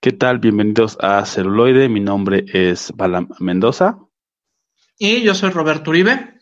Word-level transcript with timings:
¿Qué 0.00 0.12
tal? 0.12 0.38
Bienvenidos 0.38 0.96
a 1.00 1.26
Celuloide. 1.26 1.88
Mi 1.88 1.98
nombre 1.98 2.44
es 2.52 2.92
Balam 2.94 3.30
Mendoza. 3.40 3.98
Y 4.96 5.22
yo 5.22 5.34
soy 5.34 5.50
Roberto 5.50 5.90
Uribe. 5.90 6.38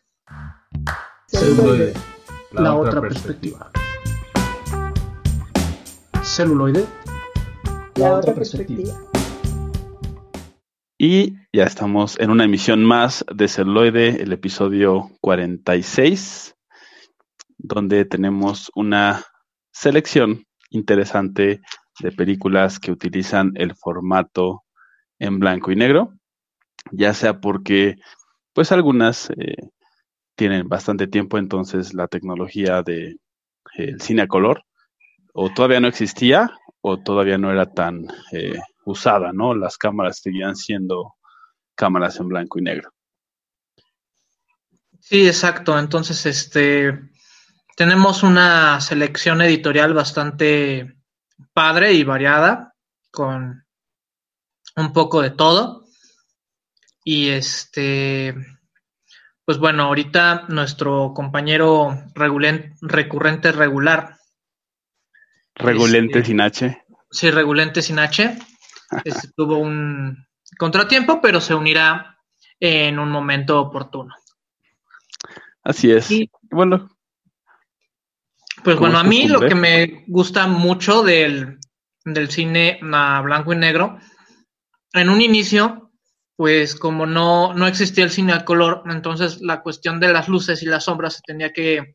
Celuloide, 1.26 1.94
la, 2.52 2.76
otra, 2.76 3.00
perspectiva. 3.00 3.72
Celuloide, 6.22 6.84
la, 7.94 8.16
otra 8.16 8.34
perspectiva. 8.34 8.92
Y 10.98 11.36
ya 11.50 11.64
estamos 11.64 12.20
en 12.20 12.28
una 12.28 12.44
emisión 12.44 12.84
más 12.84 13.24
de 13.34 13.48
Celuloide, 13.48 14.22
el 14.22 14.34
episodio 14.34 15.12
46, 15.22 16.54
donde 17.56 18.04
tenemos 18.04 18.70
una 18.74 19.24
selección 19.72 20.44
interesante 20.68 21.62
de 22.00 22.12
películas 22.12 22.78
que 22.78 22.92
utilizan 22.92 23.52
el 23.54 23.74
formato 23.74 24.64
en 25.18 25.38
blanco 25.38 25.70
y 25.72 25.76
negro, 25.76 26.12
ya 26.90 27.14
sea 27.14 27.40
porque 27.40 27.96
pues 28.52 28.72
algunas 28.72 29.30
eh, 29.30 29.56
tienen 30.34 30.68
bastante 30.68 31.06
tiempo, 31.06 31.38
entonces 31.38 31.94
la 31.94 32.08
tecnología 32.08 32.82
de 32.82 33.16
el 33.74 34.00
cine 34.00 34.22
a 34.22 34.26
color 34.26 34.62
o 35.32 35.50
todavía 35.50 35.80
no 35.80 35.88
existía 35.88 36.50
o 36.80 36.98
todavía 36.98 37.36
no 37.38 37.50
era 37.50 37.66
tan 37.66 38.06
eh, 38.32 38.58
usada, 38.84 39.32
¿no? 39.32 39.54
Las 39.54 39.76
cámaras 39.76 40.20
seguían 40.22 40.56
siendo 40.56 41.14
cámaras 41.74 42.18
en 42.20 42.28
blanco 42.28 42.58
y 42.58 42.62
negro. 42.62 42.90
Sí, 45.00 45.26
exacto. 45.26 45.78
Entonces, 45.78 46.24
este, 46.26 46.98
tenemos 47.76 48.22
una 48.22 48.80
selección 48.80 49.42
editorial 49.42 49.94
bastante 49.94 50.95
padre 51.52 51.92
y 51.92 52.04
variada, 52.04 52.74
con 53.10 53.64
un 54.76 54.92
poco 54.92 55.22
de 55.22 55.30
todo. 55.30 55.86
Y 57.04 57.28
este, 57.30 58.34
pues 59.44 59.58
bueno, 59.58 59.84
ahorita 59.84 60.46
nuestro 60.48 61.12
compañero 61.14 62.04
recurrente 62.14 63.52
regular. 63.52 64.16
Regulente 65.54 66.18
este, 66.18 66.28
sin 66.28 66.40
H. 66.40 66.84
Sí, 67.10 67.30
regulente 67.30 67.82
sin 67.82 67.98
H. 67.98 68.38
Este, 69.04 69.28
tuvo 69.34 69.58
un 69.58 70.16
contratiempo, 70.58 71.20
pero 71.20 71.40
se 71.40 71.54
unirá 71.54 72.20
en 72.60 73.00
un 73.00 73.10
momento 73.10 73.60
oportuno. 73.60 74.14
Así 75.64 75.90
es. 75.90 76.08
bueno, 76.42 76.88
pues 78.66 78.80
bueno, 78.80 78.98
a 78.98 79.04
mí 79.04 79.28
lo 79.28 79.38
que 79.38 79.54
me 79.54 80.02
gusta 80.08 80.48
mucho 80.48 81.04
del, 81.04 81.60
cine 82.28 82.80
a 82.92 83.20
blanco 83.20 83.52
y 83.52 83.56
negro, 83.56 84.00
en 84.92 85.08
un 85.08 85.20
inicio, 85.20 85.92
pues 86.34 86.74
como 86.74 87.06
no, 87.06 87.54
no 87.54 87.68
existía 87.68 88.02
el 88.02 88.10
cine 88.10 88.32
a 88.32 88.44
color, 88.44 88.82
entonces 88.86 89.40
la 89.40 89.62
cuestión 89.62 90.00
de 90.00 90.12
las 90.12 90.26
luces 90.26 90.64
y 90.64 90.66
las 90.66 90.82
sombras 90.82 91.14
se 91.14 91.20
tenía 91.24 91.52
que, 91.52 91.94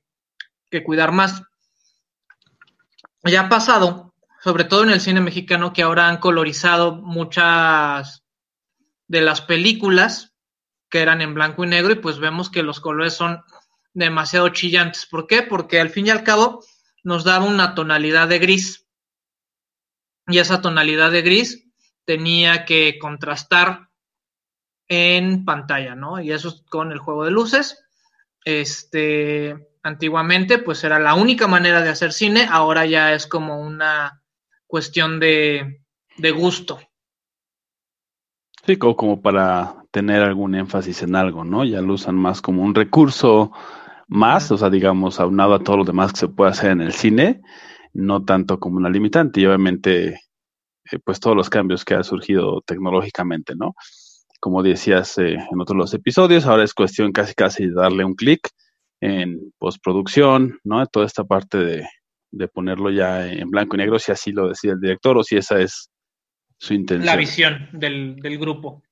que 0.69 0.81
cuidar 0.81 1.11
más. 1.11 1.43
Ya 3.25 3.41
ha 3.41 3.49
pasado, 3.49 4.13
sobre 4.41 4.63
todo 4.63 4.83
en 4.83 4.91
el 4.91 5.01
cine 5.01 5.19
mexicano, 5.19 5.73
que 5.73 5.81
ahora 5.81 6.07
han 6.07 6.19
colorizado 6.19 6.95
muchas 6.95 8.23
de 9.09 9.19
las 9.19 9.41
películas 9.41 10.31
que 10.89 11.01
eran 11.01 11.21
en 11.21 11.33
blanco 11.33 11.65
y 11.65 11.67
negro 11.67 11.91
y 11.91 11.95
pues 11.95 12.17
vemos 12.17 12.49
que 12.49 12.63
los 12.63 12.79
colores 12.79 13.13
son 13.13 13.43
demasiado 13.93 14.49
chillantes. 14.49 15.05
¿Por 15.05 15.27
qué? 15.27 15.43
Porque 15.43 15.79
al 15.79 15.89
fin 15.89 16.07
y 16.07 16.09
al 16.09 16.23
cabo 16.23 16.63
nos 17.03 17.23
daba 17.23 17.45
una 17.45 17.75
tonalidad 17.75 18.27
de 18.27 18.39
gris. 18.39 18.87
Y 20.27 20.39
esa 20.39 20.61
tonalidad 20.61 21.11
de 21.11 21.21
gris 21.21 21.67
tenía 22.05 22.65
que 22.65 22.97
contrastar 22.99 23.89
en 24.87 25.45
pantalla, 25.45 25.95
¿no? 25.95 26.21
Y 26.21 26.31
eso 26.31 26.63
con 26.69 26.91
el 26.91 26.99
juego 26.99 27.25
de 27.25 27.31
luces. 27.31 27.83
Este, 28.43 29.69
antiguamente, 29.83 30.57
pues 30.57 30.83
era 30.83 30.99
la 30.99 31.15
única 31.15 31.47
manera 31.47 31.81
de 31.81 31.89
hacer 31.89 32.13
cine, 32.13 32.47
ahora 32.49 32.85
ya 32.85 33.13
es 33.13 33.27
como 33.27 33.61
una 33.61 34.21
cuestión 34.67 35.19
de, 35.19 35.83
de 36.17 36.31
gusto. 36.31 36.79
Sí, 38.65 38.77
como, 38.77 39.21
para 39.21 39.75
tener 39.91 40.21
algún 40.21 40.55
énfasis 40.55 41.01
en 41.01 41.15
algo, 41.15 41.43
¿no? 41.43 41.65
Ya 41.65 41.81
lo 41.81 41.93
usan 41.93 42.15
más 42.15 42.41
como 42.41 42.61
un 42.63 42.75
recurso 42.75 43.51
más, 44.11 44.51
o 44.51 44.57
sea, 44.57 44.69
digamos, 44.69 45.21
aunado 45.21 45.53
a 45.53 45.63
todo 45.63 45.77
lo 45.77 45.83
demás 45.85 46.11
que 46.11 46.19
se 46.19 46.27
puede 46.27 46.51
hacer 46.51 46.71
en 46.71 46.81
el 46.81 46.91
cine, 46.91 47.41
no 47.93 48.25
tanto 48.25 48.59
como 48.59 48.75
una 48.75 48.89
limitante. 48.89 49.39
Y 49.39 49.45
obviamente, 49.45 50.19
eh, 50.91 50.99
pues 51.01 51.21
todos 51.21 51.35
los 51.35 51.49
cambios 51.49 51.85
que 51.85 51.93
ha 51.93 52.03
surgido 52.03 52.61
tecnológicamente, 52.61 53.55
¿no? 53.55 53.73
Como 54.41 54.63
decías 54.63 55.17
eh, 55.17 55.35
en 55.35 55.61
otros 55.61 55.77
los 55.77 55.93
episodios, 55.93 56.45
ahora 56.45 56.65
es 56.65 56.73
cuestión 56.73 57.13
casi 57.13 57.33
casi 57.33 57.67
de 57.67 57.73
darle 57.73 58.03
un 58.03 58.15
clic 58.15 58.49
en 58.99 59.53
postproducción, 59.57 60.59
¿no? 60.65 60.85
Toda 60.87 61.05
esta 61.05 61.23
parte 61.23 61.59
de, 61.59 61.87
de 62.31 62.47
ponerlo 62.49 62.89
ya 62.91 63.25
en 63.25 63.49
blanco 63.49 63.77
y 63.77 63.79
negro, 63.79 63.97
si 63.97 64.11
así 64.11 64.33
lo 64.33 64.49
decide 64.49 64.73
el 64.73 64.81
director 64.81 65.17
o 65.17 65.23
si 65.23 65.37
esa 65.37 65.61
es 65.61 65.89
su 66.57 66.73
intención. 66.73 67.05
La 67.05 67.15
visión 67.15 67.69
del, 67.71 68.17
del 68.17 68.37
grupo. 68.37 68.83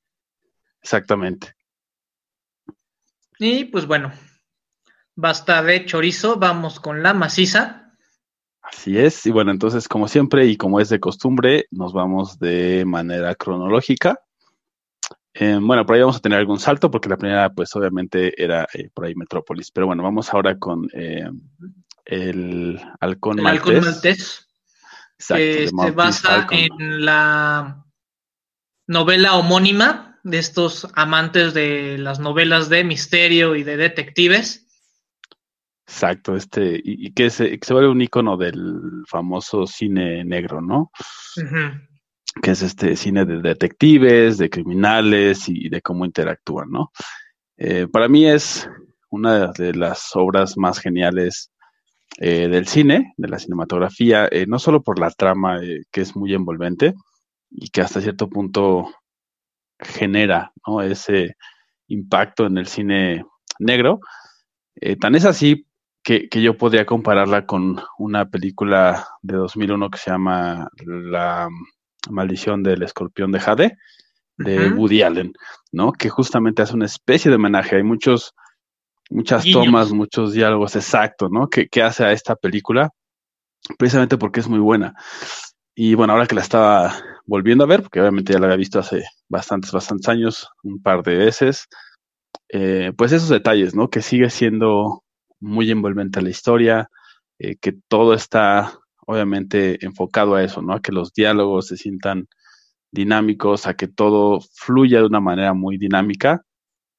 Exactamente. 0.82 1.52
Y 3.38 3.66
pues 3.66 3.86
bueno, 3.86 4.12
Basta 5.20 5.62
de 5.62 5.84
chorizo, 5.84 6.36
vamos 6.36 6.80
con 6.80 7.02
la 7.02 7.12
maciza. 7.12 7.92
Así 8.62 8.96
es, 8.96 9.26
y 9.26 9.30
bueno, 9.30 9.50
entonces 9.50 9.86
como 9.86 10.08
siempre 10.08 10.46
y 10.46 10.56
como 10.56 10.80
es 10.80 10.88
de 10.88 10.98
costumbre, 10.98 11.66
nos 11.70 11.92
vamos 11.92 12.38
de 12.38 12.86
manera 12.86 13.34
cronológica. 13.34 14.18
Eh, 15.34 15.58
bueno, 15.60 15.84
por 15.84 15.94
ahí 15.94 16.00
vamos 16.00 16.16
a 16.16 16.20
tener 16.20 16.38
algún 16.38 16.58
salto 16.58 16.90
porque 16.90 17.10
la 17.10 17.18
primera 17.18 17.50
pues 17.50 17.76
obviamente 17.76 18.32
era 18.42 18.66
eh, 18.72 18.88
por 18.94 19.04
ahí 19.04 19.14
Metrópolis, 19.14 19.70
pero 19.70 19.88
bueno, 19.88 20.02
vamos 20.02 20.32
ahora 20.32 20.58
con 20.58 20.88
eh, 20.94 21.28
el 22.06 22.80
Halcón 22.98 23.40
el 23.40 23.46
Halcón 23.46 23.80
Maltés. 23.82 24.48
que 25.28 25.68
se 25.68 25.90
basa 25.90 26.46
en 26.50 27.04
la 27.04 27.84
novela 28.86 29.34
homónima 29.34 30.18
de 30.24 30.38
estos 30.38 30.88
amantes 30.94 31.52
de 31.52 31.98
las 31.98 32.20
novelas 32.20 32.70
de 32.70 32.84
misterio 32.84 33.54
y 33.54 33.64
de 33.64 33.76
detectives 33.76 34.68
Exacto, 35.90 36.36
este, 36.36 36.80
y, 36.84 37.12
que, 37.12 37.30
se, 37.30 37.58
que, 37.58 37.66
se, 37.66 37.74
vuelve 37.74 37.90
un 37.90 38.00
icono 38.00 38.36
del 38.36 39.02
famoso 39.08 39.66
cine 39.66 40.24
negro, 40.24 40.60
¿no? 40.60 40.92
Que 42.40 42.52
es 42.52 42.62
este 42.62 42.94
cine 42.94 43.24
de 43.24 43.42
detectives, 43.42 44.38
de 44.38 44.48
criminales 44.48 45.48
y 45.48 45.68
de 45.68 45.82
cómo 45.82 46.04
interactúan, 46.04 46.70
¿no? 46.70 46.92
Eh, 47.56 47.88
para 47.88 48.06
mí 48.06 48.24
es 48.24 48.70
una 49.10 49.48
de 49.48 49.74
las 49.74 50.14
obras 50.14 50.56
más 50.56 50.78
geniales 50.78 51.50
eh, 52.18 52.46
del 52.46 52.68
cine, 52.68 53.12
de 53.16 53.28
la 53.28 53.40
cinematografía, 53.40 54.28
eh, 54.30 54.46
no 54.46 54.60
solo 54.60 54.84
por 54.84 55.00
la 55.00 55.10
trama 55.10 55.60
que 55.90 56.02
es 56.02 56.14
muy 56.14 56.32
envolvente 56.34 56.94
y 57.50 57.68
que 57.68 57.80
hasta 57.80 58.00
cierto 58.00 58.28
punto 58.28 58.94
genera 59.80 60.52
¿no? 60.64 60.82
ese 60.82 61.34
impacto 61.88 62.46
en 62.46 62.58
el 62.58 62.68
cine 62.68 63.24
negro, 63.58 63.98
tan 65.00 65.16
es 65.16 65.24
así 65.24 65.66
que, 66.02 66.28
yo 66.40 66.56
podría 66.56 66.86
compararla 66.86 67.46
con 67.46 67.80
una 67.98 68.28
película 68.28 69.08
de 69.22 69.36
2001 69.36 69.90
que 69.90 69.98
se 69.98 70.10
llama 70.10 70.68
La 70.84 71.48
maldición 72.10 72.62
del 72.62 72.82
escorpión 72.82 73.32
de 73.32 73.40
Jade, 73.40 73.76
de 74.36 74.70
Woody 74.70 75.02
Allen, 75.02 75.32
¿no? 75.70 75.92
Que 75.92 76.08
justamente 76.08 76.62
hace 76.62 76.74
una 76.74 76.86
especie 76.86 77.30
de 77.30 77.36
homenaje. 77.36 77.76
Hay 77.76 77.82
muchos, 77.82 78.34
muchas 79.10 79.44
tomas, 79.44 79.92
muchos 79.92 80.32
diálogos, 80.32 80.76
exacto, 80.76 81.28
¿no? 81.28 81.48
Que, 81.48 81.68
que 81.68 81.82
hace 81.82 82.04
a 82.04 82.12
esta 82.12 82.36
película, 82.36 82.90
precisamente 83.78 84.16
porque 84.16 84.40
es 84.40 84.48
muy 84.48 84.60
buena. 84.60 84.94
Y 85.74 85.94
bueno, 85.94 86.14
ahora 86.14 86.26
que 86.26 86.34
la 86.34 86.40
estaba 86.40 86.94
volviendo 87.26 87.64
a 87.64 87.66
ver, 87.66 87.82
porque 87.82 88.00
obviamente 88.00 88.32
ya 88.32 88.38
la 88.38 88.46
había 88.46 88.56
visto 88.56 88.78
hace 88.78 89.04
bastantes, 89.28 89.70
bastantes 89.72 90.08
años, 90.08 90.48
un 90.62 90.82
par 90.82 91.02
de 91.02 91.16
veces, 91.16 91.68
eh, 92.48 92.92
pues 92.96 93.12
esos 93.12 93.28
detalles, 93.28 93.74
¿no? 93.74 93.90
Que 93.90 94.02
sigue 94.02 94.30
siendo 94.30 95.04
muy 95.40 95.70
envolvente 95.70 96.22
la 96.22 96.30
historia, 96.30 96.90
eh, 97.38 97.56
que 97.56 97.72
todo 97.88 98.14
está 98.14 98.78
obviamente 99.06 99.84
enfocado 99.84 100.34
a 100.34 100.44
eso, 100.44 100.62
¿no? 100.62 100.74
A 100.74 100.80
que 100.80 100.92
los 100.92 101.12
diálogos 101.12 101.68
se 101.68 101.76
sientan 101.76 102.28
dinámicos, 102.92 103.66
a 103.66 103.74
que 103.74 103.88
todo 103.88 104.40
fluya 104.54 105.00
de 105.00 105.06
una 105.06 105.20
manera 105.20 105.54
muy 105.54 105.78
dinámica, 105.78 106.42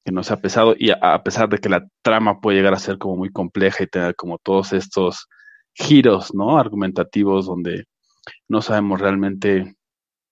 que 0.04 0.12
no 0.12 0.22
sea 0.24 0.38
pesado, 0.40 0.74
y 0.78 0.90
a, 0.90 1.22
pesar 1.22 1.48
de 1.48 1.58
que 1.58 1.68
la 1.68 1.86
trama 2.02 2.40
puede 2.40 2.58
llegar 2.58 2.74
a 2.74 2.78
ser 2.78 2.98
como 2.98 3.16
muy 3.16 3.30
compleja 3.30 3.84
y 3.84 3.86
tener 3.86 4.16
como 4.16 4.38
todos 4.38 4.72
estos 4.72 5.28
giros, 5.74 6.34
¿no? 6.34 6.58
Argumentativos 6.58 7.46
donde 7.46 7.84
no 8.48 8.62
sabemos 8.62 9.00
realmente 9.00 9.76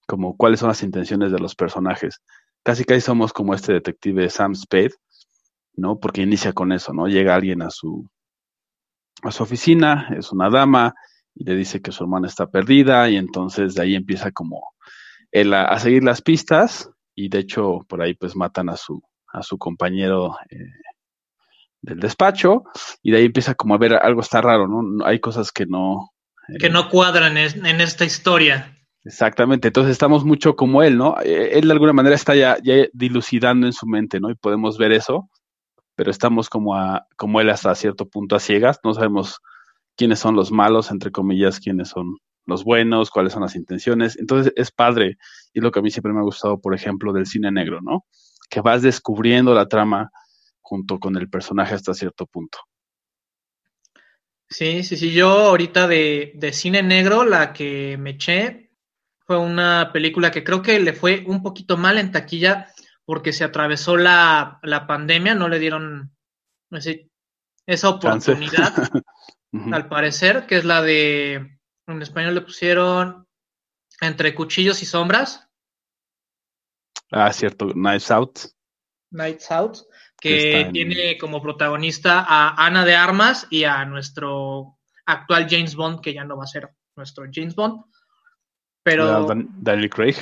como 0.07 0.37
cuáles 0.37 0.61
son 0.61 0.69
las 0.69 0.83
intenciones 0.83 1.33
de 1.33 1.39
los 1.39 1.55
personajes. 1.55 2.21
Casi 2.65 2.85
casi 2.85 3.01
somos 3.01 3.33
como 3.33 3.55
este 3.55 3.73
detective 3.73 4.29
Sam 4.29 4.55
Spade, 4.55 4.91
¿no? 5.75 5.99
Porque 5.99 6.23
inicia 6.23 6.53
con 6.53 6.73
eso, 6.73 6.93
¿no? 6.93 7.07
Llega 7.07 7.35
alguien 7.35 7.63
a 7.63 7.71
su, 7.71 8.09
a 9.23 9.31
su 9.31 9.43
oficina, 9.43 10.09
es 10.17 10.33
una 10.33 10.51
dama, 10.51 10.95
y 11.35 11.45
le 11.45 11.55
dice 11.55 11.81
que 11.81 11.93
su 11.93 12.05
hermana 12.05 12.29
está 12.29 12.47
perdida, 12.49 13.09
y 13.09 13.17
entonces 13.17 13.75
de 13.75 13.83
ahí 13.83 13.95
empieza 13.95 14.31
como 14.31 14.63
él 15.31 15.55
a, 15.55 15.79
seguir 15.79 16.05
las 16.05 16.23
pistas 16.23 16.91
y 17.15 17.29
de 17.29 17.39
hecho 17.39 17.81
por 17.89 18.03
ahí 18.03 18.15
pues 18.15 18.37
matan 18.37 18.69
a 18.69 18.77
su, 18.77 19.03
a 19.33 19.43
su 19.43 19.59
compañero 19.59 20.37
eh, 20.51 20.57
del 21.83 22.01
despacho 22.01 22.65
y 23.03 23.13
de 23.13 23.19
ahí 23.19 23.25
empieza 23.27 23.55
como 23.55 23.75
a 23.75 23.79
ver 23.79 23.95
algo 23.95 24.21
está 24.21 24.41
raro, 24.41 24.67
¿no? 24.67 25.05
Hay 25.05 25.21
cosas 25.21 25.53
que 25.53 25.67
no... 25.67 26.11
Eh, 26.49 26.59
que 26.59 26.71
no 26.71 26.89
cuadran 26.89 27.37
en, 27.37 27.81
esta 27.81 28.05
historia. 28.05 28.77
Exactamente, 29.05 29.69
entonces 29.69 29.93
estamos 29.93 30.25
mucho 30.25 30.57
como 30.57 30.83
él, 30.83 30.99
¿no? 30.99 31.17
Eh, 31.25 31.59
él 31.59 31.69
de 31.69 31.73
alguna 31.73 31.93
manera 31.93 32.15
está 32.15 32.35
ya, 32.35 32.59
ya 32.63 32.75
dilucidando 32.93 33.67
en 33.67 33.73
su 33.73 33.87
mente, 33.87 34.21
¿no? 34.21 34.31
Y 34.31 34.35
podemos 34.35 34.77
ver 34.77 34.93
eso, 34.93 35.31
pero 36.01 36.11
estamos 36.11 36.49
como, 36.49 36.77
a, 36.77 37.07
como 37.15 37.43
él 37.43 37.51
hasta 37.51 37.75
cierto 37.75 38.09
punto 38.09 38.35
a 38.35 38.41
ciegas, 38.41 38.81
no 38.83 38.95
sabemos 38.95 39.43
quiénes 39.99 40.19
son 40.19 40.35
los 40.35 40.51
malos, 40.51 40.91
entre 40.91 41.11
comillas, 41.11 41.61
quiénes 41.61 41.91
son 41.91 42.17
los 42.47 42.65
buenos, 42.65 43.11
cuáles 43.11 43.35
son 43.35 43.43
las 43.43 43.55
intenciones. 43.55 44.19
Entonces 44.19 44.51
es 44.57 44.71
padre, 44.71 45.19
y 45.53 45.61
lo 45.61 45.71
que 45.71 45.81
a 45.81 45.83
mí 45.83 45.91
siempre 45.91 46.15
me 46.15 46.21
ha 46.21 46.23
gustado, 46.23 46.59
por 46.59 46.75
ejemplo, 46.75 47.13
del 47.13 47.27
cine 47.27 47.53
negro, 47.53 47.83
¿no? 47.83 48.07
Que 48.49 48.63
vas 48.63 48.81
descubriendo 48.81 49.53
la 49.53 49.69
trama 49.69 50.11
junto 50.63 50.99
con 50.99 51.19
el 51.19 51.29
personaje 51.29 51.75
hasta 51.75 51.93
cierto 51.93 52.25
punto. 52.25 52.61
Sí, 54.49 54.83
sí, 54.85 54.97
sí. 54.97 55.13
Yo 55.13 55.29
ahorita 55.29 55.87
de, 55.87 56.33
de 56.35 56.53
cine 56.55 56.83
negro, 56.83 57.25
la 57.25 57.53
que 57.53 57.99
me 57.99 58.13
eché 58.13 58.71
fue 59.27 59.37
una 59.37 59.91
película 59.93 60.31
que 60.31 60.45
creo 60.45 60.63
que 60.63 60.81
le 60.81 60.95
fue 60.95 61.25
un 61.27 61.43
poquito 61.43 61.77
mal 61.77 61.99
en 61.99 62.11
taquilla 62.11 62.69
porque 63.11 63.33
se 63.33 63.43
atravesó 63.43 63.97
la, 63.97 64.61
la 64.63 64.87
pandemia, 64.87 65.35
no 65.35 65.49
le 65.49 65.59
dieron 65.59 66.13
sé, 66.79 67.11
esa 67.67 67.89
oportunidad, 67.89 68.73
al 69.73 69.89
parecer, 69.89 70.47
que 70.47 70.57
es 70.57 70.65
la 70.65 70.81
de 70.81 71.59
en 71.89 72.03
español 72.03 72.37
le 72.37 72.43
pusieron 72.43 73.27
Entre 74.01 74.33
Cuchillos 74.33 74.81
y 74.83 74.87
Sombras. 74.87 75.49
Ah, 77.11 77.33
cierto, 77.33 77.73
Nights 77.75 78.13
Out. 78.13 78.39
Nights 79.11 79.51
Out, 79.51 79.79
que 80.21 80.71
tiene 80.73 81.19
como 81.19 81.43
protagonista 81.43 82.25
a 82.25 82.65
Ana 82.65 82.85
de 82.85 82.95
Armas 82.95 83.49
y 83.51 83.65
a 83.65 83.85
nuestro 83.87 84.79
actual 85.05 85.49
James 85.51 85.75
Bond, 85.75 86.01
que 86.01 86.15
ya 86.15 86.23
no 86.23 86.37
va 86.37 86.45
a 86.45 86.47
ser 86.47 86.71
nuestro 86.95 87.25
James 87.29 87.57
Bond. 87.57 87.83
Pero. 88.85 89.27
Daniel 89.35 89.91
Craig. 89.91 90.15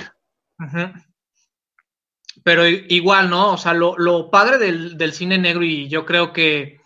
Pero 2.49 2.67
igual, 2.67 3.29
¿no? 3.29 3.53
O 3.53 3.57
sea, 3.59 3.75
lo, 3.75 4.31
padre 4.31 4.57
del, 4.57 4.97
del, 4.97 5.13
cine 5.13 5.37
negro, 5.37 5.65
y 5.65 5.87
yo 5.91 6.07
creo 6.07 6.33
que 6.33 6.81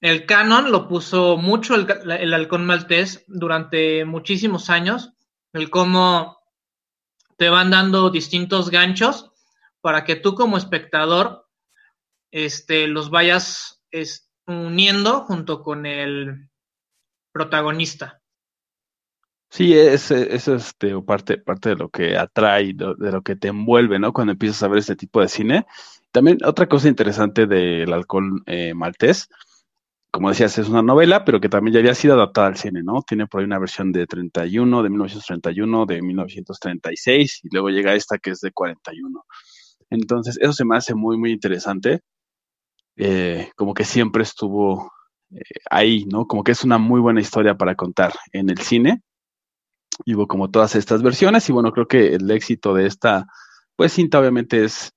el 0.00 0.26
canon 0.26 0.72
lo 0.72 0.88
puso 0.88 1.36
mucho 1.36 1.76
el, 1.76 1.86
el 2.10 2.34
halcón 2.34 2.66
maltés 2.66 3.22
durante 3.28 4.04
muchísimos 4.04 4.68
años, 4.68 5.12
el 5.52 5.70
cómo 5.70 6.40
te 7.36 7.48
van 7.48 7.70
dando 7.70 8.10
distintos 8.10 8.70
ganchos 8.70 9.30
para 9.80 10.02
que 10.02 10.16
tú 10.16 10.34
como 10.34 10.56
espectador 10.56 11.46
este, 12.32 12.88
los 12.88 13.10
vayas 13.10 13.84
uniendo 14.48 15.20
junto 15.20 15.62
con 15.62 15.86
el 15.86 16.50
protagonista. 17.30 18.19
Sí, 19.50 19.74
es, 19.74 20.10
es 20.10 20.48
este, 20.48 21.00
parte, 21.02 21.38
parte 21.38 21.70
de 21.70 21.76
lo 21.76 21.88
que 21.88 22.16
atrae, 22.16 22.72
de, 22.74 22.94
lo 23.12 23.22
que 23.22 23.36
te 23.36 23.48
envuelve, 23.48 23.98
¿no? 23.98 24.12
Cuando 24.12 24.32
empiezas 24.32 24.62
a 24.62 24.68
ver 24.68 24.78
este 24.78 24.96
tipo 24.96 25.20
de 25.20 25.28
cine. 25.28 25.66
También 26.12 26.38
otra 26.44 26.68
cosa 26.68 26.88
interesante 26.88 27.46
del 27.46 27.92
halcón 27.92 28.42
eh, 28.46 28.74
maltés 28.74 29.28
como 30.10 30.28
decías, 30.28 30.58
es 30.58 30.68
una 30.68 30.82
novela, 30.82 31.24
pero 31.24 31.40
que 31.40 31.48
también 31.48 31.74
ya 31.74 31.80
había 31.80 31.94
sido 31.94 32.14
adaptada 32.14 32.48
al 32.48 32.56
cine, 32.56 32.82
¿no? 32.82 33.02
Tiene 33.06 33.26
por 33.26 33.40
ahí 33.40 33.46
una 33.46 33.58
versión 33.58 33.92
de 33.92 34.06
31, 34.06 34.82
de 34.82 34.90
1931, 34.90 35.86
de 35.86 36.02
1936, 36.02 37.40
y 37.44 37.48
luego 37.52 37.70
llega 37.70 37.94
esta 37.94 38.18
que 38.18 38.30
es 38.30 38.40
de 38.40 38.50
41. 38.50 39.24
Entonces, 39.90 40.38
eso 40.40 40.52
se 40.52 40.64
me 40.64 40.76
hace 40.76 40.94
muy, 40.94 41.16
muy 41.16 41.32
interesante. 41.32 42.00
Eh, 42.96 43.50
como 43.56 43.74
que 43.74 43.84
siempre 43.84 44.22
estuvo 44.24 44.92
eh, 45.32 45.40
ahí, 45.70 46.04
¿no? 46.06 46.26
Como 46.26 46.44
que 46.44 46.52
es 46.52 46.64
una 46.64 46.78
muy 46.78 47.00
buena 47.00 47.20
historia 47.20 47.56
para 47.56 47.76
contar 47.76 48.12
en 48.32 48.50
el 48.50 48.58
cine. 48.58 49.02
Y 50.10 50.14
hubo 50.14 50.26
como 50.26 50.50
todas 50.50 50.74
estas 50.74 51.02
versiones, 51.02 51.48
y 51.48 51.52
bueno, 51.52 51.72
creo 51.72 51.86
que 51.86 52.14
el 52.14 52.30
éxito 52.30 52.74
de 52.74 52.86
esta, 52.86 53.26
pues 53.76 53.92
cinta 53.92 54.18
obviamente 54.18 54.64
es 54.64 54.92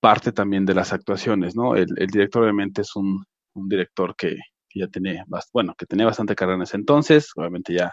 parte 0.00 0.32
también 0.32 0.64
de 0.66 0.74
las 0.74 0.92
actuaciones, 0.92 1.54
¿no? 1.56 1.76
El, 1.76 1.88
el 1.96 2.06
director 2.08 2.42
obviamente 2.42 2.82
es 2.82 2.96
un 2.96 3.24
un 3.54 3.68
director 3.68 4.14
que, 4.16 4.36
ya 4.74 4.86
tiene, 4.86 5.24
bueno, 5.52 5.74
que 5.76 5.86
tenía 5.86 6.06
bastante 6.06 6.34
carrera 6.34 6.56
en 6.56 6.62
ese 6.62 6.76
entonces, 6.76 7.30
obviamente 7.34 7.74
ya, 7.74 7.92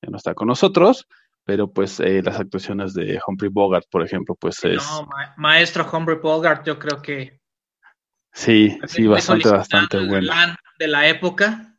ya 0.00 0.10
no 0.10 0.16
está 0.16 0.34
con 0.34 0.48
nosotros, 0.48 1.06
pero 1.44 1.70
pues 1.70 2.00
eh, 2.00 2.22
las 2.22 2.40
actuaciones 2.40 2.94
de 2.94 3.20
Humphrey 3.26 3.50
Bogart, 3.52 3.86
por 3.90 4.02
ejemplo, 4.02 4.34
pues 4.34 4.64
es... 4.64 4.76
No, 4.76 5.08
maestro 5.36 5.86
Humphrey 5.90 6.18
Bogart, 6.18 6.66
yo 6.66 6.78
creo 6.78 7.02
que... 7.02 7.40
Sí, 8.32 8.78
sí, 8.86 9.06
bastante, 9.06 9.48
bastante 9.48 10.04
bueno. 10.08 10.32
De 10.78 10.88
la 10.88 11.06
época. 11.08 11.73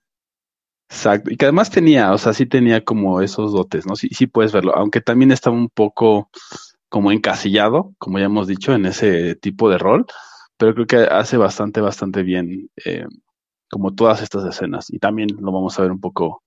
Exacto, 0.90 1.32
y 1.32 1.38
que 1.38 1.46
además 1.46 1.72
tenía, 1.72 2.14
o 2.14 2.18
sea, 2.18 2.34
sí 2.34 2.46
tenía 2.46 2.84
como 2.84 3.22
esos 3.22 3.52
dotes, 3.52 3.86
¿no? 3.88 3.96
Sí, 3.96 4.10
sí 4.12 4.28
puedes 4.28 4.52
verlo, 4.52 4.76
aunque 4.76 5.02
también 5.02 5.32
estaba 5.32 5.56
un 5.56 5.70
poco 5.70 6.30
como 6.90 7.12
encasillado, 7.12 7.94
como 7.98 8.20
ya 8.20 8.26
hemos 8.26 8.48
dicho, 8.48 8.74
en 8.74 8.86
ese 8.86 9.36
tipo 9.36 9.70
de 9.70 9.78
rol, 9.78 10.06
pero 10.58 10.74
creo 10.74 10.88
que 10.88 10.98
hace 10.98 11.38
bastante, 11.38 11.82
bastante 11.82 12.24
bien 12.24 12.70
eh, 12.86 13.06
como 13.70 13.94
todas 13.94 14.22
estas 14.22 14.46
escenas. 14.46 14.90
Y 14.90 15.00
también 15.00 15.30
lo 15.40 15.52
vamos 15.52 15.78
a 15.78 15.82
ver 15.82 15.92
un 15.92 16.00
poco 16.00 16.44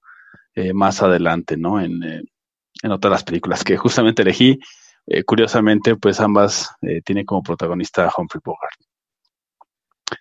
eh, 0.54 0.72
más 0.72 1.02
adelante, 1.02 1.56
¿no? 1.56 1.80
En, 1.80 2.02
eh, 2.02 2.22
en 2.82 2.90
otras 2.92 3.24
películas 3.24 3.64
que 3.64 3.76
justamente 3.76 4.22
elegí. 4.22 4.58
curiosamente, 5.26 5.96
pues 5.96 6.20
ambas 6.20 6.70
tiene 7.04 7.24
como 7.24 7.42
protagonista 7.42 8.10
Humphrey 8.16 8.40
Bogart. 8.44 8.78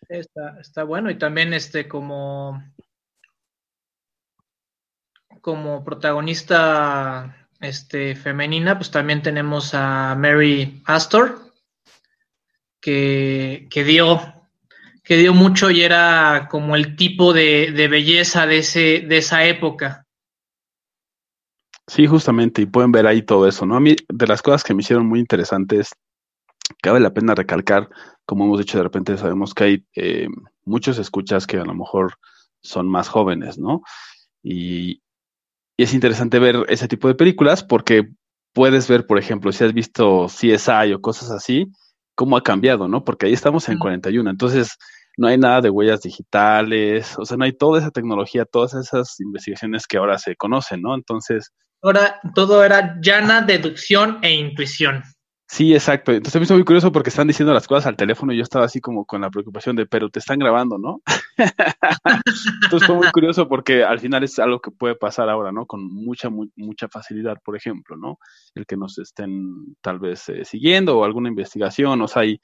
Está, 0.09 0.59
está 0.59 0.83
bueno. 0.83 1.09
Y 1.09 1.17
también 1.17 1.53
este 1.53 1.87
como 1.87 2.61
como 5.41 5.83
protagonista 5.83 7.47
este, 7.59 8.15
femenina, 8.15 8.77
pues 8.77 8.91
también 8.91 9.21
tenemos 9.21 9.73
a 9.73 10.15
Mary 10.15 10.81
Astor, 10.85 11.47
que, 12.79 13.67
dio, 13.85 14.21
que 15.03 15.17
dio 15.17 15.33
mucho 15.33 15.69
y 15.71 15.81
era 15.81 16.47
como 16.49 16.75
el 16.75 16.95
tipo 16.95 17.33
de, 17.33 17.87
belleza 17.89 18.47
de, 18.47 18.59
ese, 18.59 19.05
de 19.07 19.17
esa 19.17 19.45
época. 19.45 20.05
Sí, 21.87 22.05
justamente, 22.05 22.61
y 22.61 22.65
pueden 22.65 22.91
ver 22.91 23.07
ahí 23.07 23.21
todo 23.21 23.47
eso, 23.47 23.65
¿no? 23.65 23.75
A 23.75 23.79
mí, 23.79 23.95
de 24.07 24.27
las 24.27 24.41
cosas 24.41 24.63
que 24.63 24.73
me 24.73 24.81
hicieron 24.81 25.05
muy 25.05 25.19
interesantes, 25.19 25.89
cabe 26.81 26.99
la 26.99 27.13
pena 27.13 27.33
recalcar, 27.33 27.89
como 28.25 28.45
hemos 28.45 28.59
dicho, 28.59 28.77
de 28.77 28.83
repente 28.83 29.17
sabemos 29.17 29.53
que 29.53 29.63
hay 29.63 29.85
eh, 29.95 30.27
muchos 30.65 30.97
escuchas 30.97 31.47
que 31.47 31.57
a 31.57 31.63
lo 31.63 31.73
mejor 31.73 32.15
son 32.61 32.89
más 32.89 33.07
jóvenes, 33.07 33.57
¿no? 33.57 33.81
Y, 34.43 35.01
y, 35.77 35.83
es 35.83 35.93
interesante 35.93 36.39
ver 36.39 36.65
ese 36.69 36.87
tipo 36.87 37.07
de 37.07 37.15
películas 37.15 37.63
porque 37.63 38.09
puedes 38.53 38.87
ver, 38.87 39.05
por 39.05 39.19
ejemplo, 39.19 39.51
si 39.51 39.63
has 39.63 39.73
visto 39.73 40.25
CSI 40.25 40.93
o 40.93 41.01
cosas 41.01 41.31
así, 41.31 41.71
cómo 42.15 42.35
ha 42.35 42.43
cambiado, 42.43 42.87
¿no? 42.87 43.03
Porque 43.03 43.27
ahí 43.27 43.33
estamos 43.33 43.69
en 43.69 43.77
41, 43.77 44.29
entonces 44.29 44.77
no 45.17 45.27
hay 45.27 45.37
nada 45.37 45.61
de 45.61 45.69
huellas 45.69 46.01
digitales, 46.01 47.15
o 47.17 47.25
sea, 47.25 47.37
no 47.37 47.45
hay 47.45 47.53
toda 47.53 47.79
esa 47.79 47.91
tecnología, 47.91 48.45
todas 48.45 48.73
esas 48.73 49.19
investigaciones 49.19 49.85
que 49.87 49.97
ahora 49.97 50.17
se 50.17 50.35
conocen, 50.35 50.81
¿no? 50.81 50.95
Entonces... 50.95 51.51
Ahora 51.81 52.19
todo 52.33 52.63
era 52.63 52.97
llana 52.99 53.41
deducción 53.41 54.19
e 54.23 54.33
intuición. 54.33 55.03
Sí, 55.49 55.73
exacto. 55.73 56.11
Entonces 56.11 56.39
me 56.41 56.43
hizo 56.43 56.55
muy 56.55 56.65
curioso 56.65 56.91
porque 56.91 57.09
están 57.09 57.27
diciendo 57.27 57.53
las 57.53 57.67
cosas 57.67 57.87
al 57.87 57.95
teléfono 57.95 58.33
y 58.33 58.37
yo 58.37 58.43
estaba 58.43 58.65
así 58.65 58.81
como 58.81 59.05
con 59.05 59.21
la 59.21 59.29
preocupación 59.29 59.77
de, 59.77 59.85
pero 59.85 60.09
te 60.09 60.19
están 60.19 60.39
grabando, 60.39 60.77
¿no? 60.77 61.01
Entonces 62.65 62.85
fue 62.85 62.95
muy 62.95 63.09
curioso 63.11 63.47
porque 63.47 63.83
al 63.85 63.99
final 63.99 64.23
es 64.25 64.39
algo 64.39 64.59
que 64.59 64.71
puede 64.71 64.95
pasar 64.95 65.29
ahora, 65.29 65.53
¿no? 65.53 65.65
Con 65.65 65.85
mucha, 65.85 66.29
mucha 66.29 66.89
facilidad, 66.89 67.37
por 67.45 67.55
ejemplo, 67.55 67.95
¿no? 67.95 68.19
El 68.55 68.65
que 68.65 68.75
nos 68.75 68.97
estén 68.99 69.77
tal 69.81 69.99
vez 69.99 70.27
eh, 70.27 70.43
siguiendo 70.43 70.99
o 70.99 71.05
alguna 71.05 71.29
investigación, 71.29 72.01
o 72.01 72.07
sea, 72.09 72.23
hay 72.23 72.41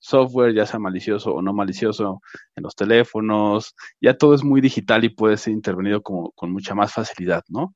software, 0.00 0.52
ya 0.52 0.66
sea 0.66 0.80
malicioso 0.80 1.32
o 1.32 1.42
no 1.42 1.52
malicioso, 1.52 2.20
en 2.56 2.64
los 2.64 2.74
teléfonos, 2.74 3.74
ya 4.00 4.14
todo 4.16 4.34
es 4.34 4.42
muy 4.42 4.60
digital 4.60 5.04
y 5.04 5.10
puede 5.10 5.36
ser 5.36 5.52
intervenido 5.52 6.02
como 6.02 6.32
con 6.32 6.50
mucha 6.52 6.74
más 6.74 6.92
facilidad, 6.92 7.44
¿no? 7.48 7.74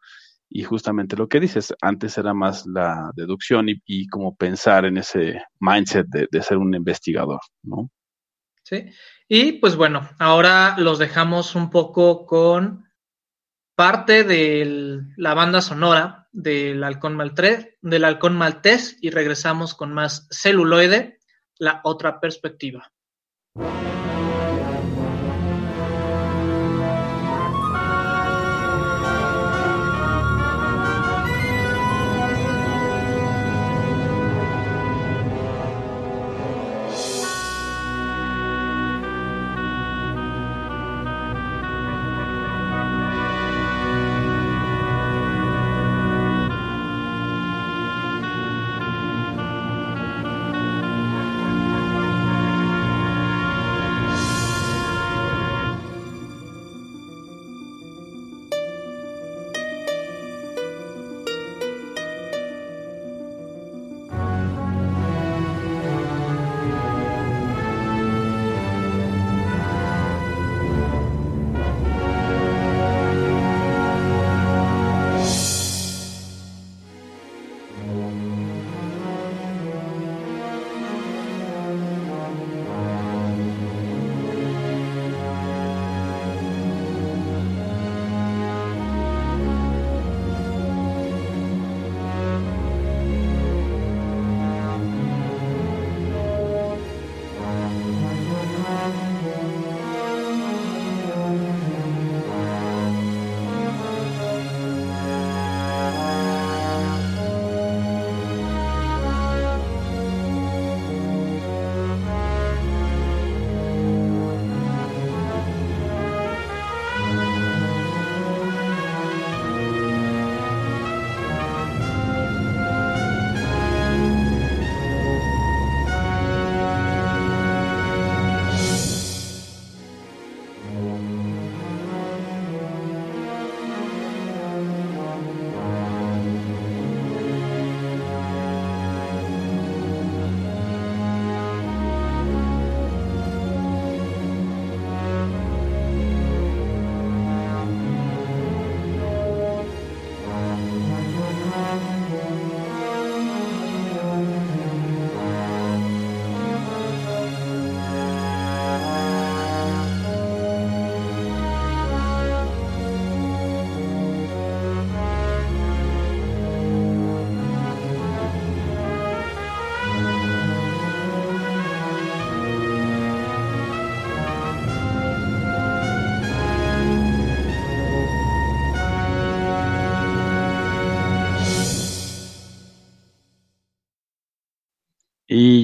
Y 0.56 0.62
justamente 0.62 1.16
lo 1.16 1.28
que 1.28 1.40
dices, 1.40 1.74
antes 1.80 2.16
era 2.16 2.32
más 2.32 2.64
la 2.64 3.10
deducción 3.16 3.66
y, 3.68 4.06
como 4.06 4.36
pensar 4.36 4.84
en 4.84 4.98
ese 4.98 5.42
mindset 5.58 6.06
de, 6.06 6.42
ser 6.42 6.58
un 6.58 6.72
investigador, 6.76 7.40
¿no? 7.64 7.90
Sí, 8.62 8.86
y 9.26 9.54
pues 9.54 9.74
bueno, 9.74 10.08
ahora 10.20 10.76
los 10.78 11.00
dejamos 11.00 11.56
un 11.56 11.70
poco 11.70 12.24
con 12.24 12.84
parte 13.74 14.22
de 14.22 15.02
la 15.16 15.34
banda 15.34 15.60
sonora 15.60 16.28
del 16.30 16.84
Halcón 16.84 17.16
Maltés, 17.16 17.76
del 17.82 18.04
Halcón 18.04 18.36
Maltés 18.36 18.96
y 19.00 19.10
regresamos 19.10 19.74
con 19.74 19.92
más 19.92 20.28
celuloide, 20.30 21.18
la 21.58 21.80
otra 21.82 22.20
perspectiva. 22.20 22.92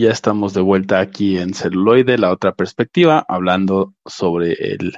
Ya 0.00 0.12
estamos 0.12 0.54
de 0.54 0.62
vuelta 0.62 0.98
aquí 0.98 1.36
en 1.36 1.52
celuloide, 1.52 2.16
la 2.16 2.32
otra 2.32 2.54
perspectiva, 2.54 3.22
hablando 3.28 3.94
sobre 4.06 4.52
el 4.52 4.96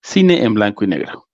cine 0.00 0.44
en 0.44 0.54
blanco 0.54 0.84
y 0.84 0.86
negro. 0.86 1.26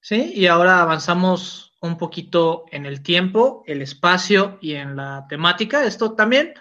Sí, 0.00 0.32
y 0.34 0.46
ahora 0.46 0.80
avanzamos 0.80 1.76
un 1.82 1.98
poquito 1.98 2.64
en 2.72 2.86
el 2.86 3.02
tiempo, 3.02 3.62
el 3.66 3.82
espacio 3.82 4.56
y 4.62 4.72
en 4.72 4.96
la 4.96 5.26
temática. 5.28 5.84
Esto 5.84 6.14
también. 6.14 6.54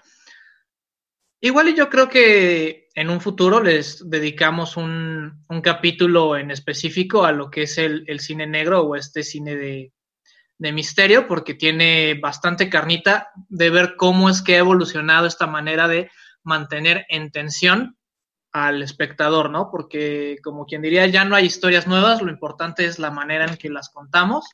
Igual 1.40 1.70
y 1.70 1.76
yo 1.76 1.90
creo 1.90 2.10
que 2.10 2.90
en 2.94 3.10
un 3.10 3.22
futuro 3.22 3.64
les 3.64 4.10
dedicamos 4.10 4.76
un, 4.76 5.46
capítulo 5.64 6.36
en 6.36 6.52
específico 6.52 7.24
a 7.24 7.32
lo 7.32 7.50
que 7.50 7.62
es 7.62 7.78
el 7.78 8.20
cine 8.20 8.48
negro 8.48 8.82
o 8.82 8.98
este 8.98 9.24
cine 9.24 9.56
de, 9.56 9.94
de 10.64 10.72
misterio 10.72 11.28
porque 11.28 11.54
tiene 11.54 12.14
bastante 12.14 12.70
carnita 12.70 13.32
de 13.50 13.70
ver 13.70 13.96
cómo 13.98 14.30
es 14.30 14.42
que 14.42 14.56
ha 14.56 14.60
evolucionado 14.60 15.28
esta 15.28 15.46
manera 15.46 15.90
de 15.90 16.10
mantener 16.42 17.06
en 17.10 17.32
tensión 17.32 17.98
al 18.54 18.82
espectador, 18.82 19.50
¿no? 19.50 19.70
Porque 19.70 20.38
como 20.42 20.66
quien 20.66 20.82
diría, 20.82 21.06
ya 21.08 21.26
no 21.26 21.36
hay 21.36 21.48
historias 21.48 21.86
nuevas, 21.86 22.22
lo 22.22 22.32
importante 22.32 22.86
es 22.86 22.98
la 22.98 23.12
manera 23.12 23.46
en 23.46 23.58
que 23.58 23.70
las 23.70 23.90
contamos. 23.90 24.46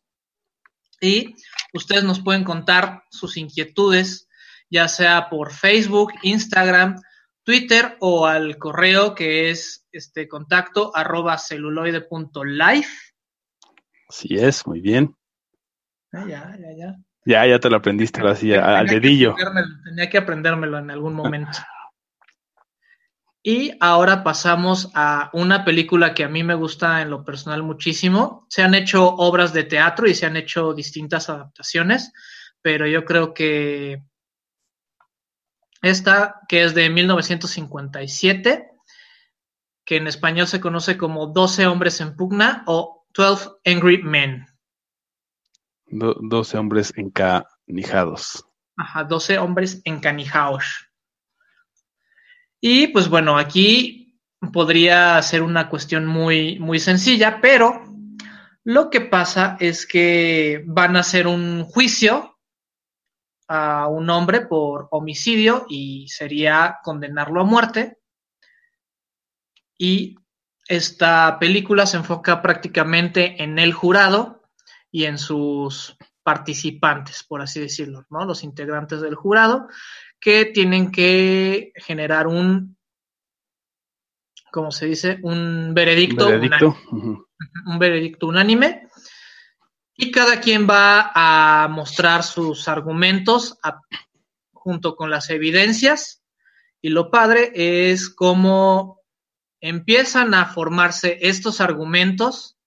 Y 0.99 1.35
ustedes 1.73 2.03
nos 2.03 2.21
pueden 2.21 2.43
contar 2.43 3.03
sus 3.11 3.37
inquietudes, 3.37 4.27
ya 4.67 4.87
sea 4.87 5.29
por 5.29 5.53
Facebook, 5.53 6.13
Instagram, 6.23 6.95
Twitter 7.43 7.97
o 7.99 8.25
al 8.25 8.57
correo 8.57 9.13
que 9.13 9.51
es 9.51 9.85
este 9.91 10.27
contacto 10.27 10.91
arroba 10.95 11.37
celuloide.life. 11.37 12.89
Así 14.07 14.35
es, 14.37 14.65
muy 14.65 14.81
bien. 14.81 15.18
Ah, 16.11 16.25
ya, 16.27 16.55
ya, 16.59 16.71
ya. 16.77 16.95
Ya, 17.25 17.45
ya 17.45 17.59
te 17.59 17.69
lo 17.69 17.77
aprendiste 17.77 18.25
así 18.27 18.53
al 18.53 18.87
dedillo. 18.87 19.35
tenía 19.85 20.09
que 20.09 20.17
aprendérmelo 20.17 20.79
en 20.79 20.89
algún 20.89 21.13
momento. 21.15 21.59
Y 23.41 23.71
ahora 23.79 24.23
pasamos 24.23 24.91
a 24.95 25.29
una 25.33 25.63
película 25.63 26.13
que 26.13 26.25
a 26.25 26.29
mí 26.29 26.43
me 26.43 26.55
gusta 26.55 27.01
en 27.01 27.09
lo 27.09 27.23
personal 27.23 27.63
muchísimo. 27.63 28.45
Se 28.49 28.63
han 28.63 28.75
hecho 28.75 29.07
obras 29.07 29.53
de 29.53 29.63
teatro 29.63 30.07
y 30.07 30.13
se 30.13 30.25
han 30.25 30.35
hecho 30.35 30.73
distintas 30.73 31.29
adaptaciones, 31.29 32.11
pero 32.61 32.85
yo 32.85 33.05
creo 33.05 33.33
que 33.33 34.03
esta, 35.81 36.41
que 36.49 36.63
es 36.63 36.75
de 36.75 36.89
1957, 36.89 38.71
que 39.85 39.95
en 39.95 40.07
español 40.07 40.47
se 40.47 40.59
conoce 40.59 40.97
como 40.97 41.27
12 41.27 41.65
hombres 41.65 42.01
en 42.01 42.17
pugna 42.17 42.63
o 42.67 43.05
12 43.13 43.49
Angry 43.65 44.03
Men. 44.03 44.45
12 45.91 46.57
hombres 46.57 46.93
encanijados. 46.95 48.45
Ajá, 48.77 49.03
12 49.03 49.39
hombres 49.39 49.81
encanijados. 49.83 50.89
Y 52.61 52.87
pues 52.87 53.09
bueno, 53.09 53.37
aquí 53.37 54.19
podría 54.53 55.21
ser 55.21 55.43
una 55.43 55.69
cuestión 55.69 56.05
muy, 56.05 56.59
muy 56.59 56.79
sencilla, 56.79 57.39
pero 57.41 57.83
lo 58.63 58.89
que 58.89 59.01
pasa 59.01 59.57
es 59.59 59.85
que 59.85 60.63
van 60.65 60.95
a 60.95 61.01
hacer 61.01 61.27
un 61.27 61.63
juicio 61.63 62.37
a 63.47 63.87
un 63.87 64.09
hombre 64.09 64.41
por 64.41 64.87
homicidio 64.91 65.65
y 65.69 66.07
sería 66.07 66.77
condenarlo 66.83 67.41
a 67.41 67.45
muerte. 67.45 67.97
Y 69.77 70.15
esta 70.67 71.37
película 71.39 71.85
se 71.85 71.97
enfoca 71.97 72.41
prácticamente 72.41 73.41
en 73.41 73.57
el 73.57 73.73
jurado 73.73 74.38
y 74.91 75.05
en 75.05 75.17
sus 75.17 75.97
participantes, 76.23 77.23
por 77.23 77.41
así 77.41 77.59
decirlo, 77.59 78.05
¿no? 78.09 78.25
Los 78.25 78.43
integrantes 78.43 79.01
del 79.01 79.15
jurado 79.15 79.67
que 80.19 80.45
tienen 80.45 80.91
que 80.91 81.71
generar 81.75 82.27
un, 82.27 82.77
¿cómo 84.51 84.71
se 84.71 84.85
dice? 84.85 85.19
Un 85.23 85.73
veredicto, 85.73 86.27
unánime. 86.27 86.57
Un 87.65 87.79
veredicto 87.79 88.27
unánime. 88.27 88.87
Y 89.95 90.11
cada 90.11 90.39
quien 90.39 90.67
va 90.69 91.11
a 91.13 91.67
mostrar 91.67 92.23
sus 92.23 92.67
argumentos 92.67 93.57
junto 94.53 94.95
con 94.95 95.09
las 95.09 95.29
evidencias. 95.29 96.23
Y 96.81 96.89
lo 96.89 97.09
padre 97.11 97.51
es 97.55 98.09
cómo 98.09 99.01
empiezan 99.61 100.33
a 100.33 100.45
formarse 100.45 101.17
estos 101.21 101.59
argumentos 101.59 102.58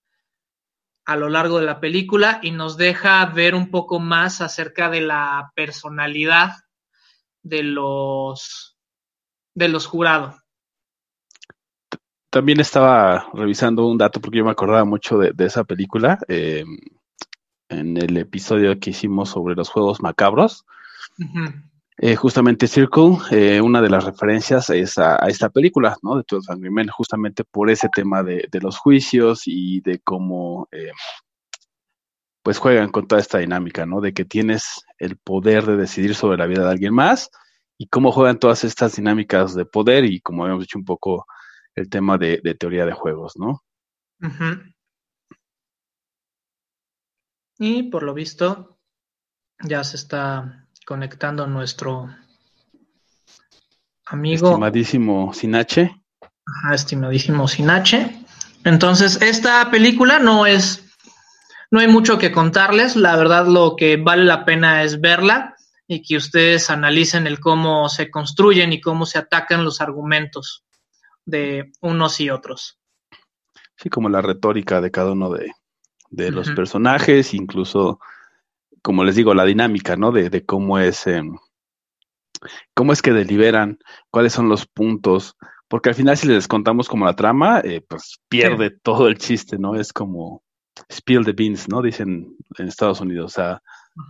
a 1.05 1.15
lo 1.15 1.29
largo 1.29 1.59
de 1.59 1.65
la 1.65 1.79
película 1.79 2.39
y 2.41 2.51
nos 2.51 2.77
deja 2.77 3.25
ver 3.25 3.55
un 3.55 3.69
poco 3.69 3.99
más 3.99 4.41
acerca 4.41 4.89
de 4.89 5.01
la 5.01 5.51
personalidad 5.55 6.53
de 7.41 7.63
los 7.63 8.77
de 9.55 9.67
los 9.69 9.85
jurados. 9.85 10.35
También 12.29 12.59
estaba 12.59 13.27
revisando 13.33 13.85
un 13.85 13.97
dato 13.97 14.19
porque 14.19 14.39
yo 14.39 14.45
me 14.45 14.51
acordaba 14.51 14.85
mucho 14.85 15.19
de, 15.19 15.33
esa 15.45 15.63
película 15.65 16.17
eh, 16.27 16.63
en 17.69 17.97
el 17.97 18.17
episodio 18.17 18.79
que 18.79 18.89
hicimos 18.89 19.29
sobre 19.29 19.55
los 19.55 19.69
juegos 19.69 20.01
macabros. 20.01 20.65
Eh, 21.97 22.15
justamente 22.15 22.67
Circle, 22.67 23.17
eh, 23.31 23.61
una 23.61 23.81
de 23.81 23.89
las 23.89 24.03
referencias 24.03 24.69
es 24.71 24.97
a, 24.97 25.17
esta 25.27 25.49
película, 25.49 25.95
¿no? 26.01 26.15
De 26.15 26.23
12 26.27 26.51
Angry 26.51 26.71
Men, 26.71 26.87
justamente 26.87 27.43
por 27.43 27.69
ese 27.69 27.87
tema 27.93 28.23
de, 28.23 28.47
los 28.61 28.77
juicios 28.77 29.43
y 29.45 29.81
de 29.81 29.99
cómo, 29.99 30.67
eh, 30.71 30.91
pues 32.41 32.57
juegan 32.57 32.89
con 32.91 33.07
toda 33.07 33.21
esta 33.21 33.37
dinámica, 33.37 33.85
¿no? 33.85 34.01
De 34.01 34.13
que 34.13 34.25
tienes 34.25 34.83
el 34.97 35.17
poder 35.17 35.65
de 35.65 35.77
decidir 35.77 36.15
sobre 36.15 36.37
la 36.37 36.47
vida 36.47 36.63
de 36.63 36.71
alguien 36.71 36.93
más 36.93 37.29
y 37.77 37.87
cómo 37.87 38.11
juegan 38.11 38.39
todas 38.39 38.63
estas 38.63 38.95
dinámicas 38.95 39.53
de 39.53 39.65
poder 39.65 40.05
y 40.05 40.19
como 40.19 40.43
habíamos 40.43 40.63
dicho 40.63 40.79
un 40.79 40.85
poco 40.85 41.25
el 41.75 41.89
tema 41.89 42.17
de, 42.17 42.39
teoría 42.59 42.85
de 42.85 42.93
juegos, 42.93 43.33
¿no? 43.37 43.63
Y 47.59 47.83
por 47.83 48.03
lo 48.03 48.13
visto, 48.13 48.79
Ya 49.63 49.83
se 49.83 49.95
está 49.95 50.62
conectando 50.85 51.47
nuestro 51.47 52.09
amigo. 54.05 54.49
Estimadísimo 54.49 55.33
Sinache. 55.33 55.95
Ajá, 56.45 56.75
estimadísimo 56.75 57.47
Sinache. 57.47 58.19
Entonces, 58.63 59.21
esta 59.21 59.69
película 59.71 60.19
no 60.19 60.45
es, 60.45 60.85
no 61.71 61.79
hay 61.79 61.87
mucho 61.87 62.17
que 62.17 62.31
contarles. 62.31 62.95
La 62.95 63.15
verdad, 63.15 63.47
lo 63.47 63.75
que 63.75 63.97
vale 63.97 64.23
la 64.23 64.45
pena 64.45 64.83
es 64.83 65.01
verla 65.01 65.55
y 65.87 66.01
que 66.01 66.17
ustedes 66.17 66.69
analicen 66.69 67.27
el 67.27 67.39
cómo 67.39 67.89
se 67.89 68.09
construyen 68.09 68.73
y 68.73 68.81
cómo 68.81 69.05
se 69.05 69.19
atacan 69.19 69.63
los 69.63 69.81
argumentos 69.81 70.63
de 71.25 71.71
unos 71.81 72.19
y 72.19 72.29
otros. 72.29 72.79
Sí, 73.77 73.89
como 73.89 74.09
la 74.09 74.21
retórica 74.21 74.81
de 74.81 74.91
cada 74.91 75.11
uno 75.11 75.29
de, 75.29 75.51
los 76.31 76.51
personajes, 76.51 77.33
incluso, 77.33 77.99
como 78.83 79.03
les 79.03 79.15
digo, 79.15 79.33
la 79.33 79.45
dinámica, 79.45 79.95
¿no? 79.95 80.11
De, 80.11 80.45
cómo 80.45 80.77
es, 80.77 81.07
em, 81.07 81.37
cómo 82.75 82.93
es 82.93 83.01
que 83.01 83.13
deliberan, 83.13 83.79
cuáles 84.11 84.33
son 84.33 84.49
los 84.49 84.67
puntos, 84.67 85.35
porque 85.67 85.89
al 85.89 85.95
final 85.95 86.17
si 86.17 86.27
les 86.27 86.47
contamos 86.47 86.89
como 86.89 87.05
la 87.05 87.15
trama, 87.15 87.61
eh, 87.63 87.81
pues 87.87 88.19
pierde 88.27 88.69
todo 88.69 89.07
el 89.07 89.17
chiste, 89.17 89.57
¿no? 89.57 89.75
Es 89.75 89.93
como 89.93 90.43
spill 90.91 91.25
the 91.25 91.31
beans, 91.31 91.69
¿no? 91.69 91.81
Dicen 91.81 92.35
en 92.57 92.67
Estados 92.67 92.99
Unidos, 92.99 93.25
o 93.25 93.35
sea, 93.35 93.61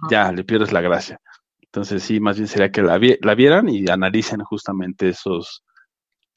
ya 0.10 0.32
le 0.32 0.44
pierdes 0.44 0.72
la 0.72 0.82
gracia. 0.82 1.20
Entonces 1.62 2.03
sí, 2.03 2.20
más 2.20 2.38
bien 2.38 2.48
sería 2.48 2.72
que 2.72 2.82
la, 2.82 3.00
la 3.22 3.36
vieran 3.36 3.70
y 3.70 3.89
analicen 3.89 4.42
justamente 4.42 5.10
esos, 5.10 5.63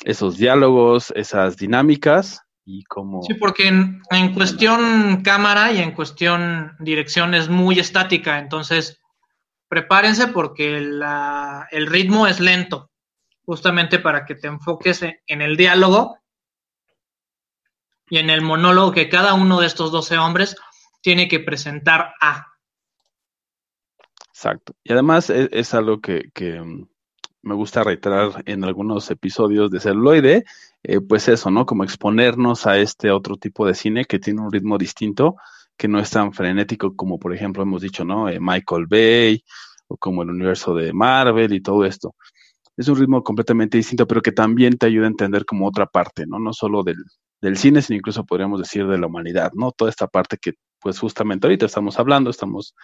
esos 0.05 0.37
diálogos, 0.37 1.13
esas 1.17 1.57
dinámicas 1.57 2.46
y 2.67 2.85
cómo... 2.85 3.23
Sí, 3.23 3.35
porque 3.35 3.69
en, 3.69 4.03
en, 4.11 4.35
cuestión 4.35 5.23
cámara 5.23 5.73
y 5.73 5.79
en 5.79 5.93
cuestión 5.93 6.77
dirección 6.81 7.33
es 7.33 7.49
muy 7.49 7.79
estática, 7.79 8.39
entonces 8.39 9.01
prepárense 9.69 10.29
porque 10.29 10.81
la, 10.81 11.69
el 11.71 11.87
ritmo 11.87 12.27
es 12.27 12.41
lento, 12.41 12.91
justamente 13.45 14.01
para 14.01 14.27
que 14.27 14.35
te 14.35 14.49
enfoques 14.49 15.03
en 15.03 15.41
el 15.41 15.57
diálogo 15.57 16.19
y 18.09 18.19
en 18.19 18.31
el 18.31 18.43
monólogo 18.43 18.93
que 18.93 19.09
cada 19.09 19.35
uno 19.35 19.61
de 19.61 19.67
estos 19.67 19.93
12 19.93 20.19
hombres 20.19 20.57
tiene 21.01 21.29
que 21.29 21.41
presentar 21.41 22.15
a. 22.21 22.47
Exacto. 24.29 24.75
Y 24.85 24.93
además 24.93 25.31
e, 25.31 25.49
es, 25.53 25.73
algo 25.75 26.01
que, 26.01 26.31
que, 26.35 26.61
mm, 26.61 26.89
me 27.43 27.55
gusta 27.55 27.85
reiterar 27.85 28.43
en 28.47 28.65
algunos 28.65 29.11
episodios 29.11 29.71
de 29.71 29.81
celuloide, 29.81 30.45
eh, 30.89 31.01
pues 31.01 31.27
eso, 31.29 31.51
¿no? 31.51 31.67
Como 31.67 31.83
exponernos 31.83 32.65
a 32.67 32.79
este 32.79 33.11
otro 33.11 33.37
tipo 33.37 33.67
de 33.67 33.75
cine 33.75 34.05
que 34.05 34.21
tiene 34.21 34.41
un 34.41 34.53
ritmo 34.53 34.79
distinto, 34.79 35.35
que 35.77 35.89
no 35.89 35.99
es 35.99 36.11
tan 36.11 36.33
frenético 36.33 36.95
como, 36.95 37.19
por 37.19 37.35
ejemplo, 37.35 37.65
hemos 37.65 37.83
dicho, 37.83 38.05
¿no? 38.05 38.29
Eh, 38.29 38.39
Michael 38.41 38.87
Bay 38.87 39.43
o 39.89 39.97
como 39.97 40.23
el 40.23 40.31
universo 40.31 40.75
de 40.75 40.93
Marvel 40.93 41.53
y 41.55 41.61
todo 41.61 41.85
esto. 41.85 42.15
Es 42.77 42.87
un 42.87 42.97
ritmo 42.99 43.25
completamente 43.25 43.79
distinto, 43.79 44.07
pero 44.07 44.23
que 44.23 44.31
también 44.31 44.79
te 44.79 44.87
ayuda 44.87 45.07
a 45.07 45.09
entender 45.09 45.45
como 45.45 45.67
otra 45.67 45.87
parte, 45.87 46.25
¿no? 46.25 46.39
No 46.39 46.53
solo 46.53 46.85
del, 46.85 46.99
del 47.41 47.57
cine, 47.57 47.83
sino 47.83 47.99
incluso 47.99 48.25
podríamos 48.25 48.61
decir 48.61 48.87
de 48.87 48.99
la 48.99 49.09
humanidad, 49.09 49.51
¿no? 49.55 49.73
Toda 49.73 49.91
esta 49.91 50.07
parte 50.07 50.37
que, 50.41 50.53
pues 50.81 51.01
justamente 51.01 51.49
ahorita 51.49 51.67
estamos 51.67 51.99
hablando, 51.99 52.31
estamos 52.31 52.77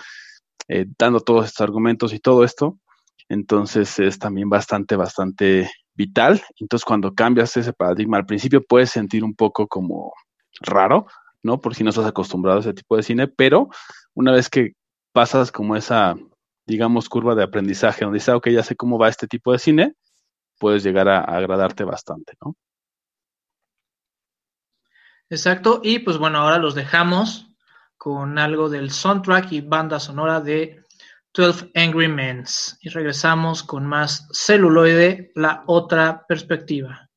eh, 0.66 0.86
dando 0.98 1.20
todos 1.20 1.46
estos 1.46 1.60
argumentos 1.60 2.12
y 2.12 2.18
todo 2.18 2.42
esto. 2.42 2.80
Entonces 3.28 3.98
es 4.00 4.18
también 4.18 4.48
bastante, 4.48 4.96
bastante 4.96 5.70
vital. 5.94 6.42
Entonces 6.58 6.84
cuando 6.84 7.14
cambias 7.14 7.56
ese 7.56 7.72
paradigma 7.72 8.16
al 8.16 8.26
principio 8.26 8.62
puedes 8.62 8.90
sentir 8.90 9.24
un 9.24 9.34
poco 9.34 9.66
como 9.66 10.12
raro, 10.60 11.06
¿no? 11.42 11.60
Por 11.60 11.74
si 11.74 11.84
no 11.84 11.90
estás 11.90 12.06
acostumbrado 12.06 12.58
a 12.58 12.60
ese 12.60 12.74
tipo 12.74 12.96
de 12.96 13.02
cine, 13.02 13.28
pero 13.28 13.68
una 14.14 14.32
vez 14.32 14.48
que 14.48 14.72
pasas 15.12 15.52
como 15.52 15.76
esa, 15.76 16.14
digamos, 16.66 17.08
curva 17.08 17.34
de 17.34 17.42
aprendizaje 17.42 18.04
donde 18.04 18.16
dices, 18.16 18.30
ah, 18.30 18.36
ok, 18.36 18.48
ya 18.48 18.62
sé 18.62 18.76
cómo 18.76 18.98
va 18.98 19.08
este 19.08 19.26
tipo 19.26 19.52
de 19.52 19.58
cine, 19.58 19.94
puedes 20.58 20.82
llegar 20.82 21.08
a, 21.08 21.18
a 21.20 21.36
agradarte 21.36 21.84
bastante, 21.84 22.34
¿no? 22.44 22.54
Exacto, 25.28 25.80
y 25.82 26.00
pues 26.00 26.18
bueno, 26.18 26.38
ahora 26.38 26.58
los 26.58 26.74
dejamos 26.74 27.48
con 27.96 28.38
algo 28.38 28.68
del 28.68 28.90
soundtrack 28.90 29.52
y 29.52 29.60
banda 29.60 29.98
sonora 29.98 30.40
de 30.40 30.81
12 31.32 31.70
Angry 31.74 32.08
Men. 32.08 32.44
Y 32.80 32.88
regresamos 32.88 33.62
con 33.62 33.86
más 33.86 34.28
celuloide, 34.32 35.32
la 35.34 35.64
otra 35.66 36.24
perspectiva. 36.26 37.08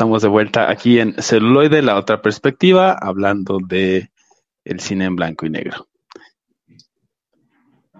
Estamos 0.00 0.22
de 0.22 0.28
vuelta 0.28 0.70
aquí 0.70 0.98
en 0.98 1.14
Celuloide, 1.22 1.82
la 1.82 1.98
otra 1.98 2.22
perspectiva, 2.22 2.96
hablando 2.98 3.58
de 3.62 4.10
el 4.64 4.80
cine 4.80 5.04
en 5.04 5.14
blanco 5.14 5.44
y 5.44 5.50
negro. 5.50 5.88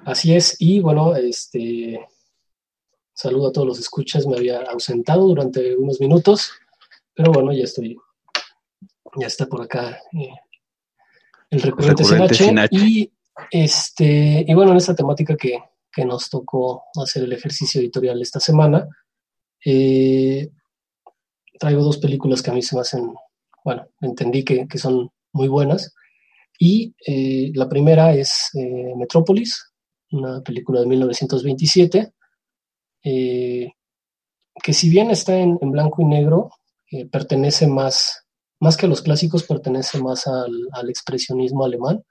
Así 0.06 0.34
es, 0.34 0.56
y 0.58 0.80
bueno, 0.80 1.14
este 1.14 2.00
saludo 3.12 3.48
a 3.48 3.52
todos 3.52 3.66
los 3.66 3.78
escuchas, 3.78 4.26
me 4.26 4.38
había 4.38 4.62
ausentado 4.62 5.26
durante 5.26 5.76
unos 5.76 6.00
minutos, 6.00 6.52
pero 7.12 7.32
bueno, 7.32 7.52
ya 7.52 7.64
estoy, 7.64 7.98
ya 9.16 9.26
está 9.26 9.44
por 9.44 9.60
acá 9.60 10.00
eh, 10.14 10.32
el 11.50 11.60
recurrente, 11.60 12.02
recurrente 12.02 12.68
y 12.70 13.12
este, 13.50 14.46
y 14.48 14.54
bueno, 14.54 14.70
en 14.70 14.78
esta 14.78 14.94
temática 14.94 15.36
que, 15.36 15.62
que, 15.92 16.06
nos 16.06 16.30
tocó 16.30 16.84
hacer 16.94 17.24
el 17.24 17.32
ejercicio 17.34 17.78
editorial 17.78 18.22
esta 18.22 18.40
semana, 18.40 18.88
eh, 19.62 20.50
traigo 21.60 21.84
dos 21.84 21.98
películas 21.98 22.42
que 22.42 22.50
a 22.50 22.54
mí 22.54 22.62
se 22.62 22.74
me 22.74 22.80
hacen, 22.80 23.14
bueno, 23.64 23.86
entendí 24.00 24.42
que, 24.44 24.66
que 24.66 24.78
son 24.78 25.10
muy 25.32 25.46
buenas. 25.46 25.94
Y 26.58 26.94
eh, 27.06 27.52
la 27.54 27.68
primera 27.68 28.12
es 28.14 28.50
eh, 28.54 28.94
Metrópolis, 28.96 29.72
una 30.10 30.40
película 30.42 30.80
de 30.80 30.86
1927, 30.86 32.12
que 33.02 34.72
si 34.72 34.90
bien 34.90 35.10
está 35.10 35.36
en, 35.36 35.58
en 35.62 35.70
blanco 35.70 36.02
y 36.02 36.04
negro, 36.04 36.50
pertenece 37.12 37.68
más, 37.68 38.24
más 38.58 38.76
que 38.76 38.86
a 38.86 38.88
los 38.88 39.02
clásicos, 39.02 39.44
pertenece 39.44 40.02
más 40.02 40.26
al, 40.26 40.52
al 40.72 40.90
expresionismo 40.90 41.64
alemán 41.64 42.02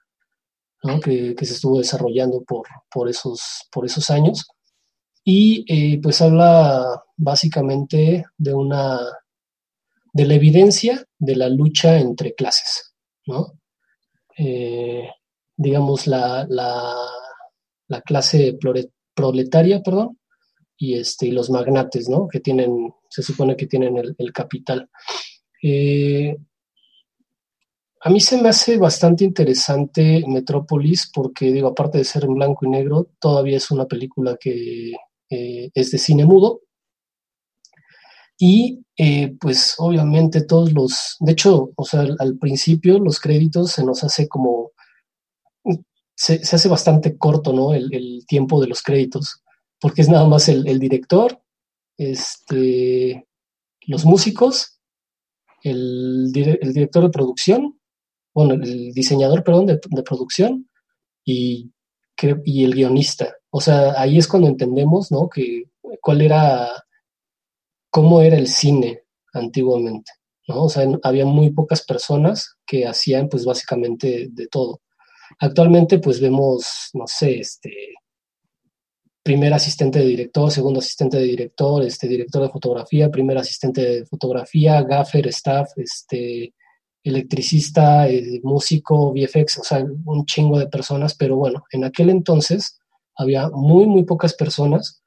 que, 1.02 1.34
se 1.44 1.54
estuvo 1.54 1.78
desarrollando 1.78 2.42
por, 2.42 2.66
por, 2.90 3.08
esos, 3.08 3.40
por 3.70 3.84
esos 3.84 4.10
años. 4.10 4.46
Y 5.24 5.64
eh, 5.68 6.00
pues 6.02 6.20
habla 6.22 7.02
básicamente 7.16 8.24
de 8.38 8.54
una 8.54 8.98
de 10.12 10.26
la 10.26 10.34
evidencia 10.34 11.04
de 11.18 11.36
la 11.36 11.48
lucha 11.48 11.98
entre 11.98 12.34
clases, 12.34 12.94
¿no? 13.26 13.60
Eh, 14.36 15.08
digamos 15.56 16.06
la, 16.06 16.46
la, 16.48 18.02
clase 18.02 18.58
proletaria, 19.14 19.82
perdón, 19.82 20.18
y, 20.76 20.94
este, 20.94 21.26
y 21.26 21.32
los 21.32 21.50
magnates, 21.50 22.08
¿no? 22.08 22.26
Que 22.28 22.40
tienen, 22.40 22.92
se 23.08 23.22
supone 23.22 23.56
que 23.56 23.66
tienen 23.66 23.98
el, 24.16 24.32
capital. 24.32 24.88
Eh, 25.62 26.34
a 28.02 28.08
mí 28.08 28.20
se 28.20 28.40
me 28.40 28.48
hace 28.48 28.78
bastante 28.78 29.24
interesante 29.24 30.24
Metrópolis 30.26 31.10
porque, 31.12 31.52
digo, 31.52 31.68
aparte 31.68 31.98
de 31.98 32.04
ser 32.04 32.24
en 32.24 32.34
blanco 32.34 32.64
y 32.64 32.70
negro, 32.70 33.10
todavía 33.18 33.58
es 33.58 33.70
una 33.70 33.86
película 33.86 34.38
que 34.40 34.92
eh, 35.28 35.70
es 35.74 35.90
de 35.90 35.98
cine 35.98 36.24
mudo. 36.24 36.62
Y 38.40 38.84
eh, 38.96 39.36
pues 39.38 39.74
obviamente 39.78 40.42
todos 40.42 40.72
los, 40.72 41.16
de 41.20 41.32
hecho, 41.32 41.72
o 41.76 41.84
sea, 41.84 42.06
al, 42.18 42.38
principio 42.38 42.98
los 42.98 43.20
créditos 43.20 43.72
se 43.72 43.84
nos 43.84 44.02
hace 44.02 44.26
como, 44.28 44.72
se, 46.16 46.40
hace 46.42 46.68
bastante 46.68 47.18
corto, 47.18 47.52
¿no? 47.52 47.74
El, 47.74 48.24
tiempo 48.26 48.60
de 48.60 48.68
los 48.68 48.82
créditos, 48.82 49.42
porque 49.80 50.02
es 50.02 50.08
nada 50.08 50.26
más 50.26 50.48
el, 50.48 50.78
director, 50.78 51.42
este, 51.98 53.28
los 53.86 54.04
músicos, 54.04 54.80
el, 55.62 56.32
el 56.34 56.72
director 56.72 57.02
de 57.02 57.10
producción 57.10 57.80
bueno, 58.34 58.54
el 58.54 58.92
diseñador, 58.92 59.42
perdón, 59.44 59.66
de, 59.66 60.02
producción 60.02 60.68
y, 61.24 61.70
y 62.44 62.64
el 62.64 62.74
guionista. 62.74 63.34
O 63.50 63.60
sea, 63.60 64.00
ahí 64.00 64.18
es 64.18 64.28
cuando 64.28 64.48
entendemos, 64.48 65.10
¿no? 65.10 65.28
Que 65.28 65.64
cuál 66.00 66.20
era, 66.20 66.68
cómo 67.90 68.20
era 68.22 68.36
el 68.36 68.46
cine 68.46 69.02
antiguamente, 69.32 70.12
¿no? 70.48 70.64
O 70.64 70.68
sea, 70.68 70.86
había 71.02 71.26
muy 71.26 71.50
pocas 71.50 71.82
personas 71.84 72.56
que 72.66 72.86
hacían, 72.86 73.28
pues, 73.28 73.44
básicamente 73.44 74.28
de 74.30 74.46
todo. 74.48 74.80
Actualmente, 75.38 75.98
pues, 75.98 76.20
vemos, 76.20 76.90
no 76.94 77.06
sé, 77.06 77.40
este, 77.40 77.72
primer 79.22 79.52
asistente 79.52 79.98
de 79.98 80.06
director, 80.06 80.50
segundo 80.50 80.80
asistente 80.80 81.18
de 81.18 81.24
director, 81.24 81.82
este, 81.84 82.08
director 82.08 82.42
de 82.42 82.48
fotografía, 82.48 83.10
primer 83.10 83.38
asistente 83.38 83.80
de 83.82 84.06
fotografía, 84.06 84.82
gaffer, 84.82 85.26
staff, 85.28 85.70
este, 85.76 86.54
electricista, 87.02 88.08
eh, 88.08 88.40
músico, 88.42 89.12
VFX, 89.12 89.58
o 89.58 89.64
sea, 89.64 89.84
un 90.04 90.24
chingo 90.26 90.58
de 90.58 90.68
personas, 90.68 91.14
pero 91.14 91.36
bueno, 91.36 91.64
en 91.70 91.84
aquel 91.84 92.10
entonces 92.10 92.78
había 93.16 93.48
muy, 93.50 93.86
muy 93.86 94.04
pocas 94.04 94.34
personas 94.34 94.99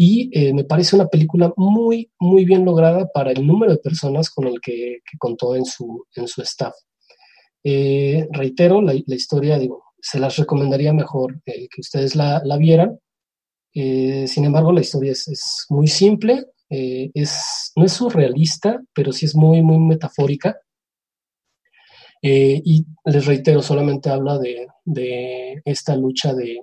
y 0.00 0.30
eh, 0.32 0.54
me 0.54 0.62
parece 0.62 0.94
una 0.94 1.08
película 1.08 1.52
muy, 1.56 2.12
muy 2.20 2.44
bien 2.44 2.64
lograda 2.64 3.10
para 3.12 3.32
el 3.32 3.44
número 3.44 3.72
de 3.72 3.78
personas 3.78 4.30
con 4.30 4.46
el 4.46 4.60
que, 4.60 5.00
contó 5.18 5.56
en 5.56 5.64
su, 5.64 6.06
en 6.14 6.28
su 6.28 6.40
staff. 6.42 6.74
Eh, 7.64 8.28
reitero, 8.30 8.80
la, 8.80 8.94
historia, 8.94 9.58
digo, 9.58 9.82
se 10.00 10.20
las 10.20 10.36
recomendaría 10.36 10.92
mejor 10.92 11.42
que 11.44 11.80
ustedes 11.80 12.14
la, 12.14 12.40
vieran. 12.56 13.00
sin 13.72 14.44
embargo, 14.44 14.70
la 14.70 14.82
historia 14.82 15.10
es, 15.10 15.26
es 15.26 15.66
muy 15.68 15.88
simple, 15.88 16.46
es, 16.70 17.72
no 17.74 17.84
es 17.84 17.92
surrealista, 17.92 18.80
pero 18.94 19.12
sí 19.12 19.26
es 19.26 19.34
muy, 19.34 19.62
muy 19.62 19.78
metafórica. 19.78 20.60
Eh, 22.22 22.60
y 22.64 22.86
les 23.04 23.26
reitero, 23.26 23.62
solamente 23.62 24.10
habla 24.10 24.38
de, 24.38 25.60
esta 25.64 25.96
lucha 25.96 26.34
de, 26.34 26.60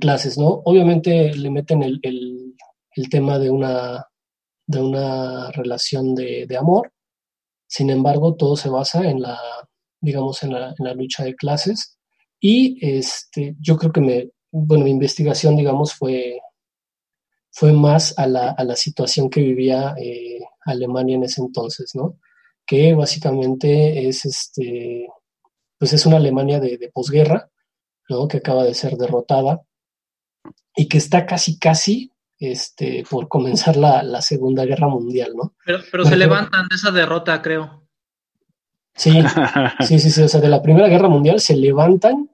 clases, 0.00 0.38
¿no? 0.38 0.62
Obviamente 0.64 1.34
le 1.34 1.50
meten 1.50 1.82
el, 1.82 2.54
tema 3.10 3.38
de 3.38 3.50
una, 3.50 4.06
de 4.66 4.80
una 4.80 5.50
relación 5.52 6.14
de, 6.14 6.56
amor, 6.58 6.92
sin 7.66 7.90
embargo, 7.90 8.34
todo 8.36 8.56
se 8.56 8.68
basa 8.68 9.08
en 9.08 9.22
la, 9.22 9.38
digamos, 10.00 10.42
en 10.42 10.52
la, 10.52 10.94
lucha 10.94 11.24
de 11.24 11.34
clases. 11.34 11.98
Y 12.40 12.78
este, 12.80 13.56
yo 13.60 13.76
creo 13.76 13.92
que 13.92 14.00
me, 14.00 14.30
bueno, 14.50 14.84
mi 14.84 14.90
investigación, 14.90 15.56
digamos, 15.56 15.94
fue, 15.94 16.40
fue 17.50 17.72
más 17.72 18.18
a 18.18 18.26
la, 18.26 18.50
a 18.50 18.64
la 18.64 18.76
situación 18.76 19.30
que 19.30 19.42
vivía 19.42 19.94
eh, 19.98 20.40
Alemania 20.64 21.16
en 21.16 21.24
ese 21.24 21.40
entonces, 21.40 21.94
¿no? 21.94 22.18
que 22.66 22.94
básicamente 22.94 24.08
es 24.08 24.24
este, 24.24 25.08
pues 25.78 25.92
es 25.92 26.06
una 26.06 26.16
Alemania 26.16 26.60
de, 26.60 26.90
posguerra, 26.92 27.50
¿no? 28.08 28.28
que 28.28 28.38
acaba 28.38 28.64
de 28.64 28.74
ser 28.74 28.96
derrotada 28.96 29.62
y 30.76 30.88
que 30.88 30.98
está 30.98 31.26
casi, 31.26 31.58
casi 31.58 32.12
este, 32.38 33.04
por 33.08 33.28
comenzar 33.28 33.76
la, 33.76 34.22
Segunda 34.22 34.64
Guerra 34.64 34.88
Mundial, 34.88 35.32
¿no? 35.36 35.54
Pero, 35.64 36.04
se 36.04 36.16
levantan 36.16 36.68
de 36.68 36.76
esa 36.76 36.90
derrota, 36.90 37.40
creo. 37.42 37.86
Sí, 38.94 39.12
sí, 39.86 39.98
sí, 39.98 40.10
sí, 40.10 40.22
o 40.22 40.28
sea, 40.28 40.40
de 40.40 40.48
la 40.48 40.62
Primera 40.62 40.88
Guerra 40.88 41.08
Mundial 41.08 41.40
se 41.40 41.56
levantan 41.56 42.30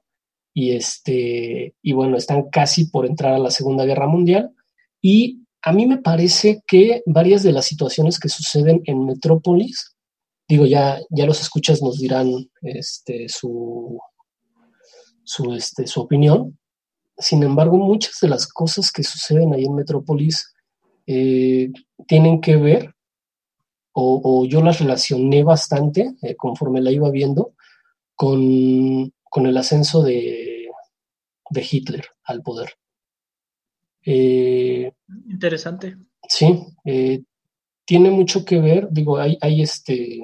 y 0.53 0.71
este, 0.71 1.75
y 1.81 1.93
bueno, 1.93 2.17
están 2.17 2.49
casi 2.49 2.85
por 2.85 3.05
entrar 3.05 3.33
a 3.33 3.39
la 3.39 3.51
Segunda 3.51 3.85
Guerra 3.85 4.07
Mundial 4.07 4.51
y 5.01 5.45
a 5.61 5.71
mí 5.73 5.85
me 5.85 5.97
parece 5.97 6.63
que 6.65 7.03
varias 7.05 7.43
de 7.43 7.51
las 7.51 7.65
situaciones 7.65 8.19
que 8.19 8.29
suceden 8.29 8.81
en 8.85 9.05
Metrópolis 9.05 9.95
digo, 10.49 10.65
ya, 10.65 10.99
ya 11.11 11.25
los 11.25 11.39
escuchas 11.39 11.81
nos 11.81 11.99
dirán 11.99 12.49
este, 12.63 13.29
su, 13.29 13.99
su, 15.23 15.53
este, 15.53 15.85
su 15.85 16.01
opinión. 16.01 16.57
Sin 17.19 17.43
embargo, 17.43 17.77
muchas 17.77 18.19
de 18.21 18.29
las 18.29 18.47
cosas 18.47 18.91
que 18.91 19.03
suceden 19.03 19.53
ahí 19.53 19.65
en 19.65 19.75
Metrópolis 19.75 20.53
eh, 21.05 21.69
tienen 22.07 22.39
que 22.39 22.55
ver, 22.55 22.95
o, 23.91 24.45
yo 24.45 24.61
las 24.61 24.79
relacioné 24.79 25.43
bastante 25.43 26.13
eh, 26.21 26.35
conforme 26.35 26.81
la 26.81 26.91
iba 26.91 27.11
viendo, 27.11 27.53
con, 28.15 29.11
el 29.45 29.57
ascenso 29.57 30.01
de, 30.01 30.69
Hitler 31.53 32.05
al 32.23 32.41
poder. 32.41 32.69
Eh, 34.05 34.91
Interesante. 35.29 35.97
Sí, 36.27 36.63
tiene 37.85 38.11
mucho 38.11 38.45
que 38.45 38.59
ver, 38.59 38.87
digo, 38.91 39.17
hay, 39.17 39.37
hay 39.41 39.61
este, 39.61 40.21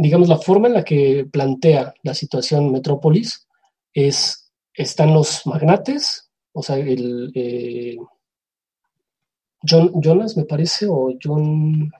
digamos, 0.00 0.28
la 0.28 0.38
forma 0.38 0.68
en 0.68 0.74
la 0.74 0.84
que 0.84 1.26
plantea 1.30 1.92
la 2.02 2.14
situación 2.14 2.72
Metrópolis 2.72 3.48
es, 3.92 4.47
están 4.78 5.12
los 5.12 5.46
magnates, 5.46 6.30
o 6.52 6.62
sea, 6.62 6.76
el 6.76 7.32
eh, 7.34 7.96
John, 9.68 9.90
Jonas, 10.00 10.36
me 10.36 10.44
parece, 10.44 10.86
o 10.88 11.12
John, 11.22 11.90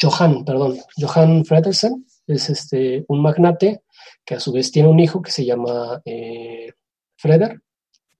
Johan, 0.00 0.44
perdón, 0.44 0.76
Johan 1.00 1.44
Fredersen, 1.44 2.04
es 2.26 2.50
este, 2.50 3.04
un 3.08 3.22
magnate 3.22 3.82
que 4.24 4.34
a 4.34 4.40
su 4.40 4.52
vez 4.52 4.72
tiene 4.72 4.88
un 4.88 4.98
hijo 4.98 5.22
que 5.22 5.30
se 5.30 5.44
llama 5.44 6.02
eh, 6.04 6.72
Freder, 7.16 7.62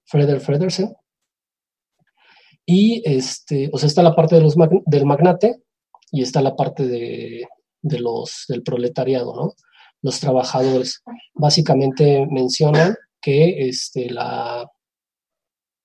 Freder 0.05 0.39
Fredersen. 0.39 0.95
Y 2.65 3.03
este, 3.05 3.69
o 3.73 3.77
sea, 3.77 3.87
está 3.87 4.01
la 4.03 4.15
parte 4.15 4.35
de 4.35 4.41
los 4.41 4.55
del 4.85 5.05
magnate 5.05 5.61
y 6.11 6.21
está 6.21 6.41
la 6.41 6.55
parte 6.55 6.87
de, 6.87 7.45
de 7.81 7.99
los, 7.99 8.45
del 8.47 8.63
proletariado, 8.63 9.35
¿no? 9.35 9.53
Los 10.05 10.19
trabajadores. 10.19 11.01
Básicamente 11.33 12.27
mencionan 12.29 12.95
que 13.19 13.67
este, 13.67 14.11
la, 14.11 14.69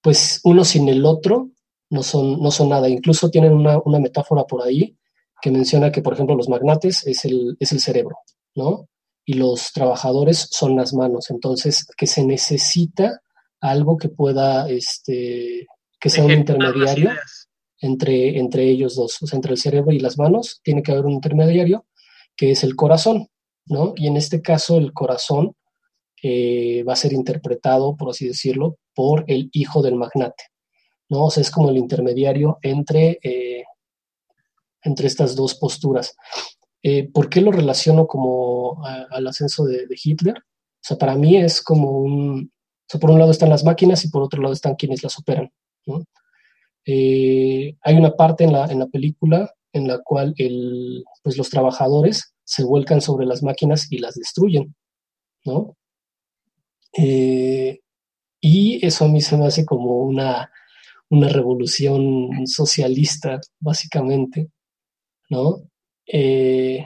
pues 0.02 0.40
uno 0.44 0.62
sin 0.62 0.90
el 0.90 1.06
otro 1.06 1.48
no 1.88 2.02
son, 2.02 2.38
no 2.42 2.50
son 2.50 2.68
nada. 2.68 2.86
Incluso 2.86 3.30
tienen 3.30 3.54
una, 3.54 3.80
metáfora 3.98 4.44
por 4.44 4.62
ahí 4.62 4.94
que 5.40 5.50
menciona 5.50 5.90
que, 5.90 6.02
por 6.02 6.12
ejemplo, 6.12 6.36
los 6.36 6.50
magnates 6.50 7.06
es 7.06 7.24
el, 7.24 7.56
es 7.58 7.72
el 7.72 7.80
cerebro, 7.80 8.18
¿no? 8.54 8.90
Y 9.24 9.34
los 9.34 9.72
trabajadores 9.72 10.48
son 10.50 10.76
las 10.76 10.92
manos. 10.92 11.30
Entonces, 11.30 11.86
que 11.96 12.06
se 12.06 12.22
necesita 12.22 13.22
algo 13.58 13.96
que 13.96 14.10
pueda, 14.10 14.68
este, 14.68 15.66
que 15.98 16.10
sea 16.10 16.26
un 16.26 16.32
intermediario 16.32 17.12
entre, 17.80 18.38
entre 18.38 18.64
ellos 18.68 18.96
dos, 18.96 19.16
o 19.22 19.26
sea, 19.26 19.38
entre 19.38 19.52
el 19.52 19.58
cerebro 19.58 19.92
y 19.92 19.98
las 19.98 20.18
manos, 20.18 20.60
tiene 20.62 20.82
que 20.82 20.92
haber 20.92 21.06
un 21.06 21.12
intermediario 21.12 21.86
que 22.36 22.50
es 22.50 22.64
el 22.64 22.76
corazón, 22.76 23.29
¿no? 23.70 23.94
Y 23.96 24.08
en 24.08 24.16
este 24.16 24.42
caso, 24.42 24.76
el 24.76 24.92
corazón 24.92 25.54
eh, 26.22 26.82
va 26.86 26.92
a 26.92 26.96
ser 26.96 27.12
interpretado, 27.12 27.96
por 27.96 28.10
así 28.10 28.26
decirlo, 28.26 28.76
por 28.94 29.24
el 29.28 29.48
hijo 29.52 29.80
del 29.80 29.94
magnate, 29.94 30.44
¿no? 31.08 31.26
O 31.26 31.30
sea, 31.30 31.40
es 31.40 31.50
como 31.50 31.70
el 31.70 31.78
intermediario 31.78 32.58
entre, 32.62 33.18
eh, 33.22 33.64
entre 34.82 35.06
estas 35.06 35.36
dos 35.36 35.54
posturas. 35.54 36.16
Eh, 36.82 37.08
¿Por 37.10 37.30
qué 37.30 37.40
lo 37.40 37.52
relaciono 37.52 38.06
como 38.06 38.84
al 38.84 39.26
ascenso 39.26 39.64
de, 39.64 39.86
Hitler? 39.90 40.36
O 40.38 40.82
sea, 40.82 40.98
para 40.98 41.14
mí 41.14 41.36
es 41.36 41.62
como 41.62 41.90
un... 41.90 42.52
Por 43.00 43.10
un 43.10 43.20
lado 43.20 43.30
están 43.30 43.50
las 43.50 43.64
máquinas 43.64 44.04
y 44.04 44.10
por 44.10 44.22
otro 44.22 44.42
lado 44.42 44.52
están 44.52 44.74
quienes 44.74 45.04
las 45.04 45.16
operan. 45.16 45.52
hay 46.86 47.94
una 47.94 48.16
parte 48.16 48.42
en 48.44 48.52
la, 48.52 48.66
en 48.66 48.80
la 48.80 48.86
película 48.88 49.54
en 49.72 49.86
la 49.86 49.98
cual 49.98 50.34
el, 50.38 51.04
pues 51.22 51.36
los 51.36 51.50
trabajadores 51.50 52.34
se 52.50 52.64
vuelcan 52.64 53.00
sobre 53.00 53.26
las 53.26 53.44
máquinas 53.44 53.86
y 53.92 53.98
las 53.98 54.16
destruyen, 54.16 54.74
¿no? 55.44 55.76
y 58.42 58.84
eso 58.84 59.04
a 59.04 59.08
mí 59.08 59.20
se 59.20 59.36
me 59.36 59.46
hace 59.46 59.64
como 59.64 59.98
una, 60.02 60.50
una 61.08 61.28
revolución 61.28 62.46
socialista, 62.46 63.40
básicamente, 63.60 64.50
¿no? 65.28 65.62
Eh, 66.06 66.84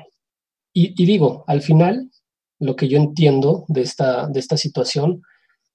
y, 0.75 1.07
digo, 1.07 1.45
al 1.47 1.63
final, 1.63 2.11
lo 2.59 2.77
que 2.77 2.89
yo 2.89 2.99
entiendo 2.99 3.65
de 3.69 3.81
esta, 3.81 4.27
de 4.27 4.41
esta 4.41 4.59
situación 4.59 5.23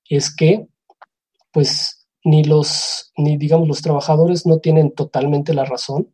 es 0.08 0.36
que, 0.36 0.68
pues, 1.52 2.08
ni 2.24 2.44
los, 2.44 3.12
ni 3.18 3.38
digamos, 3.38 3.68
los 3.68 3.82
trabajadores 3.82 4.46
no 4.46 4.60
tienen 4.60 4.94
totalmente 4.94 5.54
la 5.56 5.66
razón, 5.66 6.14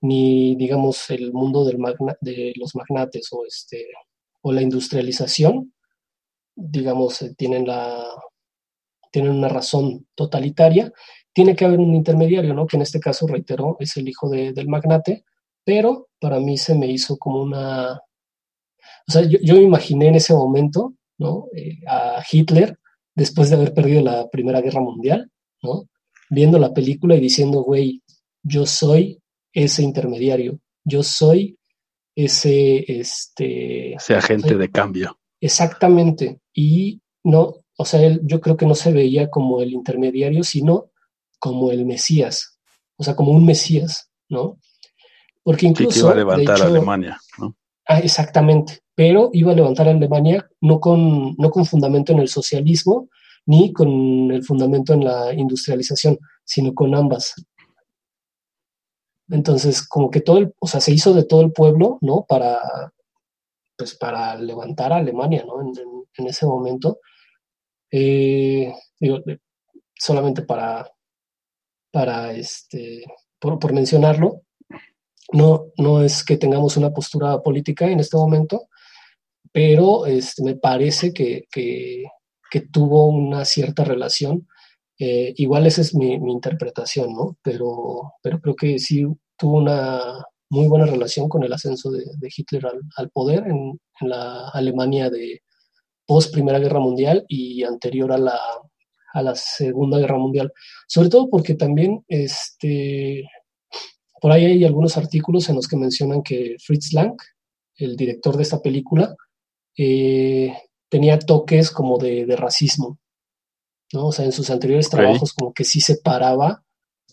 ni, 0.00 0.54
digamos, 0.56 1.10
el 1.10 1.32
mundo 1.32 1.64
del 1.64 1.78
de 2.20 2.52
los 2.56 2.74
magnates 2.74 3.28
o, 3.32 3.44
este, 3.44 3.86
o 4.42 4.52
la 4.52 4.62
industrialización, 4.62 5.72
digamos, 6.54 7.22
eh, 7.22 7.34
tienen, 7.36 7.66
la, 7.66 8.04
tienen 9.10 9.32
una 9.32 9.48
razón 9.48 10.06
totalitaria, 10.14 10.92
tiene 11.32 11.54
que 11.54 11.64
haber 11.64 11.80
un 11.80 11.94
intermediario, 11.94 12.54
¿no? 12.54 12.66
Que 12.66 12.76
en 12.76 12.82
este 12.82 13.00
caso, 13.00 13.26
reitero, 13.26 13.76
es 13.80 13.96
el 13.96 14.08
hijo 14.08 14.28
del 14.28 14.68
magnate, 14.68 15.24
pero 15.64 16.08
para 16.20 16.40
mí 16.40 16.58
se 16.58 16.74
me 16.74 16.86
hizo 16.86 17.16
como 17.16 17.42
una... 17.42 18.00
O 19.06 19.12
sea, 19.12 19.22
yo, 19.22 19.54
me 19.54 19.62
imaginé 19.62 20.08
en 20.08 20.16
ese 20.16 20.34
momento, 20.34 20.94
¿no? 21.18 21.46
Eh, 21.54 21.78
a 21.86 22.22
Hitler, 22.30 22.78
después 23.14 23.50
de 23.50 23.56
haber 23.56 23.74
perdido 23.74 24.02
la 24.02 24.28
Primera 24.28 24.60
Guerra 24.60 24.80
Mundial, 24.80 25.30
¿no? 25.62 25.88
Viendo 26.30 26.58
la 26.58 26.72
película 26.72 27.16
y 27.16 27.20
diciendo, 27.20 27.62
güey, 27.62 28.02
yo 28.42 28.66
soy 28.66 29.20
ese 29.64 29.82
intermediario, 29.82 30.60
yo 30.84 31.02
soy 31.02 31.58
ese, 32.14 32.84
este... 33.00 33.94
Ese 33.94 34.14
agente 34.14 34.56
de 34.56 34.70
cambio. 34.70 35.18
Exactamente. 35.40 36.40
Y 36.54 37.00
no, 37.24 37.56
o 37.76 37.84
sea, 37.84 38.02
él, 38.02 38.20
yo 38.24 38.40
creo 38.40 38.56
que 38.56 38.66
no 38.66 38.74
se 38.74 38.92
veía 38.92 39.30
como 39.30 39.60
el 39.60 39.72
intermediario, 39.72 40.44
sino 40.44 40.90
como 41.38 41.70
el 41.72 41.84
Mesías, 41.84 42.58
o 42.96 43.04
sea, 43.04 43.14
como 43.14 43.32
un 43.32 43.44
Mesías, 43.44 44.10
¿no? 44.28 44.58
Porque 45.42 45.66
incluso... 45.66 45.92
Sí, 45.92 46.00
iba 46.00 46.12
a 46.12 46.16
levantar 46.16 46.62
a 46.62 46.66
Alemania, 46.66 47.18
¿no? 47.38 47.56
Ah, 47.86 48.00
exactamente, 48.00 48.80
pero 48.94 49.30
iba 49.32 49.52
a 49.52 49.56
levantar 49.56 49.88
a 49.88 49.92
Alemania 49.92 50.48
no 50.60 50.78
con, 50.78 51.34
no 51.36 51.50
con 51.50 51.64
fundamento 51.64 52.12
en 52.12 52.18
el 52.18 52.28
socialismo, 52.28 53.08
ni 53.46 53.72
con 53.72 54.30
el 54.30 54.44
fundamento 54.44 54.92
en 54.92 55.04
la 55.04 55.32
industrialización, 55.32 56.18
sino 56.44 56.74
con 56.74 56.94
ambas. 56.94 57.34
Entonces, 59.30 59.86
como 59.86 60.10
que 60.10 60.20
todo 60.20 60.38
el, 60.38 60.54
o 60.58 60.66
sea, 60.66 60.80
se 60.80 60.92
hizo 60.92 61.12
de 61.14 61.24
todo 61.24 61.42
el 61.42 61.52
pueblo, 61.52 61.98
¿no? 62.00 62.24
Para, 62.28 62.60
pues, 63.76 63.94
para 63.94 64.36
levantar 64.36 64.92
a 64.92 64.96
Alemania, 64.96 65.44
¿no? 65.46 65.60
En, 65.60 66.26
ese 66.26 66.46
momento. 66.46 66.98
Eh, 67.92 68.72
digo, 68.98 69.18
solamente 69.94 70.42
para, 70.42 70.90
para 71.92 72.32
este, 72.32 73.04
por, 73.38 73.72
mencionarlo, 73.72 74.42
no, 75.32 75.66
no 75.76 76.02
es 76.02 76.24
que 76.24 76.36
tengamos 76.36 76.76
una 76.76 76.92
postura 76.92 77.40
política 77.42 77.86
en 77.86 78.00
este 78.00 78.16
momento, 78.16 78.68
pero 79.52 80.06
este, 80.06 80.42
me 80.42 80.56
parece 80.56 81.12
que, 81.12 81.46
tuvo 82.72 83.08
una 83.08 83.44
cierta 83.44 83.84
relación. 83.84 84.48
Eh, 84.98 85.32
igual 85.36 85.66
esa 85.66 85.80
es 85.82 85.94
mi, 85.94 86.14
interpretación, 86.14 87.12
¿no? 87.12 87.36
Pero, 87.42 88.14
pero 88.22 88.40
creo 88.40 88.56
que 88.56 88.78
sí 88.78 89.06
tuvo 89.36 89.58
una 89.58 90.24
muy 90.50 90.66
buena 90.66 90.86
relación 90.86 91.28
con 91.28 91.44
el 91.44 91.52
ascenso 91.52 91.90
de, 91.90 92.04
Hitler 92.36 92.66
al, 92.96 93.10
poder 93.10 93.46
en, 93.46 93.78
la 94.00 94.48
Alemania 94.50 95.10
de 95.10 95.42
post 96.06 96.32
Primera 96.32 96.58
Guerra 96.58 96.80
Mundial 96.80 97.24
y 97.28 97.64
anterior 97.64 98.12
a 98.12 98.18
la, 98.18 98.38
a 99.12 99.22
la 99.22 99.34
Segunda 99.34 99.98
Guerra 99.98 100.18
Mundial. 100.18 100.52
Sobre 100.86 101.10
todo 101.10 101.28
porque 101.28 101.54
también 101.54 102.04
este, 102.08 103.28
por 104.20 104.32
ahí 104.32 104.44
hay 104.44 104.64
algunos 104.64 104.96
artículos 104.96 105.48
en 105.48 105.56
los 105.56 105.68
que 105.68 105.76
mencionan 105.76 106.22
que 106.22 106.56
Fritz 106.58 106.92
Lang, 106.92 107.16
el 107.76 107.96
director 107.96 108.36
de 108.36 108.42
esta 108.42 108.60
película, 108.60 109.14
eh, 109.76 110.52
tenía 110.88 111.18
toques 111.18 111.70
como 111.70 111.98
de, 111.98 112.26
racismo. 112.36 112.98
¿No? 113.92 114.06
O 114.08 114.12
sea, 114.12 114.24
en 114.24 114.32
sus 114.32 114.50
anteriores 114.50 114.90
trabajos 114.90 115.32
como 115.32 115.52
que 115.52 115.64
sí 115.64 115.80
separaba 115.80 116.62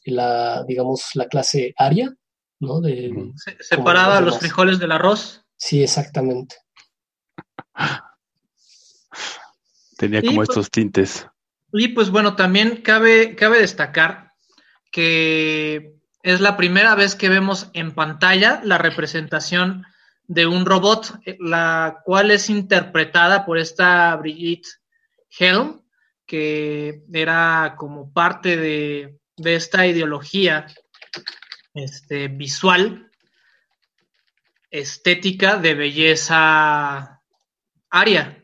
la, 0.05 0.63
digamos, 0.63 1.09
la 1.15 1.27
clase 1.27 1.73
aria, 1.77 2.15
¿no? 2.59 2.81
De, 2.81 3.11
separaba 3.59 4.21
los 4.21 4.39
frijoles 4.39 4.79
del 4.79 4.91
arroz. 4.91 5.43
Sí, 5.57 5.81
exactamente. 5.83 6.55
Tenía 9.97 10.21
como 10.21 10.35
pues 10.37 10.49
estos 10.49 10.69
tintes. 10.69 11.27
Y 11.71 11.89
pues 11.89 12.09
bueno, 12.09 12.35
también 12.35 12.81
cabe, 12.81 13.35
cabe 13.35 13.59
destacar 13.59 14.31
que 14.91 15.95
es 16.23 16.41
la 16.41 16.57
primera 16.57 16.95
vez 16.95 17.15
que 17.15 17.29
vemos 17.29 17.69
en 17.73 17.93
pantalla 17.93 18.61
la 18.63 18.77
representación 18.77 19.85
de 20.27 20.47
un 20.47 20.65
robot, 20.65 21.19
la 21.39 22.01
cual 22.03 22.31
es 22.31 22.49
interpretada 22.49 23.45
por 23.45 23.57
esta 23.57 24.15
Brigitte 24.15 24.67
Helm, 25.37 25.81
que 26.25 27.03
era 27.13 27.75
como 27.77 28.11
parte 28.11 28.57
de, 28.57 29.19
esta 29.37 29.85
ideología 29.85 30.67
este, 31.73 32.29
visual, 32.29 33.11
estética 34.71 35.57
de 35.57 35.75
belleza 35.75 37.21
aria. 37.89 38.41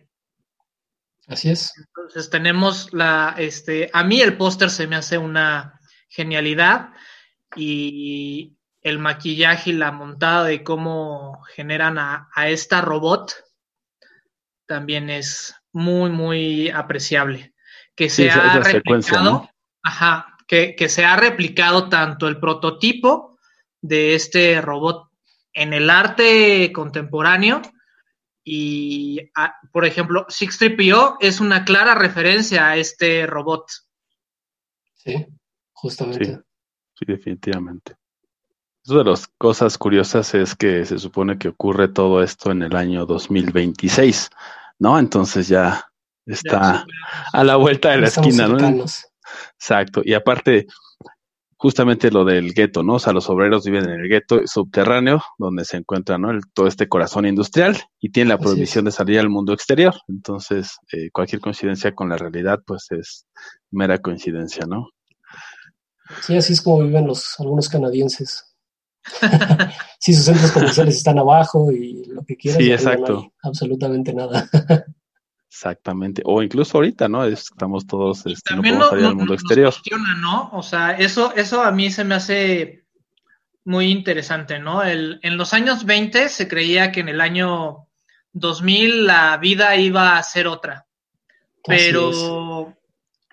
Así 1.28 1.50
es. 1.50 1.72
Entonces 1.78 2.30
tenemos 2.30 2.92
la, 2.94 3.36
este, 3.38 3.90
a 3.94 4.04
mí 4.04 4.22
el 4.22 4.38
póster 4.38 4.70
se 4.70 4.88
me 4.88 4.98
hace 4.98 5.18
una 5.18 5.80
genialidad 6.10 6.90
y 7.56 8.58
el 8.82 9.00
maquillaje 9.00 9.70
y 9.70 9.74
la 9.74 9.92
montada 9.92 10.44
de 10.46 10.64
cómo 10.64 11.42
generan 11.56 11.98
a, 12.00 12.30
esta 12.48 12.82
robot 12.82 13.34
también 14.66 15.10
es 15.10 15.56
muy, 15.72 16.10
muy 16.10 16.70
apreciable. 16.70 17.51
Que 18.02 18.10
se 18.10 18.32
ha 18.32 18.58
replicado, 18.58 19.48
ajá, 19.84 20.36
que, 20.48 20.76
que 20.76 20.90
se 20.90 21.06
ha 21.06 21.16
replicado 21.18 21.88
tanto 21.88 22.28
el 22.28 22.40
prototipo 22.40 23.38
de 23.80 24.16
este 24.16 24.60
robot 24.60 25.12
en 25.54 25.72
el 25.72 25.88
arte 25.88 26.72
contemporáneo 26.74 27.62
y, 28.44 29.20
por 29.72 29.86
ejemplo, 29.86 30.26
6 30.28 30.60
es 31.20 31.42
una 31.42 31.64
clara 31.64 31.94
referencia 31.94 32.70
a 32.70 32.76
este 32.76 33.28
robot. 33.28 33.70
Sí, 34.96 35.24
justamente. 35.72 36.42
Sí, 36.96 37.06
definitivamente. 37.06 37.98
Una 38.88 39.04
de 39.04 39.10
las 39.12 39.28
cosas 39.38 39.78
curiosas 39.78 40.34
es 40.34 40.56
que 40.56 40.88
se 40.88 40.98
supone 40.98 41.38
que 41.38 41.50
ocurre 41.50 41.88
todo 41.88 42.24
esto 42.24 42.50
en 42.50 42.64
el 42.64 42.76
año 42.76 43.06
2026, 43.06 44.32
¿no? 44.80 44.98
Entonces 44.98 45.48
ya 45.48 45.91
está 46.26 46.86
a 47.34 47.44
la 47.44 47.56
vuelta 47.56 47.92
de 47.92 47.98
la 47.98 48.08
esquina, 48.08 48.48
¿no? 48.48 48.86
Exacto. 49.58 50.02
Y 50.04 50.14
aparte, 50.14 50.68
justamente 51.62 52.10
lo 52.10 52.26
del 52.26 52.54
gueto, 52.54 52.82
¿no? 52.82 52.96
O 52.96 53.00
sea, 53.00 53.14
los 53.14 53.30
obreros 53.30 53.64
viven 53.64 53.86
en 53.86 54.00
el 54.02 54.10
gueto 54.10 54.42
subterráneo, 54.46 55.22
donde 55.38 55.64
se 55.64 55.78
encuentra, 55.78 56.18
¿no? 56.18 56.30
todo 56.54 56.68
este 56.68 56.88
corazón 56.88 57.28
industrial 57.28 57.78
y 58.00 58.12
tienen 58.12 58.30
la 58.30 58.40
prohibición 58.40 58.86
de 58.86 58.92
salir 58.92 59.20
al 59.20 59.30
mundo 59.30 59.54
exterior. 59.54 59.94
Entonces, 60.08 60.78
eh, 60.92 61.10
cualquier 61.12 61.40
coincidencia 61.40 61.94
con 61.94 62.10
la 62.10 62.18
realidad, 62.18 62.60
pues 62.66 62.88
es 62.92 63.28
mera 63.70 64.00
coincidencia, 64.00 64.66
¿no? 64.66 64.90
Sí, 66.22 66.36
así 66.36 66.54
es 66.54 66.62
como 66.62 66.84
viven 66.84 67.08
los 67.08 67.40
algunos 67.40 67.70
canadienses. 67.70 68.56
sí, 70.00 70.14
sus 70.14 70.26
centros 70.26 70.52
comerciales 70.52 70.98
están 70.98 71.20
abajo 71.20 71.72
y 71.72 72.06
lo 72.06 72.24
que 72.24 72.36
quieras. 72.36 72.62
Sí, 72.62 72.72
exacto. 72.72 73.32
absolutamente 73.44 74.14
nada. 74.14 74.50
Exactamente. 75.52 76.22
O 76.24 76.42
incluso 76.42 76.78
ahorita, 76.78 77.10
¿no? 77.10 77.26
Estamos 77.26 77.86
todos, 77.86 78.26
este, 78.26 78.56
no 78.56 78.62
podemos 78.62 78.90
salir 78.90 79.06
al 79.06 79.16
mundo 79.16 79.34
exterior. 79.34 79.74
¿no? 80.22 80.50
O 80.54 80.64
sea, 80.64 80.92
eso, 80.92 81.34
eso 81.36 81.62
a 81.62 81.72
mí 81.72 81.92
se 81.92 82.06
me 82.06 82.16
hace 82.16 82.86
muy 83.66 83.92
interesante, 83.92 84.60
¿no? 84.60 84.82
El, 84.82 85.20
en 85.24 85.38
los 85.38 85.54
años 85.54 85.84
20 85.86 86.30
se 86.30 86.48
creía 86.48 86.94
que 86.94 87.02
en 87.02 87.10
el 87.10 87.20
año 87.20 87.90
2000 88.32 89.06
la 89.06 89.36
vida 89.38 89.76
iba 89.76 90.18
a 90.18 90.24
ser 90.24 90.48
otra. 90.48 90.88
Pero 91.66 92.74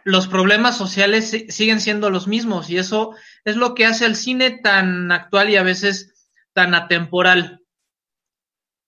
los 0.02 0.26
problemas 0.26 0.76
sociales 0.76 1.46
siguen 1.48 1.80
siendo 1.80 2.10
los 2.10 2.26
mismos 2.26 2.68
y 2.68 2.78
eso 2.78 3.14
es 3.44 3.54
lo 3.54 3.76
que 3.76 3.86
hace 3.86 4.04
al 4.04 4.16
cine 4.16 4.50
tan 4.50 5.12
actual 5.12 5.50
y 5.50 5.56
a 5.56 5.62
veces 5.62 6.26
tan 6.52 6.74
atemporal. 6.74 7.62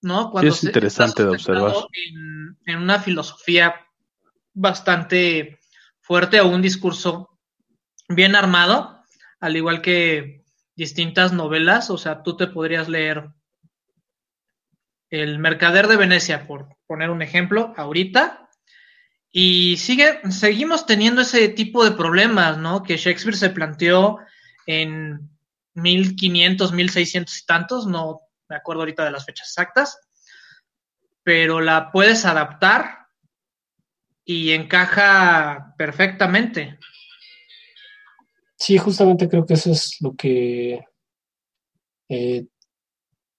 ¿No? 0.01 0.31
Cuando 0.31 0.51
es 0.51 0.63
interesante 0.63 1.23
de 1.23 1.29
observar. 1.29 1.73
En, 2.65 2.77
una 2.77 2.99
filosofía 2.99 3.75
bastante 4.53 5.59
fuerte 5.99 6.41
o 6.41 6.47
un 6.47 6.61
discurso 6.61 7.39
bien 8.07 8.35
armado, 8.35 9.03
al 9.39 9.55
igual 9.55 9.81
que 9.81 10.43
distintas 10.75 11.33
novelas, 11.33 11.89
o 11.89 11.97
sea, 11.97 12.23
tú 12.23 12.35
te 12.35 12.47
podrías 12.47 12.89
leer 12.89 13.29
El 15.09 15.39
Mercader 15.39 15.87
de 15.87 15.97
Venecia, 15.97 16.47
por 16.47 16.69
poner 16.87 17.09
un 17.09 17.21
ejemplo, 17.21 17.73
ahorita, 17.77 18.49
y 19.31 19.77
sigue, 19.77 20.19
seguimos 20.29 20.85
teniendo 20.85 21.21
ese 21.21 21.47
tipo 21.49 21.85
de 21.85 21.91
problemas, 21.91 22.57
¿no? 22.57 22.83
Que 22.83 22.97
Shakespeare 22.97 23.37
se 23.37 23.49
planteó 23.49 24.17
en 24.65 25.29
1500, 25.73 26.73
1600 26.73 27.37
y 27.37 27.45
tantos, 27.45 27.87
no 27.87 28.21
me 28.51 28.57
acuerdo 28.57 28.81
ahorita 28.81 29.05
de 29.05 29.11
las 29.11 29.25
fechas 29.25 29.47
exactas, 29.47 29.97
pero 31.23 31.61
la 31.61 31.89
puedes 31.89 32.25
adaptar 32.25 33.07
y 34.25 34.51
encaja 34.51 35.73
perfectamente. 35.77 36.77
Sí, 38.57 38.77
justamente 38.77 39.29
creo 39.29 39.45
que 39.45 39.53
eso 39.53 39.71
es 39.71 39.95
lo 40.01 40.13
que 40.15 40.83
eh, 42.09 42.45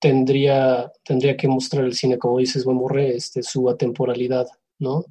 tendría, 0.00 0.90
tendría 1.04 1.36
que 1.36 1.46
mostrar 1.46 1.84
el 1.84 1.92
cine, 1.92 2.16
como 2.16 2.38
dices, 2.38 2.66
Morre, 2.66 3.14
este, 3.14 3.42
su 3.42 3.68
atemporalidad, 3.68 4.46
¿no? 4.78 5.04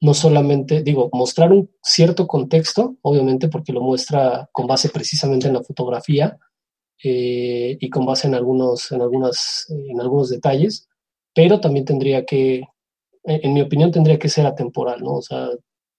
no 0.00 0.14
solamente, 0.14 0.82
digo, 0.82 1.10
mostrar 1.12 1.52
un 1.52 1.70
cierto 1.80 2.26
contexto, 2.26 2.96
obviamente 3.02 3.48
porque 3.48 3.72
lo 3.72 3.82
muestra 3.82 4.48
con 4.52 4.66
base 4.66 4.90
precisamente 4.90 5.46
en 5.46 5.54
la 5.54 5.62
fotografía 5.62 6.38
eh, 7.02 7.76
y 7.80 7.90
con 7.90 8.06
base 8.06 8.26
en 8.26 8.34
algunos, 8.34 8.90
en, 8.92 9.02
algunas, 9.02 9.66
en 9.70 10.00
algunos 10.00 10.30
detalles, 10.30 10.88
pero 11.34 11.60
también 11.60 11.84
tendría 11.84 12.24
que, 12.24 12.62
en 13.24 13.52
mi 13.52 13.60
opinión, 13.60 13.90
tendría 13.90 14.18
que 14.18 14.28
ser 14.28 14.46
atemporal, 14.46 15.02
¿no? 15.02 15.16
O 15.16 15.22
sea, 15.22 15.48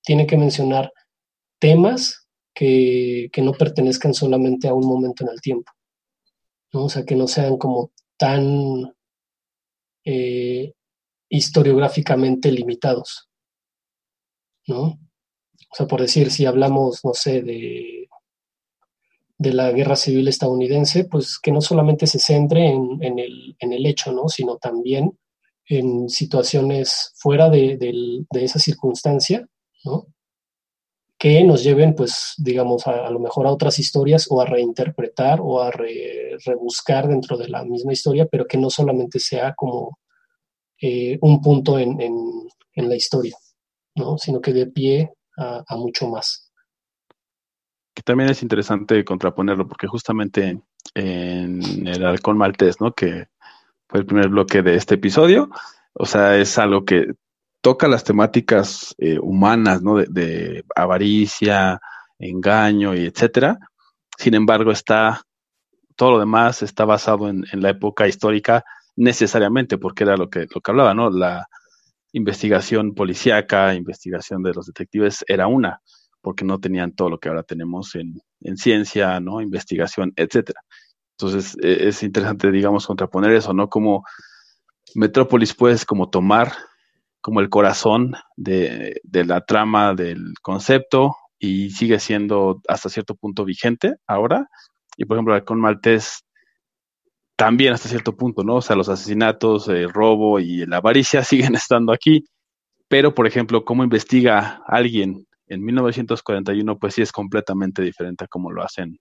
tiene 0.03 0.27
que 0.27 0.37
mencionar 0.37 0.91
temas 1.59 2.27
que, 2.53 3.29
no 3.37 3.53
pertenezcan 3.53 4.13
solamente 4.13 4.67
a 4.67 4.73
un 4.73 4.85
momento 4.85 5.23
en 5.23 5.29
el 5.31 5.41
tiempo, 5.41 5.71
¿no? 6.73 6.85
O 6.85 6.89
sea, 6.89 7.05
que 7.05 7.15
no 7.15 7.27
sean 7.27 7.57
como 7.57 7.91
tan 8.17 8.93
eh, 10.05 10.73
historiográficamente 11.29 12.51
limitados. 12.51 13.29
¿no? 14.69 14.81
O 15.71 15.75
sea, 15.75 15.87
por 15.87 16.01
decir, 16.01 16.31
si 16.31 16.45
hablamos, 16.45 17.03
no 17.03 17.13
sé, 17.13 17.41
de, 17.41 17.98
de 19.39 19.53
la 19.53 19.71
guerra 19.71 19.95
civil 19.95 20.27
estadounidense, 20.27 21.05
pues 21.05 21.39
que 21.39 21.51
no 21.51 21.61
solamente 21.61 22.05
se 22.05 22.19
centre 22.19 22.67
en, 22.67 23.19
el, 23.19 23.85
hecho, 23.85 24.11
¿no? 24.11 24.27
Sino 24.27 24.57
también 24.57 25.17
en 25.65 26.09
situaciones 26.09 27.13
fuera 27.15 27.49
de, 27.49 28.25
esa 28.33 28.59
circunstancia, 28.59 29.47
¿no? 29.83 30.05
que 31.17 31.43
nos 31.43 31.63
lleven, 31.63 31.95
pues, 31.95 32.33
digamos, 32.37 32.87
a, 32.87 33.09
lo 33.09 33.19
mejor 33.19 33.45
a 33.47 33.51
otras 33.51 33.77
historias 33.79 34.27
o 34.29 34.41
a 34.41 34.45
reinterpretar 34.45 35.39
o 35.41 35.61
a 35.61 35.69
rebuscar 35.71 37.09
dentro 37.09 37.35
de 37.35 37.49
la 37.49 37.65
misma 37.65 37.91
historia, 37.91 38.25
pero 38.25 38.45
que 38.45 38.57
no 38.57 38.69
solamente 38.69 39.19
sea 39.19 39.53
como 39.53 39.99
eh, 40.81 41.17
un 41.21 41.41
punto 41.41 41.77
en, 41.77 41.97
la 42.75 42.95
historia 42.95 43.35
sino 44.17 44.41
que 44.41 44.53
de 44.53 44.67
pie 44.67 45.13
a, 45.37 45.75
mucho 45.77 46.07
más. 46.07 46.48
Que 47.99 48.03
también 48.03 48.29
es 48.29 48.43
interesante 48.43 49.03
contraponerlo, 49.03 49.67
porque 49.67 49.85
justamente 49.85 50.61
en 50.93 51.85
el 51.85 52.05
Halcón 52.05 52.37
Maltés, 52.37 52.79
¿no? 52.79 52.93
que 52.93 53.27
fue 53.89 53.99
el 53.99 54.05
primer 54.05 54.29
bloque 54.29 54.61
de 54.61 54.75
este 54.75 54.95
episodio, 54.95 55.49
o 55.91 56.05
sea, 56.05 56.37
es 56.37 56.57
algo 56.57 56.85
que 56.85 57.07
toca 57.59 57.89
las 57.89 58.05
temáticas 58.05 58.95
eh, 58.99 59.19
humanas, 59.19 59.81
¿no? 59.81 59.97
De, 59.97 60.63
avaricia, 60.77 61.81
engaño 62.19 62.95
y 62.95 63.05
etcétera. 63.05 63.59
Sin 64.17 64.33
embargo, 64.33 64.71
está 64.71 65.21
todo 65.97 66.11
lo 66.11 66.19
demás 66.19 66.61
está 66.61 66.85
basado 66.85 67.27
en, 67.27 67.43
en, 67.51 67.61
la 67.61 67.71
época 67.71 68.07
histórica 68.07 68.63
necesariamente, 68.95 69.77
porque 69.77 70.05
era 70.05 70.15
lo 70.15 70.29
que, 70.29 70.47
lo 70.55 70.61
que 70.61 70.71
hablaba, 70.71 70.93
¿no? 70.93 71.09
La, 71.09 71.49
investigación 72.13 72.95
policíaca, 72.95 73.75
investigación 73.75 74.41
de 74.41 74.53
los 74.53 74.67
detectives 74.67 75.23
era 75.27 75.47
una, 75.47 75.81
porque 76.21 76.45
no 76.45 76.59
tenían 76.59 76.93
todo 76.93 77.09
lo 77.09 77.19
que 77.19 77.29
ahora 77.29 77.43
tenemos 77.43 77.95
en, 77.95 78.21
ciencia, 78.57 79.19
¿no? 79.19 79.41
Investigación, 79.41 80.13
etcétera. 80.15 80.61
Entonces, 81.17 81.57
e, 81.61 81.89
es 81.89 82.03
interesante, 82.03 82.51
digamos, 82.51 82.87
contraponer 82.87 83.31
eso, 83.31 83.53
¿no? 83.53 83.69
Como 83.69 84.03
Metrópolis 84.95 85.53
puedes 85.53 85.85
como 85.85 86.09
tomar 86.09 86.53
como 87.21 87.41
el 87.41 87.49
corazón 87.49 88.13
de, 88.37 89.01
de, 89.03 89.25
la 89.25 89.41
trama 89.41 89.93
del 89.93 90.33
concepto 90.41 91.15
y 91.37 91.71
sigue 91.71 91.99
siendo 91.99 92.61
hasta 92.67 92.89
cierto 92.89 93.15
punto 93.15 93.43
vigente 93.43 93.95
ahora. 94.07 94.47
Y 94.97 95.05
por 95.05 95.17
ejemplo, 95.17 95.45
con 95.45 95.59
Maltés 95.59 96.23
también 97.39 97.71
hasta 97.71 97.87
cierto 97.87 98.17
punto, 98.17 98.43
¿no? 98.43 98.55
O 98.55 98.61
sea, 98.61 98.75
los 98.75 98.89
asesinatos, 98.89 99.69
el 99.69 99.89
robo 99.89 100.41
y 100.41 100.65
la 100.65 100.77
avaricia 100.77 101.23
siguen 101.23 101.55
estando 101.55 101.93
aquí, 101.93 102.25
pero 102.89 103.15
por 103.15 103.27
ejemplo, 103.27 103.63
cómo 103.63 103.83
investiga 103.85 104.61
alguien 104.67 105.25
en 105.49 105.63
1941, 105.63 106.79
pues 106.79 106.93
sí 106.93 107.01
es 107.01 107.11
completamente 107.11 107.81
diferente 107.81 108.23
a 108.23 108.27
cómo 108.27 108.51
lo 108.51 108.63
hacen 108.63 108.99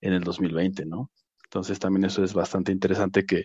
en 0.00 0.12
el 0.12 0.22
2020, 0.22 0.86
¿no? 0.86 1.10
Entonces 1.44 1.78
también 1.78 2.04
eso 2.04 2.22
es 2.22 2.34
bastante 2.34 2.70
interesante 2.70 3.24
que, 3.24 3.44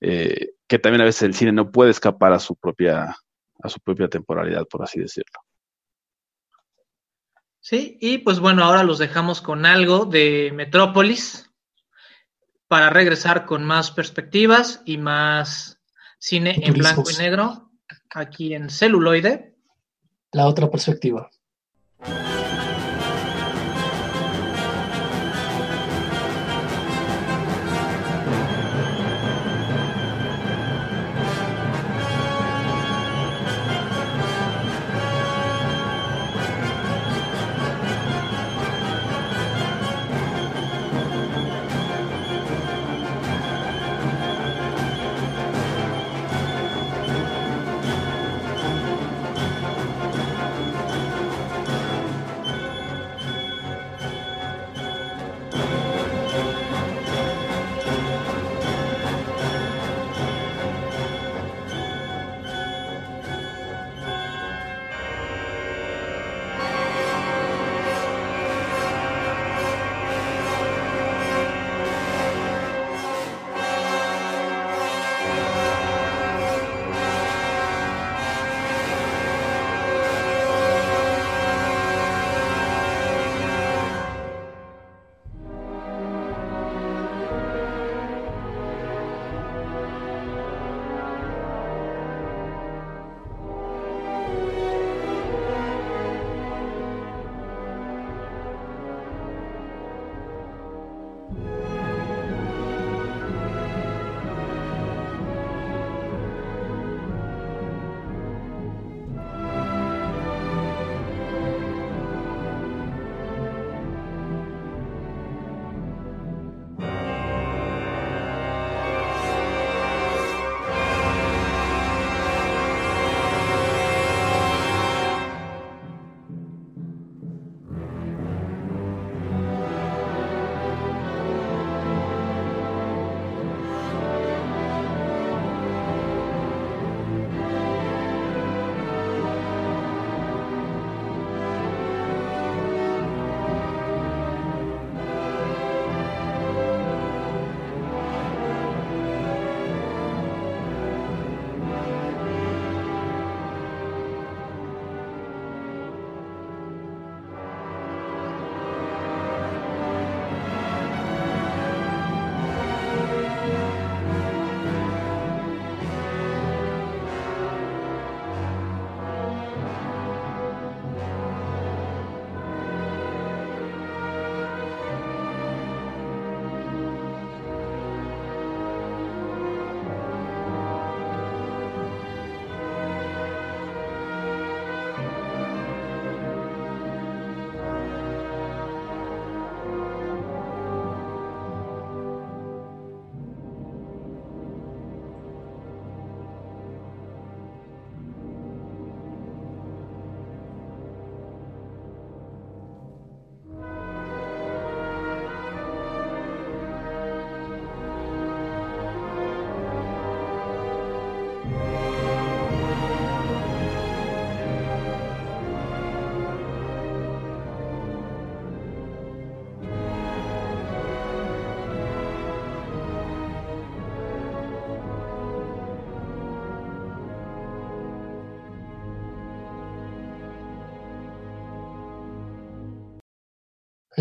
eh, 0.00 0.50
que 0.66 0.78
también 0.78 1.02
a 1.02 1.06
veces 1.06 1.22
el 1.22 1.34
cine 1.34 1.52
no 1.52 1.70
puede 1.72 1.90
escapar 1.90 2.32
a 2.32 2.38
su 2.38 2.54
propia, 2.54 3.16
a 3.62 3.68
su 3.68 3.80
propia 3.80 4.08
temporalidad, 4.08 4.66
por 4.66 4.82
así 4.82 5.00
decirlo. 5.00 5.40
Sí, 7.60 7.96
y 8.00 8.18
pues 8.18 8.40
bueno, 8.40 8.62
ahora 8.62 8.84
los 8.84 8.98
dejamos 8.98 9.40
con 9.40 9.64
algo 9.64 10.04
de 10.04 10.52
Metrópolis, 10.54 11.50
para 12.68 12.90
regresar 12.90 13.46
con 13.46 13.64
más 13.64 13.90
perspectivas 13.90 14.82
y 14.84 14.98
más 14.98 15.80
cine 16.18 16.58
en 16.62 16.74
blanco 16.74 17.04
y 17.10 17.16
negro 17.16 17.70
aquí 18.10 18.54
en 18.54 18.70
celuloide. 18.70 19.54
La 20.32 20.46
otra 20.46 20.70
perspectiva. 20.70 21.30
Thank 22.06 22.58
you. 22.58 22.63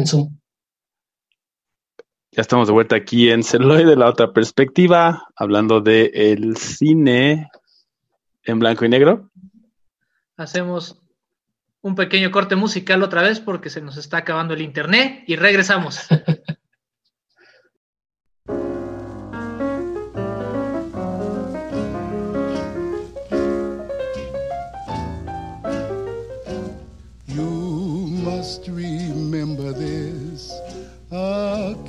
En 0.04 0.08
Zoom. 0.08 0.38
Ya 2.32 2.42
estamos 2.42 2.68
de 2.68 2.74
vuelta 2.74 2.96
aquí 2.96 3.30
en 3.30 3.44
Celoy 3.44 3.86
de 3.86 3.96
la 3.96 4.10
otra 4.10 4.34
perspectiva, 4.34 5.28
hablando 5.36 5.82
de 5.82 6.12
el 6.14 6.58
cine 6.58 7.50
en 8.44 8.60
blanco 8.60 8.86
y 8.86 8.90
negro. 8.90 9.30
Hacemos 10.36 11.00
un 11.82 11.96
pequeño 11.96 12.32
corte 12.32 12.56
musical 12.56 13.04
otra 13.04 13.22
vez 13.22 13.40
porque 13.40 13.70
se 13.70 13.82
nos 13.82 13.98
está 13.98 14.18
acabando 14.18 14.54
el 14.54 14.62
internet 14.62 15.24
y 15.28 15.36
regresamos. 15.36 16.08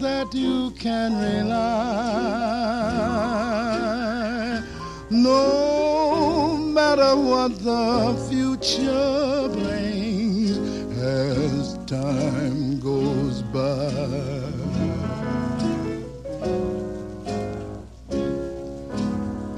that 0.00 0.34
you 0.34 0.70
can 0.72 1.12
rely. 1.20 1.60
No 5.10 6.56
matter 6.56 7.16
what 7.16 7.58
the 7.62 8.16
future 8.30 9.48
brings 9.52 10.56
as 10.98 11.78
time 11.84 12.80
goes 12.80 13.42
by. 13.42 13.90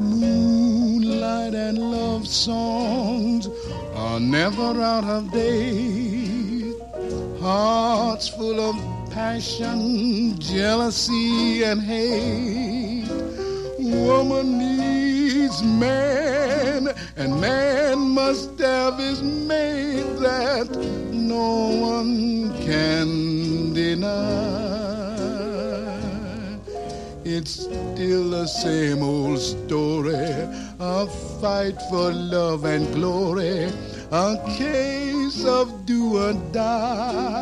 Moonlight 0.00 1.54
and 1.54 1.78
love 1.78 2.26
songs 2.26 3.48
are 3.94 4.18
never 4.18 4.80
out 4.80 5.04
of 5.04 5.30
date. 5.30 6.74
Hearts 7.40 8.28
full 8.28 8.58
of 8.60 9.01
passion, 9.12 10.38
jealousy, 10.38 11.64
and 11.64 11.82
hate. 11.82 13.08
Woman 13.78 14.58
needs 14.58 15.62
man, 15.62 16.88
and 17.16 17.40
man 17.40 17.98
must 17.98 18.58
have 18.58 18.98
his 18.98 19.22
mate 19.22 20.16
that 20.18 20.68
no 21.12 21.68
one 21.78 22.56
can 22.62 23.74
deny. 23.74 24.32
It's 27.24 27.50
still 27.50 28.30
the 28.30 28.46
same 28.46 29.02
old 29.02 29.38
story, 29.38 30.48
a 30.80 31.06
fight 31.40 31.80
for 31.90 32.12
love 32.12 32.64
and 32.64 32.92
glory, 32.94 33.70
a 34.12 34.36
case 34.58 35.42
of 35.46 35.86
do 35.86 36.18
or 36.18 36.34
die. 36.52 37.32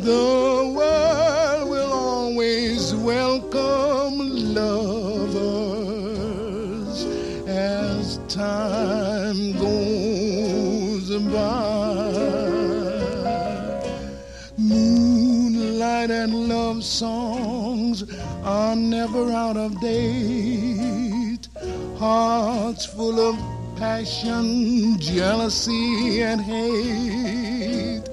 The 0.00 0.72
world 0.74 1.68
will 1.68 1.92
always 1.92 2.94
welcome 2.94 4.18
lovers 4.54 5.36
as 7.46 8.16
time 8.28 9.52
goes 9.58 11.10
by. 11.34 12.14
Moonlight 14.56 16.10
and 16.10 16.48
love 16.48 16.82
songs 16.82 18.04
are 18.42 18.74
never 18.74 19.30
out 19.32 19.58
of 19.58 19.78
date. 19.82 21.48
Hearts 21.98 22.86
full 22.86 23.20
of 23.20 23.36
passion, 23.76 24.98
jealousy, 24.98 26.22
and 26.22 26.40
hate. 26.40 28.08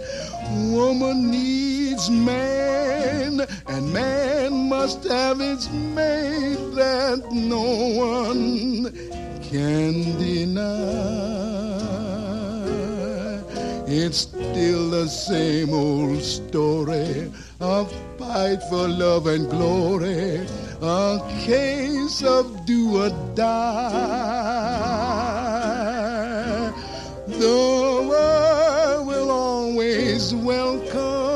Woman 0.72 1.32
needs 1.32 2.09
man, 2.09 3.41
and 3.68 3.93
man 3.93 4.70
must 4.70 5.03
have 5.05 5.39
its 5.41 5.70
mate 5.72 6.76
that 6.76 7.32
no 7.32 7.64
one 7.97 8.91
can 9.41 10.18
deny. 10.18 11.03
It's 13.88 14.18
still 14.18 14.89
the 14.89 15.07
same 15.07 15.74
old 15.74 16.22
story 16.24 17.32
of 17.59 17.91
fight 18.18 18.61
for 18.70 18.88
love 18.88 19.28
and 19.28 19.49
glory, 19.49 20.47
a 20.82 21.20
case 21.45 22.24
of 22.24 22.66
do 22.66 23.03
or 23.03 23.09
die. 23.36 25.32
The 27.43 28.07
world 28.07 29.05
will 29.05 29.29
always 29.29 30.33
welcome 30.33 31.33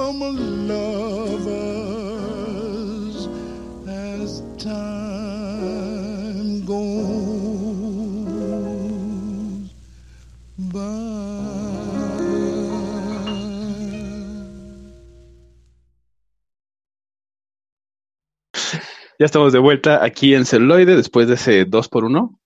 Ya 19.19 19.25
estamos 19.25 19.51
de 19.51 19.57
vuelta 19.59 20.03
aquí 20.05 20.35
en 20.35 20.45
Celuloide 20.45 20.95
después 20.95 21.27
de 21.27 21.33
ese 21.33 21.65
2 21.65 21.89
por 21.89 22.05
1 22.05 22.39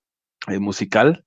eh, 0.48 0.58
musical. 0.58 1.26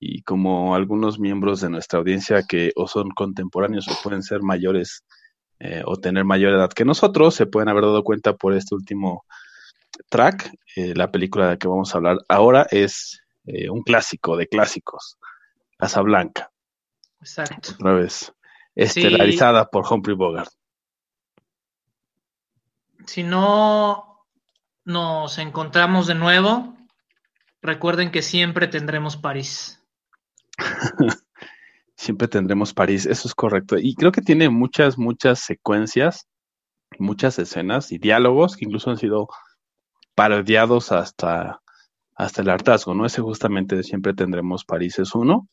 Y 0.00 0.22
como 0.22 0.74
algunos 0.74 1.18
miembros 1.18 1.60
de 1.60 1.70
nuestra 1.70 1.98
audiencia 1.98 2.44
que 2.48 2.72
o 2.76 2.86
son 2.86 3.10
contemporáneos 3.10 3.88
o 3.88 4.02
pueden 4.02 4.22
ser 4.22 4.42
mayores 4.42 5.04
eh, 5.58 5.82
o 5.84 5.96
tener 5.96 6.24
mayor 6.24 6.54
edad 6.54 6.70
que 6.70 6.84
nosotros, 6.84 7.34
se 7.34 7.46
pueden 7.46 7.68
haber 7.68 7.84
dado 7.84 8.04
cuenta 8.04 8.36
por 8.36 8.54
este 8.54 8.74
último 8.74 9.24
track. 10.08 10.52
Eh, 10.76 10.94
la 10.94 11.10
película 11.10 11.46
de 11.46 11.50
la 11.52 11.58
que 11.58 11.68
vamos 11.68 11.92
a 11.94 11.98
hablar 11.98 12.18
ahora 12.28 12.66
es 12.70 13.20
un 13.70 13.82
clásico 13.82 14.36
de 14.36 14.46
clásicos, 14.46 15.16
Casa 15.78 16.02
Blanca. 16.02 16.50
Exacto. 17.20 17.72
Otra 17.72 17.94
vez, 17.94 18.32
estelarizada 18.74 19.70
por 19.70 19.90
Humphrey 19.90 20.14
Bogart. 20.14 20.50
Si 23.06 23.22
no 23.22 24.26
nos 24.84 25.38
encontramos 25.38 26.06
de 26.06 26.14
nuevo, 26.14 26.76
recuerden 27.62 28.10
que 28.10 28.22
siempre 28.22 28.68
tendremos 28.68 29.16
París. 29.16 29.77
siempre 31.96 32.28
tendremos 32.28 32.74
París, 32.74 33.06
eso 33.06 33.28
es 33.28 33.34
correcto. 33.34 33.76
Y 33.78 33.94
creo 33.94 34.12
que 34.12 34.22
tiene 34.22 34.48
muchas, 34.48 34.98
muchas 34.98 35.40
secuencias, 35.40 36.26
muchas 36.98 37.38
escenas 37.38 37.92
y 37.92 37.98
diálogos 37.98 38.56
que 38.56 38.64
incluso 38.64 38.90
han 38.90 38.98
sido 38.98 39.28
parodiados 40.14 40.92
hasta, 40.92 41.60
hasta 42.16 42.42
el 42.42 42.50
hartazgo, 42.50 42.94
¿no? 42.94 43.06
Ese 43.06 43.22
justamente 43.22 43.76
de 43.76 43.84
siempre 43.84 44.14
tendremos 44.14 44.64
París 44.64 44.98
es 44.98 45.14
uno. 45.14 45.48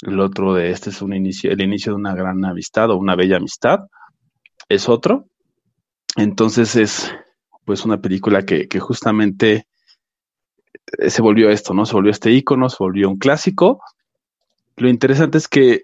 El 0.00 0.20
otro 0.20 0.54
de 0.54 0.70
este 0.70 0.90
es 0.90 1.02
el 1.02 1.12
inicio 1.14 1.50
de 1.92 1.96
una 1.96 2.14
gran 2.14 2.44
amistad 2.44 2.90
o 2.90 2.96
una 2.96 3.16
bella 3.16 3.36
amistad. 3.36 3.80
Es 4.68 4.88
otro. 4.88 5.26
Entonces 6.16 6.76
es, 6.76 7.12
pues 7.64 7.84
una 7.84 8.00
película 8.00 8.44
que, 8.44 8.66
justamente 8.80 9.66
eh, 10.98 11.10
se 11.10 11.22
volvió 11.22 11.50
esto, 11.50 11.74
¿no? 11.74 11.84
Se 11.84 11.94
volvió 11.94 12.10
este 12.10 12.30
icono, 12.30 12.68
se 12.68 12.76
volvió 12.78 13.08
un 13.08 13.18
clásico. 13.18 13.80
Lo 14.78 14.88
interesante 14.88 15.38
es 15.38 15.48
que 15.48 15.82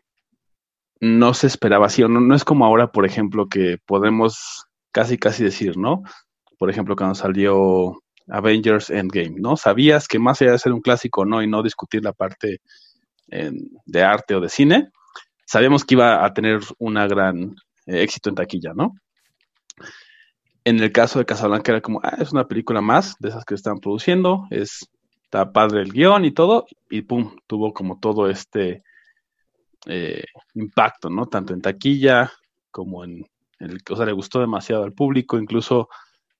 no 1.00 1.34
se 1.34 1.46
esperaba 1.46 1.86
así, 1.86 2.02
no, 2.02 2.20
no 2.20 2.34
es 2.34 2.44
como 2.44 2.64
ahora, 2.64 2.92
por 2.92 3.04
ejemplo, 3.04 3.48
que 3.48 3.78
podemos 3.84 4.64
casi, 4.92 5.18
casi 5.18 5.44
decir, 5.44 5.76
¿no? 5.76 6.02
Por 6.58 6.70
ejemplo, 6.70 6.96
cuando 6.96 7.14
salió 7.14 8.00
Avengers 8.28 8.90
Endgame, 8.90 9.34
¿no? 9.38 9.56
Sabías 9.56 10.08
que 10.08 10.18
más 10.18 10.40
allá 10.40 10.52
de 10.52 10.58
ser 10.58 10.72
un 10.72 10.80
clásico, 10.80 11.24
¿no? 11.24 11.42
Y 11.42 11.48
no 11.48 11.62
discutir 11.62 12.02
la 12.04 12.12
parte 12.12 12.60
de 13.26 14.02
arte 14.02 14.34
o 14.34 14.40
de 14.40 14.48
cine, 14.48 14.90
sabíamos 15.46 15.84
que 15.84 15.94
iba 15.94 16.24
a 16.24 16.32
tener 16.32 16.60
un 16.78 16.94
gran 16.94 17.54
eh, 17.86 18.02
éxito 18.02 18.28
en 18.28 18.36
taquilla, 18.36 18.72
¿no? 18.74 18.94
En 20.64 20.78
el 20.80 20.92
caso 20.92 21.18
de 21.18 21.26
Casablanca 21.26 21.72
era 21.72 21.80
como, 21.80 22.00
ah, 22.02 22.16
es 22.20 22.32
una 22.32 22.46
película 22.46 22.80
más 22.80 23.16
de 23.18 23.30
esas 23.30 23.44
que 23.44 23.54
están 23.54 23.78
produciendo, 23.78 24.46
es, 24.50 24.88
está 25.24 25.52
padre 25.52 25.82
el 25.82 25.92
guion 25.92 26.24
y 26.24 26.30
todo, 26.30 26.66
y 26.88 27.02
pum, 27.02 27.36
tuvo 27.46 27.72
como 27.72 27.98
todo 27.98 28.28
este 28.28 28.82
eh, 29.86 30.24
impacto, 30.54 31.10
¿no? 31.10 31.26
Tanto 31.26 31.52
en 31.52 31.60
taquilla 31.60 32.32
como 32.70 33.04
en 33.04 33.26
el, 33.58 33.80
o 33.90 33.96
sea, 33.96 34.06
le 34.06 34.12
gustó 34.12 34.40
demasiado 34.40 34.84
al 34.84 34.92
público, 34.92 35.38
incluso 35.38 35.88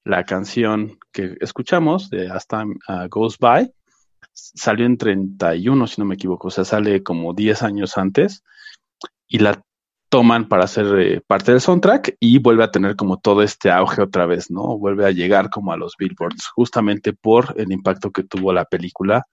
la 0.05 0.25
canción 0.25 0.99
que 1.13 1.37
escuchamos 1.41 2.11
de 2.11 2.29
Hasta 2.29 2.65
uh, 2.65 3.09
Goes 3.09 3.39
By 3.39 3.73
salió 4.33 4.87
en 4.87 4.99
31, 4.99 5.87
si 5.87 6.01
no 6.01 6.05
me 6.07 6.17
equivoco, 6.17 6.49
o 6.49 6.51
sea, 6.51 6.65
sale 6.65 7.03
como 7.03 7.35
10 7.35 7.63
años 7.63 7.97
antes 7.97 8.43
y 9.29 9.39
la 9.39 9.63
toman 10.15 10.47
para 10.47 10.63
hacer 10.63 10.87
eh, 11.01 11.21
parte 11.27 11.51
del 11.51 11.61
soundtrack 11.61 12.19
y 12.21 12.39
vuelve 12.39 12.63
a 12.63 12.71
tener 12.71 12.95
como 12.95 13.19
todo 13.19 13.43
este 13.43 13.73
auge 13.73 14.01
otra 14.01 14.27
vez, 14.27 14.49
¿no? 14.49 14.79
Vuelve 14.79 15.05
a 15.05 15.11
llegar 15.11 15.51
como 15.51 15.73
a 15.73 15.77
los 15.77 15.97
billboards, 15.99 16.47
justamente 16.55 17.13
por 17.13 17.53
el 17.57 17.73
impacto 17.73 18.13
que 18.13 18.23
tuvo 18.23 18.53
la 18.53 18.65
película 18.65 19.27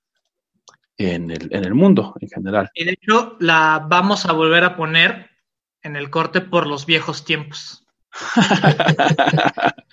en 0.97 1.29
el, 1.29 1.49
en 1.53 1.65
el 1.65 1.75
mundo 1.75 2.15
en 2.19 2.29
general. 2.29 2.71
Y 2.73 2.85
de 2.85 2.93
hecho 2.93 3.37
la 3.39 3.85
vamos 3.87 4.25
a 4.25 4.33
volver 4.33 4.63
a 4.63 4.75
poner 4.75 5.29
en 5.83 5.95
el 5.95 6.09
corte 6.09 6.41
por 6.41 6.65
los 6.65 6.87
viejos 6.87 7.25
tiempos. 7.25 7.85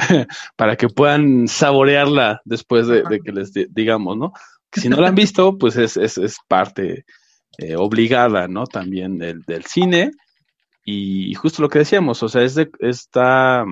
Para 0.56 0.74
que 0.74 0.88
puedan 0.88 1.46
saborearla 1.46 2.42
después 2.44 2.88
de, 2.88 3.04
que 3.24 3.30
les 3.30 3.52
digamos, 3.72 4.16
¿no? 4.16 4.32
Si 4.72 4.88
no 4.88 4.96
la 4.96 5.10
han 5.10 5.14
visto, 5.14 5.56
pues 5.58 5.76
es, 5.76 5.96
es, 5.96 6.18
es 6.18 6.38
parte 6.48 7.04
eh, 7.56 7.76
obligada, 7.76 8.48
¿no? 8.48 8.66
También 8.66 9.18
del, 9.18 9.42
del, 9.42 9.64
cine. 9.64 10.10
Y 10.84 11.34
justo 11.34 11.62
lo 11.62 11.68
que 11.68 11.80
decíamos, 11.80 12.22
o 12.22 12.28
sea, 12.28 12.42
es 12.42 12.56
está, 12.80 13.64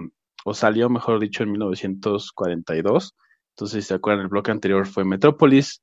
o 0.45 0.55
salió, 0.55 0.89
mejor 0.89 1.21
dicho, 1.21 1.43
en 1.43 1.53
1942. 1.53 3.15
Entonces, 3.51 3.85
si 3.85 3.89
se 3.89 3.95
acuerdan, 3.95 4.23
el 4.25 4.29
bloque 4.29 4.51
anterior 4.51 4.87
fue 4.87 5.05
Metrópolis, 5.05 5.83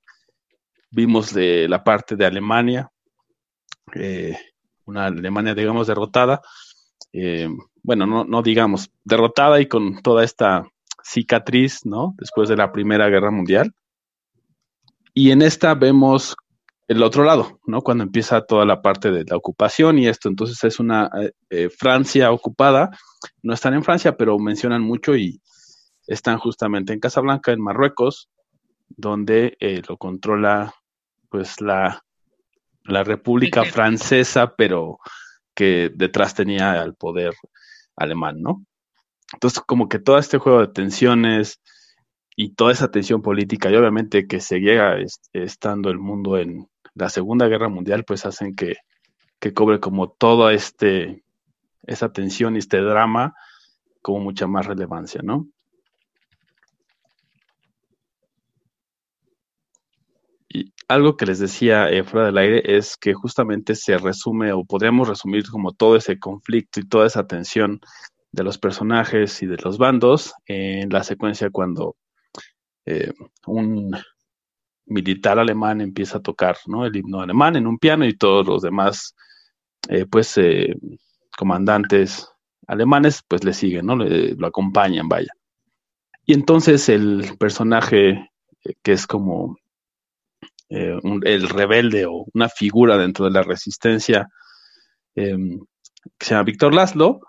vimos 0.92 1.34
de 1.34 1.68
la 1.68 1.84
parte 1.84 2.16
de 2.16 2.26
Alemania, 2.26 2.90
eh, 3.96 4.38
una 4.86 5.08
Alemania, 5.08 5.56
digamos, 5.56 5.88
derrotada. 5.88 6.42
Eh, 7.12 7.50
bueno, 7.82 8.06
no, 8.06 8.26
no 8.26 8.42
digamos, 8.42 8.92
derrotada 9.04 9.60
y 9.60 9.68
con 9.68 10.02
toda 10.02 10.24
esta 10.24 10.66
cicatriz, 11.04 11.86
¿no? 11.86 12.16
Después 12.18 12.48
de 12.48 12.58
la 12.58 12.72
Primera 12.72 13.10
Guerra 13.10 13.32
Mundial. 13.32 13.74
Y 15.14 15.32
en 15.32 15.42
esta 15.42 15.76
vemos 15.76 16.36
el 16.98 17.04
otro 17.04 17.24
lado, 17.24 17.60
¿no? 17.66 17.82
Cuando 17.82 18.04
empieza 18.04 18.46
toda 18.46 18.66
la 18.66 18.82
parte 18.82 19.12
de 19.12 19.26
la 19.26 19.38
ocupación 19.38 20.00
y 20.00 20.08
esto, 20.08 20.30
entonces 20.30 20.64
es 20.64 20.80
una 20.80 21.10
eh, 21.50 21.70
Francia 21.70 22.32
ocupada, 22.32 22.92
no 23.42 23.54
están 23.54 23.74
en 23.74 23.84
Francia, 23.84 24.16
pero 24.18 24.38
mencionan 24.40 24.82
mucho 24.82 25.16
y 25.16 25.42
están 26.08 26.38
justamente 26.38 26.94
en 26.94 27.00
Casablanca, 27.00 27.52
en 27.52 27.62
Marruecos, 27.62 28.30
donde 28.90 29.58
lo 29.88 29.98
controla 29.98 30.74
pues 31.30 31.62
la, 31.62 32.04
la 32.84 33.04
República 33.04 33.64
Francesa, 33.64 34.56
pero 34.56 35.00
que 35.56 35.92
detrás 35.94 36.34
tenía 36.34 36.82
al 36.82 36.96
poder 36.96 37.34
alemán, 37.96 38.42
¿no? 38.42 38.66
Entonces, 39.34 39.62
como 39.66 39.90
que 39.90 40.00
todo 40.00 40.18
este 40.18 40.38
juego 40.38 40.62
de 40.62 40.68
tensiones 40.68 41.60
y 42.36 42.54
toda 42.54 42.72
esa 42.72 42.92
tensión 42.92 43.22
política, 43.22 43.70
y 43.70 43.76
obviamente 43.76 44.28
que 44.28 44.40
se 44.40 44.60
llega 44.60 44.98
estando 45.34 45.90
el 45.90 46.00
mundo 46.00 46.38
en 46.38 46.68
la 46.96 47.10
Segunda 47.10 47.48
Guerra 47.48 47.70
Mundial, 47.70 48.04
pues 48.06 48.26
hacen 48.26 48.56
que, 48.56 48.76
que 49.40 49.54
cobre 49.54 49.80
como 49.80 50.10
toda 50.12 50.54
este, 50.54 51.24
esa 51.84 52.12
tensión 52.12 52.56
y 52.56 52.60
este 52.60 52.80
drama 52.82 53.36
como 54.02 54.20
mucha 54.20 54.48
más 54.48 54.66
relevancia, 54.66 55.22
¿no? 55.24 55.48
algo 60.88 61.18
que 61.18 61.26
les 61.26 61.40
decía 61.40 61.90
eh, 61.90 62.04
fuera 62.04 62.28
del 62.28 62.38
aire 62.38 62.78
es 62.78 62.98
que 62.98 63.14
justamente 63.14 63.76
se 63.76 63.98
resume 63.98 64.52
o 64.52 64.64
podríamos 64.64 65.08
resumir 65.08 65.50
como 65.50 65.72
todo 65.72 65.96
ese 65.96 66.20
conflicto 66.20 66.80
y 66.80 66.88
toda 66.88 67.08
esa 67.08 67.26
tensión 67.26 67.80
de 68.32 68.44
los 68.44 68.58
personajes 68.58 69.42
y 69.42 69.48
de 69.48 69.58
los 69.58 69.78
bandos 69.78 70.34
en 70.46 70.90
la 70.90 71.04
secuencia 71.04 71.50
cuando 71.50 71.96
eh, 72.86 73.14
un 73.46 73.92
militar 74.86 75.40
alemán 75.40 75.82
empieza 75.82 76.18
a 76.18 76.22
tocar 76.22 76.58
¿no? 76.68 76.86
el 76.86 76.96
himno 76.96 77.22
alemán 77.22 77.56
en 77.56 77.68
un 77.68 77.78
piano 77.78 78.06
y 78.06 78.18
todos 78.18 78.46
los 78.46 78.62
demás 78.62 79.16
eh, 79.90 80.06
pues 80.06 80.40
comandantes 81.38 82.30
alemanes 82.68 83.22
pues 83.28 83.44
le 83.44 83.54
siguen, 83.54 83.86
¿no? 83.86 83.96
Le, 83.96 84.36
lo 84.36 84.48
acompañan, 84.48 85.10
vaya. 85.10 85.32
Y 86.26 86.34
entonces 86.34 86.88
el 86.90 87.36
personaje 87.38 88.30
que 88.82 88.94
es 88.94 89.08
como 89.08 89.58
eh, 90.70 90.98
el 91.24 91.50
rebelde 91.50 92.06
o 92.06 92.26
una 92.34 92.50
figura 92.50 92.98
dentro 92.98 93.26
de 93.26 93.32
la 93.32 93.44
resistencia 93.44 94.28
em, 95.16 95.60
que 96.18 96.26
se 96.26 96.32
llama 96.32 96.46
Víctor 96.46 96.74
Laszlo, 96.74 97.22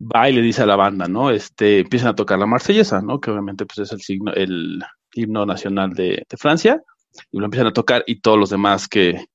va 0.00 0.28
y 0.28 0.34
le 0.34 0.42
dice 0.42 0.62
a 0.62 0.66
la 0.66 0.76
banda, 0.76 1.08
¿no? 1.08 1.30
Este, 1.30 1.80
empiezan 1.80 2.10
a 2.10 2.14
tocar 2.14 2.38
la 2.38 2.46
marsellesa, 2.46 3.00
¿no? 3.00 3.20
Que 3.20 3.30
obviamente 3.30 3.66
pues 3.66 3.78
es 3.78 3.92
el 3.92 4.00
signo, 4.00 4.32
el 4.32 4.82
himno 5.14 5.46
nacional 5.46 5.94
de, 5.94 6.24
Francia, 6.38 6.82
y 7.30 7.38
lo 7.38 7.44
empiezan 7.44 7.68
a 7.68 7.72
tocar 7.72 8.04
y 8.06 8.20
todos 8.20 8.38
los 8.38 8.50
demás 8.50 8.88
que, 8.88 9.26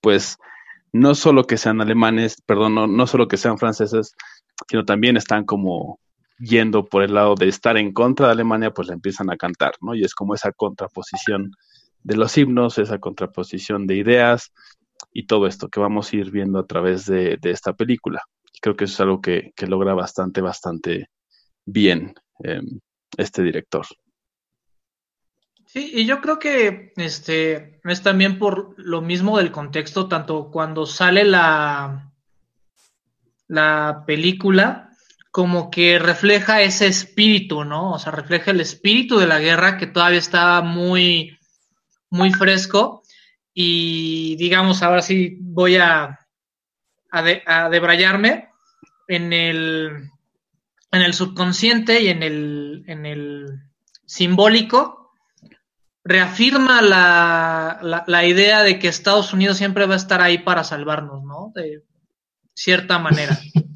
pues, 0.00 0.38
no 0.92 1.14
solo 1.14 1.44
que 1.44 1.58
sean 1.58 1.80
alemanes, 1.80 2.40
perdón, 2.46 2.74
no, 2.74 2.86
no 2.86 3.06
solo 3.06 3.28
que 3.28 3.36
sean 3.36 3.58
franceses, 3.58 4.14
sino 4.68 4.84
también 4.84 5.16
están 5.16 5.44
como 5.44 6.00
yendo 6.38 6.84
por 6.84 7.02
el 7.02 7.14
lado 7.14 7.34
de 7.34 7.48
estar 7.48 7.76
en 7.76 7.92
contra 7.92 8.26
de 8.26 8.32
Alemania, 8.32 8.70
pues 8.70 8.88
le 8.88 8.94
empiezan 8.94 9.30
a 9.30 9.36
cantar, 9.36 9.72
¿no? 9.80 9.94
Y 9.94 10.04
es 10.04 10.14
como 10.14 10.34
esa 10.34 10.52
contraposición 10.52 11.52
de 12.02 12.16
los 12.16 12.36
himnos, 12.38 12.78
esa 12.78 12.98
contraposición 12.98 13.86
de 13.86 13.96
ideas 13.96 14.52
y 15.12 15.26
todo 15.26 15.46
esto 15.46 15.68
que 15.68 15.80
vamos 15.80 16.12
a 16.12 16.16
ir 16.16 16.30
viendo 16.30 16.58
a 16.58 16.66
través 16.66 17.06
de, 17.06 17.38
esta 17.42 17.72
película. 17.72 18.22
Creo 18.60 18.76
que 18.76 18.84
eso 18.84 18.94
es 18.94 19.00
algo 19.00 19.20
que, 19.20 19.52
logra 19.66 19.94
bastante, 19.94 20.40
bastante 20.40 21.10
bien 21.64 22.14
em, 22.40 22.80
este 23.16 23.42
director. 23.42 23.86
Sí, 25.70 25.90
y 25.94 26.06
yo 26.06 26.22
creo 26.22 26.38
que 26.38 26.94
este 26.96 27.78
es 27.84 28.02
también 28.02 28.38
por 28.38 28.74
lo 28.78 29.02
mismo 29.02 29.36
del 29.36 29.52
contexto, 29.52 30.08
tanto 30.08 30.50
cuando 30.50 30.86
sale 30.86 31.24
la, 31.24 32.10
la 33.48 34.04
película, 34.06 34.88
como 35.30 35.70
que 35.70 35.98
refleja 35.98 36.62
ese 36.62 36.86
espíritu, 36.86 37.64
¿no? 37.64 37.92
O 37.92 37.98
sea, 37.98 38.12
refleja 38.12 38.50
el 38.50 38.62
espíritu 38.62 39.18
de 39.18 39.26
la 39.26 39.40
guerra 39.40 39.76
que 39.76 39.86
todavía 39.86 40.18
estaba 40.18 40.62
muy, 40.62 41.38
muy 42.08 42.32
fresco 42.32 43.02
y 43.52 44.36
digamos, 44.36 44.82
ahora 44.82 45.02
sí 45.02 45.36
voy 45.38 45.76
a, 45.76 46.18
a, 47.10 47.68
debrayarme 47.68 48.48
en 49.06 49.34
el, 49.34 50.10
en 50.92 51.02
el 51.02 51.12
subconsciente 51.12 52.00
y 52.00 52.08
en 52.08 52.22
el, 52.22 52.84
en 52.86 53.04
el 53.04 53.46
simbólico, 54.06 54.97
reafirma 56.08 56.80
la, 56.80 58.04
la, 58.06 58.26
idea 58.26 58.62
de 58.62 58.78
que 58.78 58.88
Estados 58.88 59.34
Unidos 59.34 59.58
siempre 59.58 59.86
va 59.86 59.92
a 59.92 59.98
estar 59.98 60.22
ahí 60.22 60.38
para 60.38 60.64
salvarnos, 60.64 61.22
¿no? 61.22 61.52
De 61.54 61.84
cierta 62.54 62.98
manera. 62.98 63.38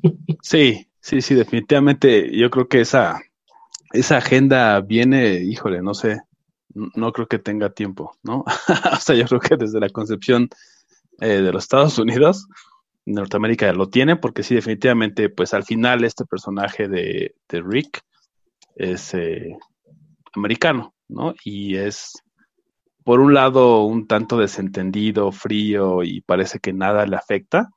Sí, 0.44 0.88
sí, 1.00 1.22
sí, 1.22 1.36
definitivamente 1.36 2.36
yo 2.36 2.50
creo 2.50 2.66
que 2.66 2.80
esa, 2.80 3.22
esa 3.92 4.16
agenda 4.16 4.80
viene, 4.80 5.36
híjole, 5.36 5.80
no 5.82 5.94
sé, 5.94 6.20
no 6.74 7.12
creo 7.12 7.28
que 7.28 7.38
tenga 7.38 7.70
tiempo, 7.70 8.16
¿no? 8.24 8.44
o 8.92 8.96
sea, 9.00 9.14
yo 9.14 9.24
creo 9.26 9.38
que 9.38 9.56
desde 9.56 9.78
la 9.78 9.88
concepción 9.88 10.48
eh, 11.20 11.42
de 11.42 11.52
los 11.52 11.62
Estados 11.62 11.96
Unidos, 11.98 12.48
Norteamérica 13.06 13.72
lo 13.72 13.88
tiene, 13.88 14.16
porque 14.16 14.42
sí, 14.42 14.56
definitivamente, 14.56 15.28
pues 15.28 15.54
al 15.54 15.62
final 15.62 16.02
este 16.02 16.24
personaje 16.24 16.88
de, 16.88 17.34
Rick 17.48 18.02
es 18.74 19.14
eh, 19.14 19.56
americano, 20.34 20.92
¿no? 21.12 21.34
Y 21.44 21.76
es, 21.76 22.12
por 23.04 23.20
un 23.20 23.34
lado, 23.34 23.84
un 23.84 24.06
tanto 24.06 24.38
desentendido, 24.38 25.32
frío 25.32 26.02
y 26.02 26.20
parece 26.20 26.58
que 26.58 26.72
nada 26.72 27.06
le 27.06 27.16
afecta, 27.16 27.70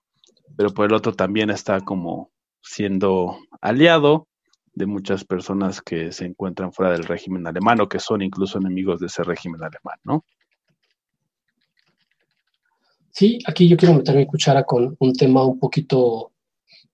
pero 0.55 0.73
por 0.73 0.85
el 0.85 0.93
otro 0.93 1.13
también 1.13 1.49
está 1.49 1.81
como 1.81 2.31
siendo 2.61 3.37
aliado 3.61 4.27
de 4.73 4.85
muchas 4.85 5.23
personas 5.23 5.81
que 5.81 6.11
se 6.11 6.25
encuentran 6.25 6.73
fuera 6.73 6.91
del 6.91 7.05
régimen 7.05 7.47
alemán 7.47 7.79
o 7.81 7.89
que 7.89 7.99
son 7.99 8.21
incluso 8.21 8.57
enemigos 8.57 8.99
de 8.99 9.07
ese 9.07 9.23
régimen 9.23 9.61
alemán, 9.63 9.99
¿no? 10.03 10.25
Sí, 13.11 13.39
aquí 13.47 13.69
yo 13.69 13.77
quiero 13.77 13.95
meter 13.95 14.15
mi 14.17 14.25
cuchara 14.25 14.63
con 14.65 14.97
un 14.99 15.13
tema 15.13 15.45
un 15.45 15.57
poquito 15.57 16.33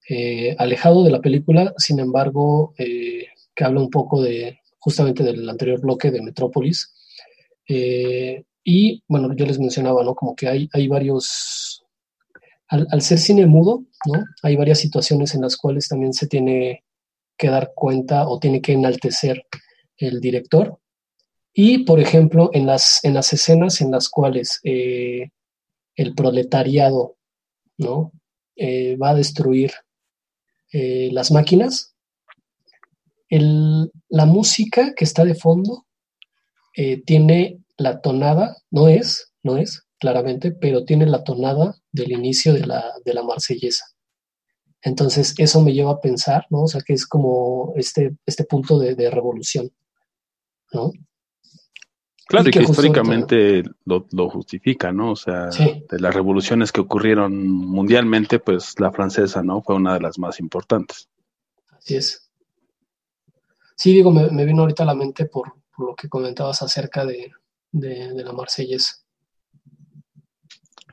eh, 0.08 0.56
alejado 0.60 1.04
de 1.04 1.10
la 1.10 1.20
película, 1.20 1.74
sin 1.78 2.00
embargo, 2.00 2.76
eh, 2.78 3.26
que 3.56 3.64
habla 3.64 3.82
un 3.82 3.90
poco 3.90 4.22
de 4.22 4.60
justamente 4.82 5.24
del 5.24 5.48
anterior 5.48 5.80
bloque 5.80 6.12
de 6.12 6.22
Metrópolis. 6.22 6.94
Eh, 7.70 8.44
y 8.64 9.04
bueno, 9.08 9.34
yo 9.36 9.46
les 9.46 9.60
mencionaba, 9.60 10.04
¿no? 10.04 10.16
Como 10.16 10.36
que 10.36 10.48
hay, 10.48 10.70
hay 10.74 10.88
varios, 10.88 11.86
al, 12.68 13.02
ser 13.02 13.20
cine 13.20 13.46
mudo, 13.46 13.86
¿no? 14.08 14.24
Hay 14.42 14.56
varias 14.56 14.80
situaciones 14.80 15.34
en 15.36 15.42
las 15.42 15.56
cuales 15.56 15.88
también 15.88 16.14
se 16.14 16.28
tiene 16.28 16.84
que 17.38 17.50
dar 17.50 17.74
cuenta 17.76 18.28
o 18.28 18.40
tiene 18.40 18.62
que 18.62 18.74
enaltecer 18.74 19.46
el 19.98 20.20
director. 20.20 20.80
Y, 21.54 21.80
por 21.80 22.00
ejemplo, 22.00 22.50
en 22.54 22.66
las, 22.66 23.04
en 23.04 23.14
las 23.14 23.34
escenas 23.34 23.82
en 23.82 23.92
las 23.92 24.10
cuales 24.10 24.60
eh, 24.64 25.30
el 25.96 26.16
proletariado 26.16 27.18
¿no? 27.78 28.14
Eh, 28.56 28.96
va 28.96 29.12
a 29.12 29.16
destruir 29.16 29.72
las 30.74 31.32
máquinas. 31.32 31.91
La 33.40 34.26
música 34.26 34.94
que 34.96 35.06
está 35.06 35.24
de 35.24 35.36
fondo 35.36 35.86
eh, 36.76 37.02
tiene 37.04 37.62
la 37.78 38.02
tonada, 38.02 38.58
no 38.70 38.88
es, 38.88 39.34
no 39.44 39.58
es, 39.58 39.88
claramente, 40.00 40.52
pero 40.52 40.84
tiene 40.84 41.06
la 41.06 41.24
tonada 41.24 41.76
del 41.92 42.12
inicio 42.12 42.54
de 42.54 42.66
la, 42.66 42.92
de 43.06 43.14
la 43.14 43.24
marsellesa. 43.24 43.86
Entonces, 44.82 45.36
eso 45.38 45.62
me 45.62 45.74
lleva 45.74 45.92
a 45.92 46.02
pensar, 46.02 46.46
¿no? 46.50 46.64
O 46.64 46.68
sea, 46.68 46.82
que 46.82 46.94
es 46.94 47.06
como 47.06 47.74
este, 47.76 48.16
este 48.26 48.44
punto 48.46 48.80
de, 48.80 48.96
de 48.96 49.10
revolución, 49.10 49.72
¿no? 50.74 50.92
Claro, 52.32 52.48
y 52.48 52.52
que, 52.52 52.64
históricamente 52.64 53.64
lo, 53.86 54.30
justifica, 54.30 54.94
¿no? 54.94 55.12
O 55.12 55.16
sea, 55.18 55.50
de 55.50 56.00
las 56.00 56.16
revoluciones 56.16 56.72
que 56.72 56.80
ocurrieron 56.80 57.46
mundialmente, 57.48 58.40
pues 58.40 58.80
la 58.80 58.92
francesa, 58.92 59.44
¿no? 59.44 59.62
Fue 59.62 59.76
una 59.76 59.96
de 59.96 60.00
las 60.00 60.18
más 60.18 60.40
importantes. 60.40 61.10
Así 61.72 61.98
es. 61.98 62.21
Sí, 63.82 63.94
digo, 63.94 64.12
me, 64.12 64.46
vino 64.46 64.62
ahorita 64.62 64.84
a 64.84 64.86
la 64.86 64.94
mente 64.94 65.26
por, 65.26 65.56
lo 65.80 65.96
que 65.96 66.08
comentabas 66.08 66.62
acerca 66.62 67.04
de, 67.04 67.32
la 67.72 68.32
Marsellesa. 68.32 68.98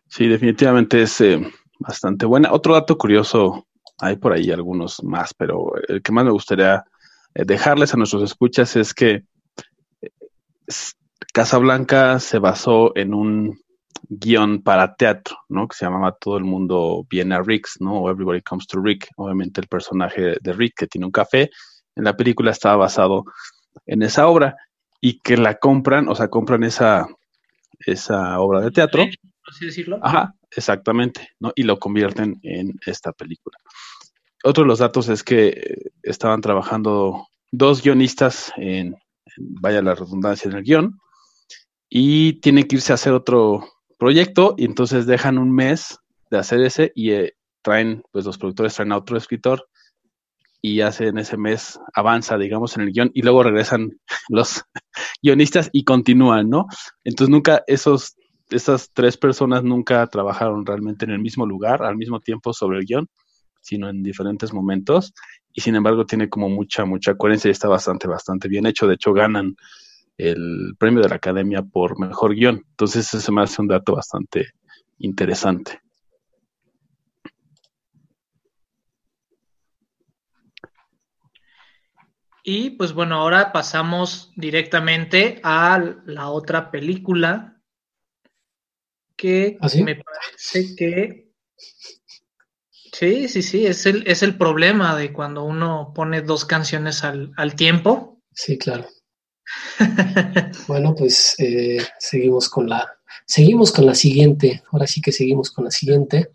Sí, 0.07 0.27
definitivamente 0.27 1.03
es 1.03 1.21
eh, 1.21 1.39
bastante 1.79 2.25
buena. 2.25 2.51
Otro 2.51 2.73
dato 2.73 2.97
curioso, 2.97 3.67
hay 3.99 4.17
por 4.17 4.33
ahí 4.33 4.51
algunos 4.51 5.05
más, 5.05 5.35
pero 5.35 5.71
el 5.87 6.01
que 6.01 6.13
más 6.13 6.25
me 6.25 6.31
gustaría 6.31 6.83
eh, 7.35 7.45
dejarles 7.45 7.93
a 7.93 7.99
nuestros 7.99 8.23
escuchas 8.23 8.75
es 8.75 8.95
que 8.95 9.25
Casablanca 11.35 12.19
se 12.21 12.39
basó 12.39 12.97
en 12.97 13.13
un 13.13 13.61
guion 14.09 14.63
para 14.63 14.95
teatro, 14.95 15.37
¿no? 15.51 15.69
Que 15.69 15.77
se 15.77 15.85
llamaba 15.85 16.17
Todo 16.19 16.39
el 16.39 16.45
mundo 16.45 17.05
viene 17.11 17.35
a 17.35 17.43
Rick's, 17.43 17.77
¿no? 17.81 17.99
O 18.01 18.11
Everybody 18.11 18.41
Comes 18.41 18.67
to 18.67 18.81
Rick. 18.81 19.11
Obviamente 19.17 19.61
el 19.61 19.69
personaje 19.69 20.39
de 20.41 20.53
Rick 20.55 20.73
que 20.75 20.87
tiene 20.87 21.05
un 21.05 21.13
café 21.13 21.51
en 21.99 22.05
la 22.05 22.17
película 22.17 22.51
estaba 22.51 22.77
basado 22.77 23.25
en 23.85 24.03
esa 24.03 24.27
obra 24.27 24.57
y 25.01 25.21
que 25.21 25.37
la 25.37 25.57
compran, 25.59 26.09
o 26.09 26.15
sea, 26.15 26.29
compran 26.29 26.65
esa, 26.65 27.07
esa 27.81 28.41
obra 28.41 28.61
de 28.63 28.71
teatro. 28.71 29.05
Así 29.47 29.67
decirlo. 29.67 29.99
Ajá, 30.03 30.35
exactamente, 30.51 31.29
¿no? 31.39 31.53
Y 31.55 31.65
lo 31.65 31.79
convierten 31.79 32.39
en 32.43 32.79
esta 32.87 33.13
película. 33.13 33.59
Otro 34.45 34.65
de 34.65 34.69
los 34.69 34.79
datos 34.79 35.09
es 35.09 35.23
que 35.23 35.91
estaban 36.03 36.41
trabajando 36.41 37.27
dos 37.51 37.83
guionistas 37.83 38.53
en 38.57 38.97
vaya 39.37 39.83
la 39.83 39.95
redundancia 39.95 40.51
en 40.51 40.57
el 40.57 40.65
guion, 40.65 41.01
y 41.89 42.35
tiene 42.35 42.67
que 42.67 42.77
irse 42.77 42.93
a 42.93 42.97
hacer 42.97 43.13
otro 43.13 43.67
proyecto 43.99 44.55
y 44.59 44.65
entonces 44.65 45.07
dejan 45.07 45.39
un 45.39 45.53
mes 45.55 45.99
de 46.31 46.39
hacer 46.39 46.61
ese 46.61 46.93
y 46.95 47.13
eh, 47.13 47.35
traen, 47.63 48.03
pues 48.13 48.25
los 48.25 48.39
productores 48.39 48.75
traen 48.75 48.93
a 48.93 48.99
otro 48.99 49.17
escritor 49.17 49.69
y 50.69 50.81
hacen 50.83 51.19
ese 51.19 51.37
mes, 51.37 51.81
avanza, 51.95 52.37
digamos, 52.37 52.77
en 52.77 52.83
el 52.83 52.93
guion 52.93 53.11
y 53.15 53.23
luego 53.23 53.43
regresan 53.43 53.99
los 54.29 54.65
guionistas 55.23 55.71
y 55.73 55.85
continúan, 55.85 56.51
¿no? 56.51 56.67
Entonces 57.05 57.31
nunca 57.31 57.65
esos, 57.67 58.17
esas 58.51 58.91
tres 58.93 59.17
personas 59.17 59.63
nunca 59.63 60.07
trabajaron 60.07 60.67
realmente 60.67 61.05
en 61.05 61.13
el 61.13 61.21
mismo 61.21 61.47
lugar, 61.47 61.83
al 61.83 61.97
mismo 61.97 62.21
tiempo 62.21 62.53
sobre 62.53 62.79
el 62.79 62.85
guion, 62.85 63.09
sino 63.61 63.89
en 63.89 64.03
diferentes 64.03 64.53
momentos 64.53 65.15
y 65.53 65.61
sin 65.61 65.75
embargo 65.75 66.05
tiene 66.05 66.29
como 66.29 66.49
mucha, 66.49 66.85
mucha 66.85 67.15
coherencia 67.15 67.49
y 67.49 67.53
está 67.53 67.69
bastante, 67.69 68.07
bastante 68.07 68.49
bien 68.49 68.67
hecho. 68.67 68.87
De 68.87 68.95
hecho, 68.95 69.13
ganan 69.13 69.57
el 70.17 70.75
premio 70.79 71.03
de 71.03 71.09
la 71.09 71.17
academia 71.17 71.63
por 71.63 71.99
mejor 71.99 72.35
guion. 72.35 72.63
Entonces, 72.71 73.13
ese 73.15 73.33
me 73.33 73.43
hace 73.43 73.63
un 73.63 73.69
dato 73.69 73.95
bastante 73.95 74.47
interesante. 74.99 75.81
Y 82.51 82.71
pues 82.71 82.95
bueno, 82.95 83.17
ahora 83.17 83.53
pasamos 83.53 84.33
directamente 84.35 85.39
a 85.43 85.97
la 86.07 86.31
otra 86.31 86.71
película 86.71 87.61
que 89.17 89.59
¿Ah, 89.61 89.69
me 89.85 89.97
parece 89.97 90.75
que 90.75 91.29
sí, 92.91 93.29
sí, 93.29 93.43
sí, 93.43 93.67
es 93.67 93.85
el, 93.85 94.03
es 94.07 94.23
el 94.23 94.39
problema 94.39 94.97
de 94.97 95.13
cuando 95.13 95.45
uno 95.45 95.93
pone 95.95 96.23
dos 96.23 96.47
canciones 96.47 97.05
al, 97.05 97.33
al 97.37 97.55
tiempo. 97.55 98.23
Sí, 98.33 98.57
claro. 98.57 98.87
bueno, 100.69 100.95
pues 100.95 101.35
eh, 101.41 101.87
seguimos 101.99 102.49
con 102.49 102.67
la 102.67 102.99
seguimos 103.27 103.73
con 103.73 103.85
la 103.85 103.95
siguiente. 103.95 104.63
Ahora 104.73 104.87
sí 104.87 105.03
que 105.03 105.13
seguimos 105.13 105.51
con 105.51 105.67
la 105.67 105.71
siguiente. 105.71 106.31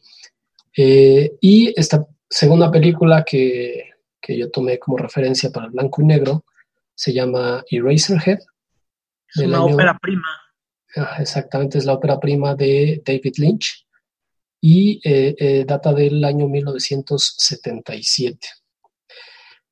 Eh, 0.78 1.38
y 1.42 1.74
esta 1.76 2.06
segunda 2.30 2.70
película 2.70 3.24
que, 3.24 3.93
yo 4.28 4.50
tomé 4.50 4.80
como 4.80 4.98
referencia 4.98 5.52
para 5.52 5.68
el 5.68 5.72
blanco 5.72 6.02
y 6.02 6.06
negro 6.06 6.46
se 6.96 7.14
llama 7.14 7.64
Eraserhead. 7.70 8.40
Es 9.36 9.44
una 9.44 9.64
ópera 9.64 9.98
prima. 10.00 10.28
Ah, 10.96 11.18
exactamente, 11.20 11.80
es 11.80 11.86
la 11.86 11.94
ópera 11.94 12.20
prima 12.20 12.56
de 12.56 13.02
David 13.04 13.34
Lynch 13.38 13.88
y 14.62 15.02
eh, 15.04 15.66
data 15.66 15.92
del 15.92 16.24
año 16.24 16.48
1977. 16.48 18.48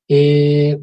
Eh, 0.08 0.78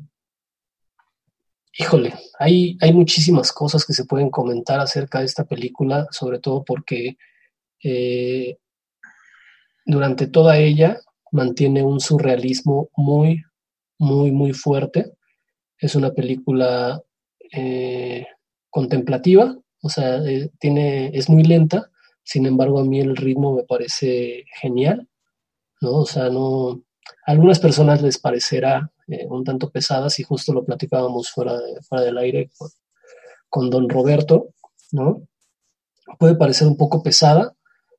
Híjole, 1.81 2.13
hay, 2.37 2.77
hay 2.81 2.91
muchísimas 2.91 3.53
cosas 3.53 3.85
que 3.85 3.93
se 3.93 4.03
pueden 4.03 4.29
comentar 4.29 4.81
acerca 4.81 5.19
de 5.19 5.25
esta 5.25 5.45
película, 5.45 6.07
sobre 6.11 6.39
todo 6.39 6.65
porque 6.65 7.15
eh, 7.81 8.57
durante 9.85 10.27
toda 10.27 10.57
ella 10.57 10.99
mantiene 11.31 11.81
un 11.81 12.01
surrealismo 12.01 12.89
muy, 12.97 13.43
muy, 13.99 14.31
muy 14.31 14.53
fuerte. 14.53 15.13
Es 15.77 15.95
una 15.95 16.11
película 16.11 17.01
eh, 17.51 18.25
contemplativa, 18.69 19.55
o 19.81 19.89
sea, 19.89 20.17
eh, 20.25 20.49
tiene, 20.59 21.11
es 21.13 21.29
muy 21.29 21.43
lenta, 21.43 21.89
sin 22.23 22.45
embargo 22.45 22.79
a 22.79 22.85
mí 22.85 22.99
el 22.99 23.15
ritmo 23.15 23.55
me 23.55 23.63
parece 23.63 24.45
genial, 24.59 25.07
¿no? 25.81 25.97
O 25.97 26.05
sea, 26.05 26.29
no, 26.29 26.83
a 27.25 27.31
algunas 27.31 27.59
personas 27.59 28.01
les 28.01 28.17
parecerá 28.17 28.91
eh, 29.07 29.25
un 29.29 29.43
tanto 29.43 29.69
pesadas 29.71 30.19
y 30.19 30.23
justo 30.23 30.53
lo 30.53 30.65
platicábamos 30.65 31.29
fuera, 31.29 31.53
fuera 31.87 32.03
del 32.03 32.17
aire 32.17 32.49
con, 33.49 33.69
don 33.69 33.89
Roberto, 33.89 34.49
¿no? 34.91 35.23
Puede 36.17 36.35
parecer 36.35 36.67
un 36.67 36.77
poco 36.77 37.01
pesada, 37.01 37.55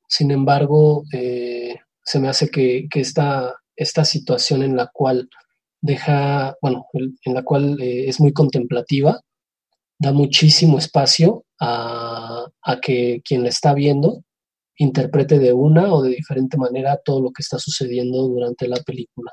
sin 0.07 0.31
embargo, 0.31 1.03
eh, 1.13 1.75
se 2.03 2.19
me 2.19 2.27
hace 2.27 2.49
que, 2.49 2.87
esta, 2.95 3.55
esta, 3.75 4.03
situación 4.05 4.63
en 4.63 4.75
la 4.75 4.87
cual 4.87 5.29
deja, 5.81 6.55
bueno, 6.61 6.85
en 6.93 7.33
la 7.33 7.43
cual 7.43 7.81
eh, 7.81 8.07
es 8.07 8.19
muy 8.19 8.33
contemplativa, 8.33 9.19
da 9.99 10.13
muchísimo 10.13 10.77
espacio 10.77 11.45
a, 11.59 12.45
a 12.61 12.79
que 12.79 13.21
quien 13.23 13.43
la 13.43 13.49
está 13.49 13.73
viendo 13.73 14.23
interprete 14.77 15.37
de 15.37 15.53
una 15.53 15.93
o 15.93 16.01
de 16.01 16.09
diferente 16.09 16.57
manera 16.57 16.99
todo 17.03 17.21
lo 17.21 17.31
que 17.31 17.41
está 17.41 17.59
sucediendo 17.59 18.27
durante 18.27 18.67
la 18.67 18.77
película. 18.77 19.31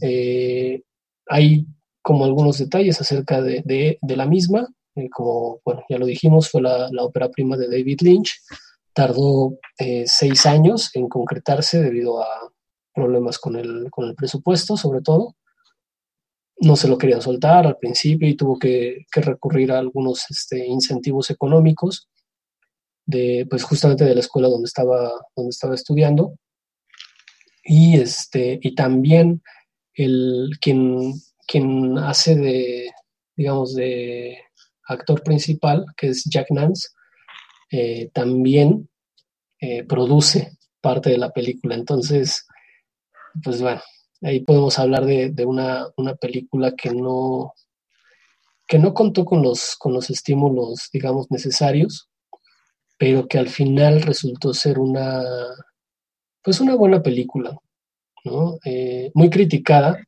Eh, 0.00 0.82
hay 1.28 1.66
como 2.02 2.24
algunos 2.24 2.58
detalles 2.58 3.00
acerca 3.00 3.40
de, 3.40 3.98
la 4.02 4.26
misma, 4.26 4.66
eh, 4.96 5.08
como 5.08 5.60
bueno, 5.64 5.84
ya 5.88 5.98
lo 5.98 6.06
dijimos, 6.06 6.50
fue 6.50 6.62
la, 6.62 6.90
ópera 6.98 7.30
prima 7.30 7.56
de 7.56 7.68
David 7.68 8.00
Lynch, 8.02 8.40
tardó 8.92 9.56
seis 10.04 10.46
años 10.46 10.90
en 10.94 11.08
concretarse 11.08 11.80
debido 11.80 12.20
a 12.22 12.26
problemas 12.94 13.38
con 13.38 13.56
el, 13.56 13.90
con 13.90 14.08
el 14.08 14.14
presupuesto, 14.14 14.76
sobre 14.76 15.00
todo. 15.00 15.36
No 16.58 16.76
se 16.76 16.88
lo 16.88 16.98
querían 16.98 17.22
soltar 17.22 17.66
al 17.66 17.78
principio 17.78 18.28
y 18.28 18.36
tuvo 18.36 18.58
que, 18.58 19.06
recurrir 19.12 19.72
a 19.72 19.78
algunos 19.78 20.24
este, 20.30 20.64
incentivos 20.66 21.30
económicos 21.30 22.08
de, 23.04 23.46
pues 23.50 23.64
justamente 23.64 24.04
de 24.04 24.14
la 24.14 24.20
escuela 24.20 24.48
donde 24.48 24.66
estaba, 24.66 25.10
donde 25.34 25.50
estaba 25.50 25.74
estudiando. 25.74 26.38
Y, 27.64 27.98
este, 27.98 28.58
y 28.62 28.74
también 28.74 29.42
el, 29.94 30.50
quien, 30.60 31.14
quien 31.46 31.98
hace 31.98 32.34
de, 32.36 32.90
digamos, 33.36 33.74
de 33.74 34.38
actor 34.86 35.22
principal, 35.22 35.86
que 35.96 36.08
es 36.08 36.24
Jack 36.24 36.50
Nance, 36.50 36.88
eh, 37.70 38.10
también 38.12 38.88
eh, 39.60 39.84
produce 39.84 40.58
parte 40.80 41.10
de 41.10 41.18
la 41.18 41.30
película. 41.30 41.74
Entonces, 41.74 42.46
pues 43.42 43.60
bueno, 43.60 43.80
ahí 44.22 44.40
podemos 44.40 44.78
hablar 44.78 45.04
de, 45.04 45.44
una, 45.46 45.86
una, 45.96 46.14
película 46.14 46.72
que 46.72 46.90
no, 46.90 47.54
que 48.66 48.78
no 48.78 48.94
contó 48.94 49.24
con 49.24 49.42
los, 49.42 49.76
con 49.76 49.92
los 49.92 50.10
estímulos, 50.10 50.88
digamos, 50.92 51.30
necesarios 51.30 52.08
pero 53.02 53.26
que 53.26 53.36
al 53.36 53.48
final 53.48 54.00
resultó 54.00 54.54
ser 54.54 54.78
una, 54.78 55.20
pues 56.40 56.60
una 56.60 56.76
buena 56.76 57.02
película, 57.02 57.52
¿no? 58.24 58.60
Eh, 58.64 59.10
muy 59.14 59.28
criticada, 59.28 60.00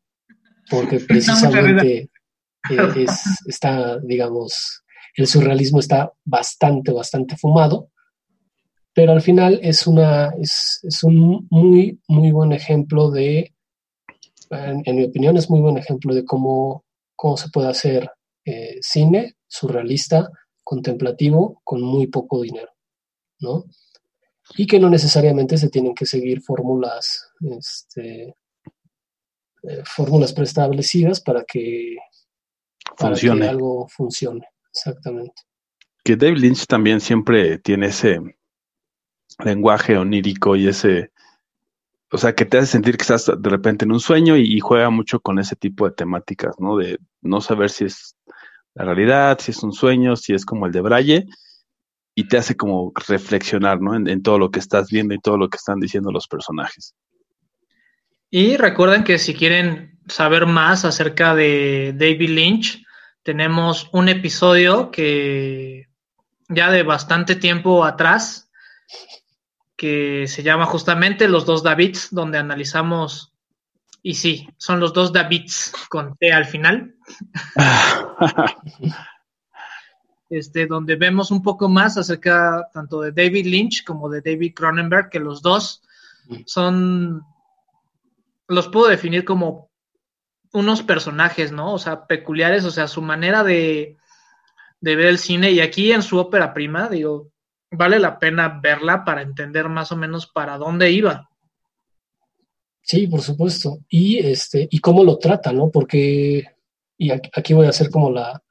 porque 0.70 1.01
precisamente 1.01 2.09
eh, 2.70 3.07
está, 3.49 3.99
digamos, 3.99 4.85
el 5.16 5.27
surrealismo 5.27 5.81
está 5.81 6.12
bastante, 6.25 6.93
bastante 6.93 7.37
fumado, 7.37 7.91
pero 8.95 9.12
al 9.12 9.22
final 9.22 9.59
es, 9.62 9.86
una, 9.86 10.30
es, 10.40 10.80
es 10.84 11.03
un 11.03 11.47
muy, 11.51 12.01
muy 12.07 12.30
buen 12.30 12.53
ejemplo 12.53 13.11
de, 13.11 13.53
en, 14.51 14.97
mi 14.97 15.05
opinión, 15.05 15.36
es 15.36 15.51
muy 15.51 15.61
buen 15.61 15.76
ejemplo 15.76 16.14
de 16.14 16.24
cómo, 16.24 16.84
cómo 17.16 17.36
se 17.36 17.49
puede 17.49 17.68
hacer 17.68 18.09
eh, 18.45 18.78
cine 18.80 19.34
surrealista, 19.49 20.30
contemplativo, 20.62 21.61
con 21.64 21.82
muy 21.82 22.07
poco 22.07 22.42
dinero, 22.42 22.70
¿no? 23.40 23.64
Y 24.57 24.66
que 24.66 24.78
no 24.78 24.88
necesariamente 24.88 25.57
se 25.59 25.70
tienen 25.70 25.95
que 25.95 26.07
seguir 26.07 26.40
fórmulas, 26.40 27.30
este, 27.59 28.36
eh, 29.62 29.82
fórmulas 29.84 30.32
preestablecidas 30.32 31.20
para 31.20 31.45
que, 31.45 31.97
para 32.97 33.16
que 33.16 33.28
algo 33.28 33.88
funcione, 33.88 34.47
exactamente. 34.70 35.42
Que 36.05 36.16
David 36.16 36.38
Lynch 36.38 36.66
también 36.66 37.01
siempre 37.01 37.59
tiene 37.59 37.86
ese, 37.86 38.20
lenguaje 39.43 39.97
onírico 39.97 40.57
y 40.57 40.68
ese, 40.68 41.11
o 42.11 42.18
sea, 42.18 42.35
que 42.35 42.45
te 42.45 42.59
hace 42.59 42.68
sentir 42.68 42.97
que 42.97 43.03
estás 43.03 43.30
de 43.37 43.51
repente 43.51 43.85
en 43.85 43.93
un 43.93 44.01
sueño 44.01 44.37
y, 44.37 44.61
juega 44.61 44.91
mucho 44.91 45.20
con 45.20 45.39
ese 45.39 45.57
tipo 45.57 45.89
de 45.89 45.95
temáticas, 45.95 46.55
¿no? 46.59 46.76
De 46.76 46.99
no 47.22 47.41
saber 47.41 47.70
si 47.70 47.87
es 47.87 48.16
la 48.74 48.85
realidad, 48.85 49.39
si 49.41 49.51
es 49.51 49.62
un 49.62 49.72
sueño, 49.72 50.16
si 50.16 50.35
es 50.35 50.45
como 50.45 50.66
el 50.66 50.72
de 50.72 50.80
Braille, 50.80 51.26
y 52.14 52.28
te 52.28 52.37
hace 52.37 52.57
como 52.57 52.93
reflexionar, 53.09 53.80
¿no? 53.80 53.95
En, 53.95 54.22
todo 54.22 54.39
lo 54.39 54.51
que 54.51 54.61
estás 54.61 54.91
viendo 54.91 55.14
y 55.14 55.20
todo 55.20 55.37
lo 55.37 55.49
que 55.49 55.57
están 55.57 55.80
diciendo 55.80 56.12
los 56.12 56.28
personajes. 56.28 56.95
Y 58.30 58.57
recuerden 58.57 59.05
que 59.05 59.18
si 59.18 59.35
quieren 59.35 59.99
saber 60.07 60.47
más 60.47 60.85
acerca 60.85 61.35
de 61.35 61.95
David 61.97 62.30
Lynch, 62.30 62.85
tenemos 63.22 63.89
un 63.93 64.09
episodio 64.09 64.91
que 64.91 65.89
ya 66.49 66.70
de 66.70 66.82
bastante 66.82 67.37
tiempo 67.37 67.85
atrás 67.85 68.45
que 69.77 70.27
se 70.29 70.43
llama 70.43 70.66
justamente 70.66 71.29
Los 71.29 71.47
dos 71.47 71.62
Davids, 71.62 72.09
donde 72.11 72.39
analizamos, 72.39 73.33
y 74.03 74.14
sí, 74.14 74.49
son 74.57 74.81
los 74.81 74.93
dos 74.93 75.12
Davids 75.12 75.72
con 75.89 76.16
T 76.16 76.33
al 76.33 76.45
final. 76.45 76.95
este, 80.31 80.66
donde 80.66 80.97
vemos 80.97 81.31
un 81.31 81.43
poco 81.43 81.68
más 81.68 81.97
acerca 81.97 82.68
tanto 82.72 83.01
de 83.01 83.12
David 83.12 83.47
Lynch 83.47 83.85
como 83.85 84.09
de 84.09 84.20
David 84.20 84.55
Cronenberg, 84.55 85.11
que 85.11 85.20
los 85.20 85.43
dos 85.43 85.83
son, 86.47 87.22
los 88.49 88.68
puedo 88.68 88.89
definir 88.89 89.25
como 89.25 89.70
unos 90.53 90.83
personajes, 90.83 91.51
¿no? 91.51 91.72
O 91.72 91.79
sea, 91.79 92.07
peculiares, 92.07 92.64
o 92.64 92.70
sea, 92.70 92.87
su 92.89 93.03
manera 93.03 93.43
de, 93.43 93.97
de 94.81 94.97
ver 94.97 95.07
el 95.07 95.18
cine, 95.18 95.51
y 95.51 95.61
aquí 95.61 95.93
en 95.93 96.03
su 96.03 96.18
ópera 96.18 96.55
prima, 96.55 96.89
digo, 96.89 97.33
vale 97.71 97.99
la 97.99 98.19
pena 98.19 98.61
verla 98.62 99.05
para 99.05 99.23
entender 99.23 99.69
más 99.69 99.93
o 99.93 99.97
menos 99.97 100.27
para 100.27 100.59
dónde 100.59 100.91
iba. 100.91 101.29
Sí, 102.83 103.07
por 103.07 103.23
supuesto. 103.23 103.79
Y 103.89 104.19
este, 104.19 104.69
y 104.71 104.79
cómo 104.79 105.05
lo 105.05 105.19
trata, 105.19 105.53
¿no? 105.53 105.71
Porque, 105.71 106.45
y 106.99 107.11
aquí 107.11 107.55
voy 107.55 107.67
a 107.67 107.71
hacer 107.71 107.89
como 107.89 108.11
la, 108.11 108.43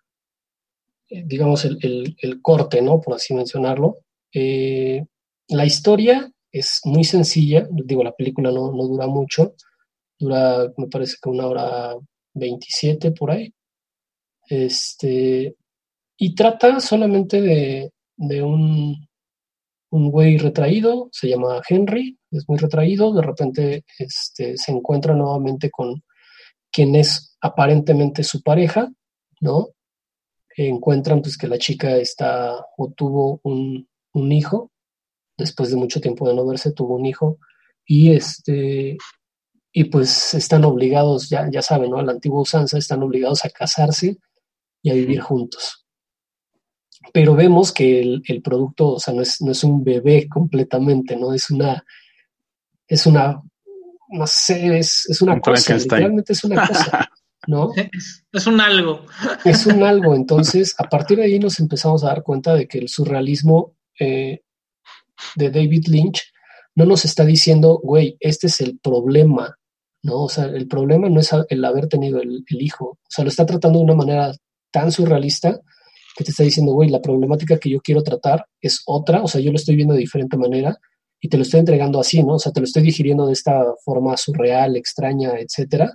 eh, 1.10 1.24
digamos, 1.26 1.66
el, 1.66 2.42
corte, 2.42 2.82
¿no? 2.82 3.00
Por 3.00 3.14
así 3.14 3.34
mencionarlo. 3.36 4.00
Eh, 4.34 5.06
la 5.50 5.66
historia 5.66 6.32
es 6.52 6.82
muy 6.86 7.04
sencilla, 7.04 7.68
digo, 7.70 8.04
la 8.04 8.16
película 8.16 8.52
no, 8.52 8.72
no 8.72 8.84
dura 8.88 9.06
mucho, 9.06 9.54
dura, 10.18 10.72
me 10.78 10.88
parece 10.88 11.18
que 11.22 11.30
una 11.30 11.48
hora 11.48 11.96
27 12.34 13.12
por 13.12 13.32
ahí. 13.32 13.54
Este, 14.50 15.56
y 16.18 16.36
trata 16.36 16.80
solamente 16.80 17.42
de, 17.42 17.93
de 18.18 18.44
un, 18.44 19.08
un 19.94 20.10
güey 20.10 20.38
retraído, 20.38 21.10
se 21.12 21.30
llama 21.30 21.62
Henry, 21.68 22.18
es 22.32 22.48
muy 22.48 22.58
retraído, 22.58 23.14
de 23.14 23.22
repente 23.22 23.86
este, 24.00 24.58
se 24.58 24.72
encuentra 24.72 25.14
nuevamente 25.14 25.70
con 25.70 26.04
quien 26.72 26.96
es 26.96 27.38
aparentemente 27.42 28.24
su 28.24 28.42
pareja, 28.42 28.92
¿no? 29.40 29.70
Encuentran 30.58 31.22
pues 31.22 31.38
que 31.38 31.48
la 31.48 31.60
chica 31.60 31.96
está 31.98 32.66
o 32.78 32.92
tuvo 32.92 33.40
un, 33.44 33.88
hijo, 34.32 34.72
después 35.38 35.70
de 35.70 35.76
mucho 35.76 36.02
tiempo 36.02 36.28
de 36.28 36.36
no 36.36 36.46
verse, 36.46 36.72
tuvo 36.72 36.96
un 36.96 37.06
hijo, 37.06 37.38
y 37.86 38.14
este, 38.14 38.98
y 39.72 39.84
pues 39.86 40.34
están 40.34 40.66
obligados, 40.66 41.30
ya, 41.30 41.50
ya 41.52 41.62
saben, 41.62 41.92
¿no? 41.92 42.00
A 42.00 42.04
la 42.04 42.14
antigua 42.14 42.42
usanza, 42.42 42.78
están 42.78 43.04
obligados 43.04 43.46
a 43.46 43.50
casarse 43.50 44.18
y 44.82 44.90
a 44.90 44.94
vivir 44.94 45.20
juntos 45.22 45.83
pero 47.12 47.36
vemos 47.36 47.72
que 47.72 48.02
el, 48.02 48.42
producto, 48.42 48.94
o 48.94 49.00
sea, 49.00 49.14
no 49.14 49.22
es, 49.22 49.42
no 49.42 49.52
es, 49.52 49.64
un 49.64 49.84
bebé 49.84 50.28
completamente, 50.30 51.16
¿no? 51.16 51.34
Es 51.34 51.50
una, 51.50 51.84
es 52.88 53.06
una, 53.06 53.42
no 54.10 54.28
sé, 54.28 54.78
es, 54.78 55.08
es 55.10 55.22
una 55.22 55.40
cosa, 55.40 55.76
literalmente 55.76 56.34
es 56.34 56.44
una 56.44 56.68
cosa, 56.68 57.10
¿no? 57.48 57.72
Es, 58.32 58.48
un 58.48 58.62
algo. 58.62 59.06
Es 59.46 59.66
un 59.66 59.84
algo, 59.84 60.16
entonces, 60.16 60.76
a 60.78 60.86
partir 60.86 61.18
de 61.18 61.26
ahí 61.26 61.40
nos 61.40 61.60
empezamos 61.60 62.04
a 62.04 62.08
dar 62.08 62.24
cuenta 62.24 62.54
de 62.56 62.68
que 62.68 62.78
el 62.78 62.90
surrealismo 62.90 63.76
eh, 64.00 64.42
de 65.36 65.50
David 65.50 65.88
Lynch 65.88 66.32
no 66.76 66.86
nos 66.86 67.06
está 67.06 67.26
diciendo, 67.26 67.80
güey, 67.84 68.18
este 68.20 68.48
es 68.48 68.62
el 68.62 68.80
problema, 68.80 69.58
¿no? 70.04 70.24
O 70.24 70.30
sea, 70.30 70.46
el 70.46 70.68
problema 70.68 71.10
no 71.10 71.20
es 71.20 71.32
el 71.50 71.66
haber 71.66 71.88
tenido 71.88 72.22
el, 72.22 72.44
el 72.48 72.62
hijo, 72.62 72.86
o 72.86 73.10
sea, 73.10 73.24
lo 73.24 73.30
está 73.30 73.46
tratando 73.46 73.80
de 73.80 73.86
una 73.86 73.96
manera 73.96 74.32
tan 74.72 74.92
surrealista 74.92 75.60
que 76.16 76.24
te 76.24 76.32
está 76.32 76.44
diciendo, 76.44 76.74
güey, 76.74 76.90
la 76.90 77.02
problemática 77.02 77.58
que 77.58 77.70
yo 77.70 77.82
quiero 77.82 78.04
tratar 78.04 78.46
es 78.62 78.82
otra, 78.86 79.24
o 79.24 79.28
sea, 79.28 79.42
yo 79.42 79.52
lo 79.52 79.58
estoy 79.58 79.76
viendo 79.76 79.94
de 79.94 80.02
diferente 80.02 80.38
manera 80.38 80.78
y 81.20 81.30
te 81.30 81.38
lo 81.38 81.44
estoy 81.44 81.62
entregando 81.62 82.00
así, 82.00 82.22
¿no? 82.24 82.36
O 82.36 82.40
sea, 82.40 82.52
te 82.52 82.60
lo 82.60 82.66
estoy 82.66 82.84
digiriendo 82.84 83.26
de 83.26 83.34
esta 83.34 83.64
forma 83.84 84.18
surreal, 84.18 84.76
extraña, 84.76 85.40
etcétera. 85.40 85.94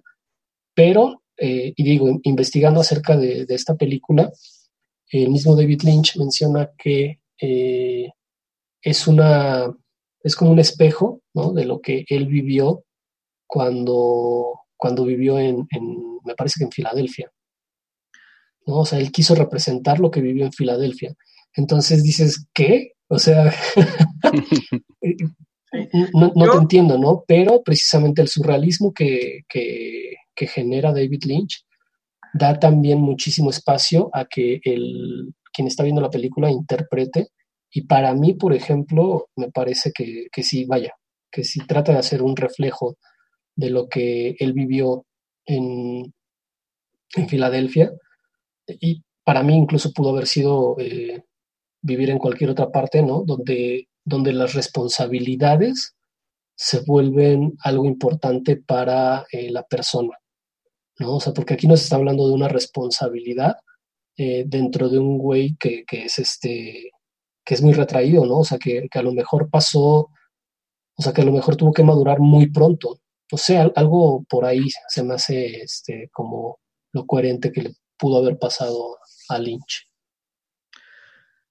Pero, 0.75 1.23
eh, 1.37 1.73
y 1.77 1.83
digo, 1.85 2.19
investigando 2.23 2.81
acerca 2.81 3.17
de, 3.17 3.47
esta 3.49 3.75
película, 3.77 4.33
el 5.11 5.31
mismo 5.31 5.55
David 5.55 5.83
Lynch 5.83 6.17
menciona 6.17 6.71
que 6.79 7.21
eh, 7.41 8.11
es 8.83 9.07
una, 9.07 9.75
es 10.23 10.35
como 10.35 10.53
un 10.53 10.59
espejo, 10.59 11.21
¿no? 11.35 11.53
De 11.53 11.67
lo 11.67 11.81
que 11.81 12.05
él 12.09 12.27
vivió 12.27 12.85
cuando, 13.47 14.61
cuando 14.77 15.05
vivió 15.05 15.39
en, 15.39 15.67
en 15.71 16.19
me 16.25 16.35
parece 16.35 16.59
que 16.59 16.65
en 16.65 16.73
Filadelfia. 16.73 17.31
¿No? 18.69 18.81
O 18.81 18.87
sea, 18.87 19.01
él 19.01 19.11
quiso 19.11 19.35
representar 19.35 19.99
lo 19.99 20.11
que 20.11 20.21
vivió 20.21 20.45
en 20.45 20.53
Filadelfia. 20.53 21.15
Entonces 21.55 22.05
dices, 22.05 22.47
¿qué? 22.53 22.93
O 23.09 23.19
sea, 23.19 23.53
no, 26.13 26.53
te 26.53 26.59
entiendo, 26.59 26.99
¿no? 26.99 27.25
Pero 27.27 27.63
precisamente 27.63 28.21
el 28.21 28.29
surrealismo 28.29 28.93
que, 28.93 29.45
genera 30.37 30.93
David 30.93 31.25
Lynch 31.25 31.65
da 32.35 32.61
también 32.61 33.01
muchísimo 33.01 33.51
espacio 33.51 34.11
a 34.13 34.27
que 34.27 34.61
el, 34.63 35.35
quien 35.53 35.67
está 35.67 35.83
viendo 35.83 36.03
la 36.03 36.11
película 36.11 36.51
interprete. 36.51 37.29
Y 37.73 37.87
para 37.87 38.15
mí, 38.15 38.35
por 38.35 38.53
ejemplo, 38.53 39.29
me 39.35 39.51
parece 39.51 39.91
que, 39.93 40.27
que 40.31 40.43
sí, 40.43 40.67
vaya, 40.67 40.93
que 41.31 41.43
sí 41.43 41.61
trata 41.67 41.93
de 41.93 41.99
hacer 41.99 42.23
un 42.23 42.37
reflejo 42.37 42.99
de 43.57 43.71
lo 43.71 43.89
que 43.89 44.37
él 44.39 44.53
vivió 44.53 45.07
en, 45.47 46.13
en 47.17 47.29
Filadelfia, 47.29 47.91
y 48.81 49.03
para 49.25 49.43
mí 49.43 49.57
incluso 49.57 49.93
pudo 49.93 50.11
haber 50.11 50.27
sido 50.27 50.77
eh, 50.79 51.25
vivir 51.83 52.11
en 52.11 52.19
cualquier 52.19 52.51
otra 52.51 52.71
parte, 52.71 53.03
¿no? 53.03 53.25
Donde, 53.25 53.89
donde 54.05 54.33
las 54.33 54.55
responsabilidades 54.55 55.95
se 56.57 56.81
vuelven 56.81 57.55
algo 57.63 57.85
importante 57.85 58.57
para 58.57 59.27
eh, 59.31 59.51
la 59.51 59.63
persona, 59.63 60.19
¿no? 60.99 61.17
O 61.17 61.21
sea, 61.21 61.33
porque 61.33 61.55
aquí 61.55 61.67
nos 61.69 61.83
está 61.83 61.97
hablando 61.97 62.27
de 62.27 62.35
una 62.35 62.49
responsabilidad 62.49 63.57
eh, 64.17 64.45
dentro 64.47 64.89
de 64.89 64.99
un 64.99 65.19
güey 65.19 65.57
que, 65.57 65.85
es 65.89 66.19
este, 66.19 66.91
que 67.45 67.55
es 67.55 67.63
muy 67.63 67.73
retraído, 67.73 68.27
¿no? 68.27 68.39
O 68.39 68.45
sea, 68.45 68.59
que, 68.59 68.89
a 68.93 69.03
lo 69.03 69.13
mejor 69.13 69.49
pasó, 69.51 70.11
o 70.97 71.03
sea, 71.03 71.13
que 71.13 71.23
a 71.23 71.25
lo 71.25 71.33
mejor 71.33 71.55
tuvo 71.57 71.73
que 71.73 71.85
madurar 71.85 72.19
muy 72.19 72.51
pronto. 72.51 72.99
O 73.31 73.37
sea, 73.39 73.71
algo 73.77 74.25
por 74.29 74.45
ahí 74.45 74.65
se 74.89 75.05
me 75.05 75.15
hace 75.15 75.63
este, 75.63 76.11
como 76.13 76.59
lo 76.93 77.07
coherente 77.07 77.53
que 77.53 77.63
le 77.63 77.75
pudo 77.99 78.19
haber 78.19 78.39
pasado 78.39 78.99
a 79.29 79.39
Lynch? 79.39 79.89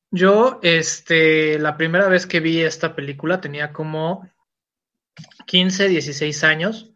Yo, 0.09 0.59
este, 0.63 1.59
la 1.59 1.75
primera 1.75 2.07
vez 2.07 2.25
que 2.25 2.39
vi 2.39 2.61
esta 2.61 2.95
película 2.95 3.41
tenía 3.41 3.73
como 3.73 4.29
15, 5.45 5.89
16 5.89 6.43
años 6.43 6.91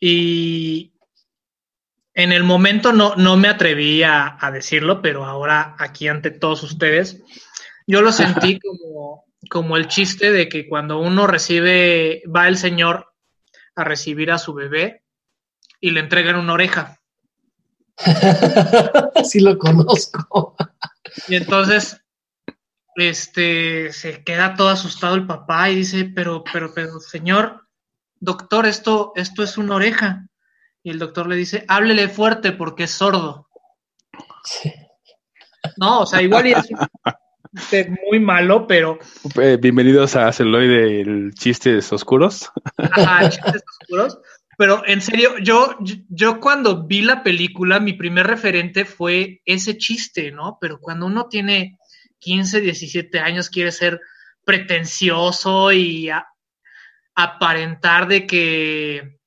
y 0.00 0.92
en 2.14 2.32
el 2.32 2.44
momento 2.44 2.92
no, 2.92 3.16
no 3.16 3.36
me 3.36 3.48
atreví 3.48 4.02
a, 4.02 4.38
decirlo, 4.52 5.02
pero 5.02 5.24
ahora 5.24 5.74
aquí 5.78 6.08
ante 6.08 6.30
todos 6.30 6.62
ustedes, 6.62 7.22
yo 7.86 8.02
lo 8.02 8.12
sentí 8.12 8.58
como, 8.60 9.24
como 9.48 9.76
el 9.76 9.88
chiste 9.88 10.30
de 10.30 10.48
que 10.48 10.68
cuando 10.68 11.00
uno 11.00 11.26
recibe, 11.26 12.22
va 12.34 12.48
el 12.48 12.56
señor 12.56 13.12
a 13.74 13.84
recibir 13.84 14.30
a 14.30 14.38
su 14.38 14.54
bebé 14.54 15.02
y 15.80 15.90
le 15.90 16.00
entregan 16.00 16.36
una 16.36 16.52
oreja. 16.52 17.01
sí 19.24 19.40
lo 19.40 19.58
conozco. 19.58 20.56
Y 21.28 21.36
entonces, 21.36 22.02
este, 22.96 23.92
se 23.92 24.22
queda 24.24 24.54
todo 24.54 24.68
asustado 24.68 25.14
el 25.14 25.26
papá 25.26 25.70
y 25.70 25.76
dice, 25.76 26.04
pero, 26.04 26.44
pero, 26.52 26.72
pero, 26.74 27.00
señor, 27.00 27.66
doctor, 28.20 28.66
esto, 28.66 29.12
esto 29.16 29.42
es 29.42 29.58
una 29.58 29.76
oreja. 29.76 30.26
Y 30.82 30.90
el 30.90 30.98
doctor 30.98 31.28
le 31.28 31.36
dice, 31.36 31.64
háblele 31.68 32.08
fuerte 32.08 32.52
porque 32.52 32.84
es 32.84 32.90
sordo. 32.90 33.48
No, 35.76 36.00
o 36.00 36.06
sea, 36.06 36.20
igual 36.22 36.46
es 36.46 37.88
muy 38.10 38.18
malo, 38.18 38.66
pero. 38.66 38.98
Eh, 39.40 39.58
bienvenidos 39.60 40.16
a 40.16 40.32
Celoide, 40.32 41.02
el 41.02 41.34
chistes 41.34 41.92
oscuros. 41.92 42.50
Ajá, 42.76 43.28
chistes 43.28 43.62
oscuros. 43.80 44.18
Pero 44.58 44.82
en 44.86 45.00
serio, 45.00 45.38
yo, 45.38 45.76
yo 46.08 46.40
cuando 46.40 46.86
vi 46.86 47.02
la 47.02 47.22
película, 47.22 47.80
mi 47.80 47.94
primer 47.94 48.26
referente 48.26 48.84
fue 48.84 49.40
ese 49.44 49.78
chiste, 49.78 50.30
¿no? 50.30 50.58
Pero 50.60 50.78
cuando 50.78 51.06
uno 51.06 51.28
tiene 51.28 51.78
15, 52.18 52.60
17 52.60 53.18
años, 53.18 53.48
quiere 53.48 53.72
ser 53.72 54.00
pretencioso 54.44 55.72
y 55.72 56.10
aparentar 57.14 58.08
de 58.08 58.26
que, 58.26 59.18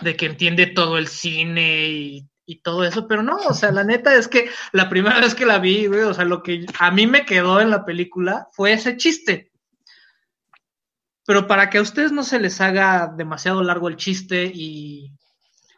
de 0.00 0.16
que 0.16 0.26
entiende 0.26 0.66
todo 0.66 0.98
el 0.98 1.08
cine 1.08 1.88
y, 1.88 2.28
todo 2.62 2.84
eso, 2.84 3.08
pero 3.08 3.22
no, 3.22 3.36
o 3.36 3.54
sea, 3.54 3.72
la 3.72 3.82
neta 3.82 4.14
es 4.14 4.28
que 4.28 4.50
la 4.72 4.90
primera 4.90 5.18
vez 5.20 5.34
que 5.34 5.46
la 5.46 5.58
vi, 5.58 5.86
güey, 5.86 6.02
o 6.02 6.12
sea, 6.12 6.26
lo 6.26 6.42
que 6.42 6.66
a 6.78 6.90
mí 6.90 7.06
me 7.06 7.24
quedó 7.24 7.62
en 7.62 7.70
la 7.70 7.86
película 7.86 8.46
fue 8.52 8.74
ese 8.74 8.98
chiste. 8.98 9.51
Pero 11.26 11.46
para 11.46 11.70
que 11.70 11.78
a 11.78 11.82
ustedes 11.82 12.12
no 12.12 12.24
se 12.24 12.40
les 12.40 12.60
haga 12.60 13.12
demasiado 13.16 13.62
largo 13.62 13.88
el 13.88 13.96
chiste 13.96 14.50
y 14.52 15.12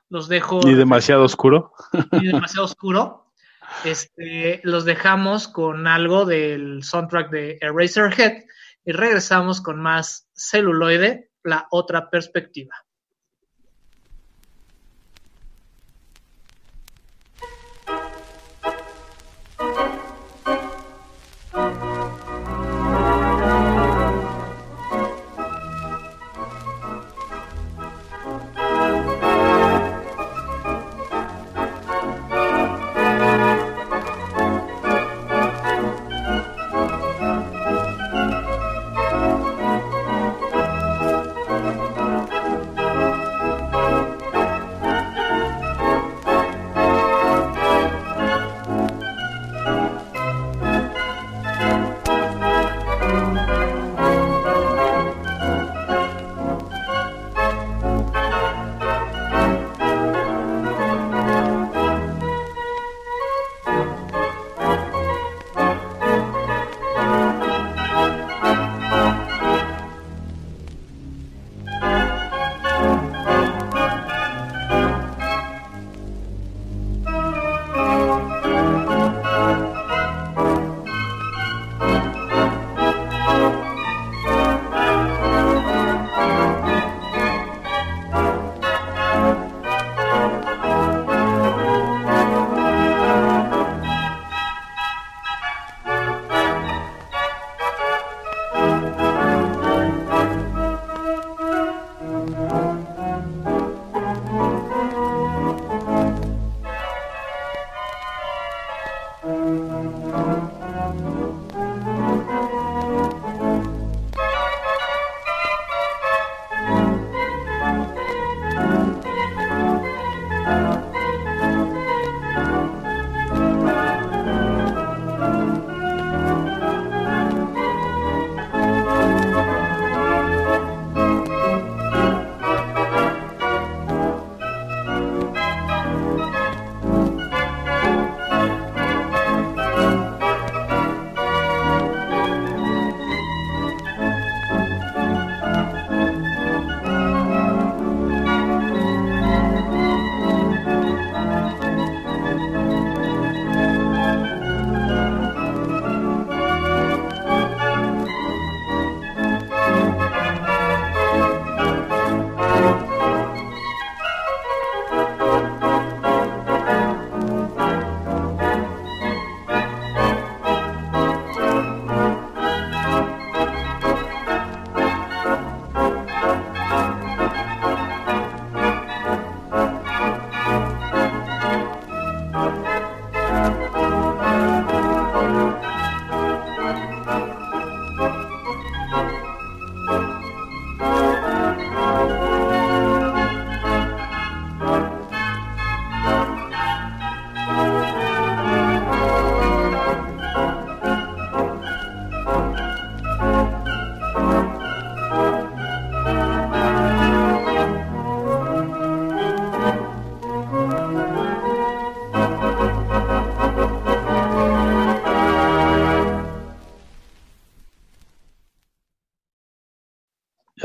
los 0.08 0.28
dejo. 0.28 0.60
Ni 0.64 0.74
demasiado 0.74 1.24
oscuro. 1.24 1.72
Ni 2.12 2.26
demasiado 2.28 2.64
oscuro. 2.64 3.32
Este, 3.84 4.60
los 4.62 4.84
dejamos 4.84 5.48
con 5.48 5.86
algo 5.86 6.24
del 6.24 6.82
soundtrack 6.82 7.30
de 7.30 7.58
Eraserhead 7.60 8.44
y 8.84 8.92
regresamos 8.92 9.60
con 9.60 9.80
más 9.80 10.28
celuloide, 10.34 11.30
la 11.42 11.66
otra 11.70 12.10
perspectiva. 12.10 12.74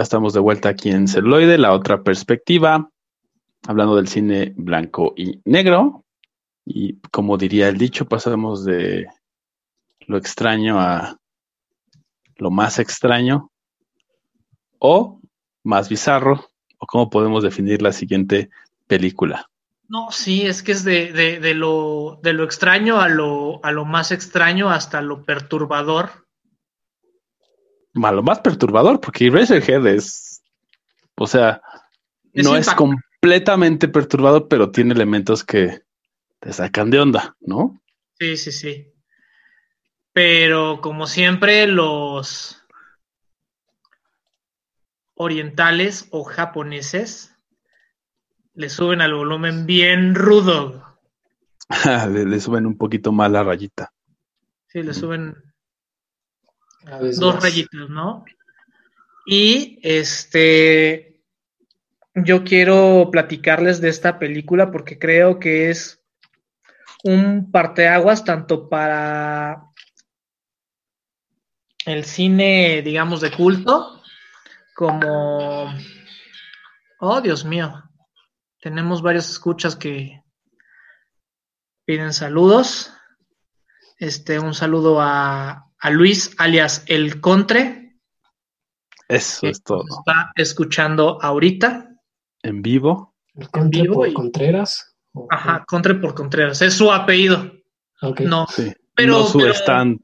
Estamos 0.03 0.33
de 0.33 0.39
vuelta 0.39 0.69
aquí 0.69 0.89
en 0.89 1.07
Celuloide, 1.07 1.57
la 1.57 1.73
otra 1.73 2.03
perspectiva, 2.03 2.89
hablando 3.67 3.95
del 3.95 4.07
cine 4.07 4.53
blanco 4.55 5.13
y 5.15 5.41
negro. 5.45 6.05
Y 6.65 6.97
como 7.11 7.37
diría 7.37 7.69
el 7.69 7.77
dicho, 7.77 8.07
pasamos 8.07 8.63
de 8.65 9.07
lo 10.07 10.17
extraño 10.17 10.79
a 10.79 11.17
lo 12.37 12.51
más 12.51 12.79
extraño 12.79 13.51
o 14.79 15.19
más 15.63 15.89
bizarro, 15.89 16.45
o 16.77 16.85
cómo 16.85 17.09
podemos 17.09 17.43
definir 17.43 17.81
la 17.81 17.91
siguiente 17.91 18.49
película. 18.87 19.49
No, 19.89 20.11
sí, 20.11 20.43
es 20.43 20.63
que 20.63 20.71
es 20.71 20.83
de, 20.83 21.11
de, 21.11 21.53
lo, 21.53 22.19
de 22.21 22.33
lo 22.33 22.43
extraño 22.43 23.01
a 23.01 23.09
lo, 23.09 23.63
a 23.65 23.71
lo 23.71 23.85
más 23.85 24.11
extraño 24.11 24.69
hasta 24.69 25.01
lo 25.01 25.25
perturbador 25.25 26.28
malo, 27.93 28.23
más 28.23 28.39
perturbador, 28.39 28.99
porque 28.99 29.27
Eraserhead 29.27 29.85
es, 29.87 30.43
o 31.15 31.27
sea, 31.27 31.61
no 32.33 32.55
es 32.55 32.69
completamente 32.73 33.87
perturbador, 33.87 34.47
pero 34.47 34.71
tiene 34.71 34.93
elementos 34.93 35.43
que 35.43 35.81
te 36.39 36.53
sacan 36.53 36.89
de 36.89 36.99
onda, 36.99 37.35
¿no? 37.39 37.81
Sí, 38.19 38.37
sí, 38.37 38.51
sí. 38.51 38.93
Pero 40.13 40.81
como 40.81 41.07
siempre, 41.07 41.67
los 41.67 42.65
orientales 45.15 46.07
o 46.11 46.23
japoneses 46.23 47.35
le 48.53 48.69
suben 48.69 49.01
al 49.01 49.13
volumen 49.13 49.65
bien 49.65 50.15
rudo. 50.15 50.97
le, 52.09 52.39
suben 52.39 52.65
un 52.65 52.77
poquito 52.77 53.11
más 53.11 53.31
la 53.31 53.43
rayita. 53.43 53.93
Sí, 54.67 54.81
le 54.81 54.93
suben 54.93 55.35
dos 56.83 57.41
rayitas, 57.41 57.89
¿no? 57.89 58.25
Y 59.25 59.79
este, 59.83 61.21
yo 62.15 62.43
quiero 62.43 63.09
platicarles 63.11 63.81
de 63.81 63.89
esta 63.89 64.17
película 64.19 64.71
porque 64.71 64.97
creo 64.97 65.39
que 65.39 65.69
es 65.69 66.01
un 67.03 67.51
parteaguas 67.51 68.23
tanto 68.23 68.69
para 68.69 69.63
el 71.85 72.05
cine, 72.05 72.81
digamos, 72.81 73.21
de 73.21 73.31
culto, 73.31 74.01
como... 74.75 75.73
Oh, 76.99 77.21
Dios 77.21 77.45
mío. 77.45 77.83
Tenemos 78.59 79.01
varios 79.01 79.29
escuchas 79.29 79.75
que 79.75 80.21
piden 81.85 82.13
saludos. 82.13 82.91
Este, 83.97 84.39
un 84.39 84.53
saludo 84.53 84.99
a, 85.01 85.68
Luis, 85.89 86.35
alias 86.37 86.83
El 86.87 87.21
Contre. 87.21 87.97
Eso 89.07 89.47
es 89.47 89.63
todo. 89.63 89.85
Está 89.87 90.31
escuchando 90.35 91.17
ahorita. 91.21 91.95
En 92.43 92.61
vivo. 92.61 93.15
El 93.33 93.49
Contre 93.49 93.85
por 93.85 94.13
Contreras. 94.13 94.95
Ajá, 95.29 95.63
Contre 95.67 95.95
por 95.95 96.13
Contreras. 96.13 96.61
Es 96.61 96.73
su 96.73 96.91
apellido. 96.91 97.51
No, 98.19 98.47
pero, 98.95 99.13
no 99.13 99.23
su 99.25 99.39
stand. 99.47 99.99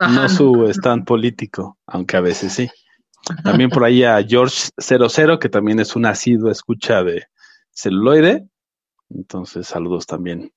no 0.00 0.28
su 0.28 0.66
stand 0.68 1.04
político, 1.04 1.78
aunque 1.86 2.16
a 2.16 2.20
veces 2.20 2.52
sí. 2.52 2.68
También 3.42 3.70
por 3.70 3.84
ahí 3.84 4.04
a 4.04 4.18
George00, 4.20 5.38
que 5.38 5.48
también 5.48 5.80
es 5.80 5.96
un 5.96 6.06
asiduo 6.06 6.50
escucha 6.50 7.02
de 7.02 7.26
celuloide. 7.70 8.48
Entonces, 9.10 9.66
saludos 9.66 10.06
también 10.06 10.52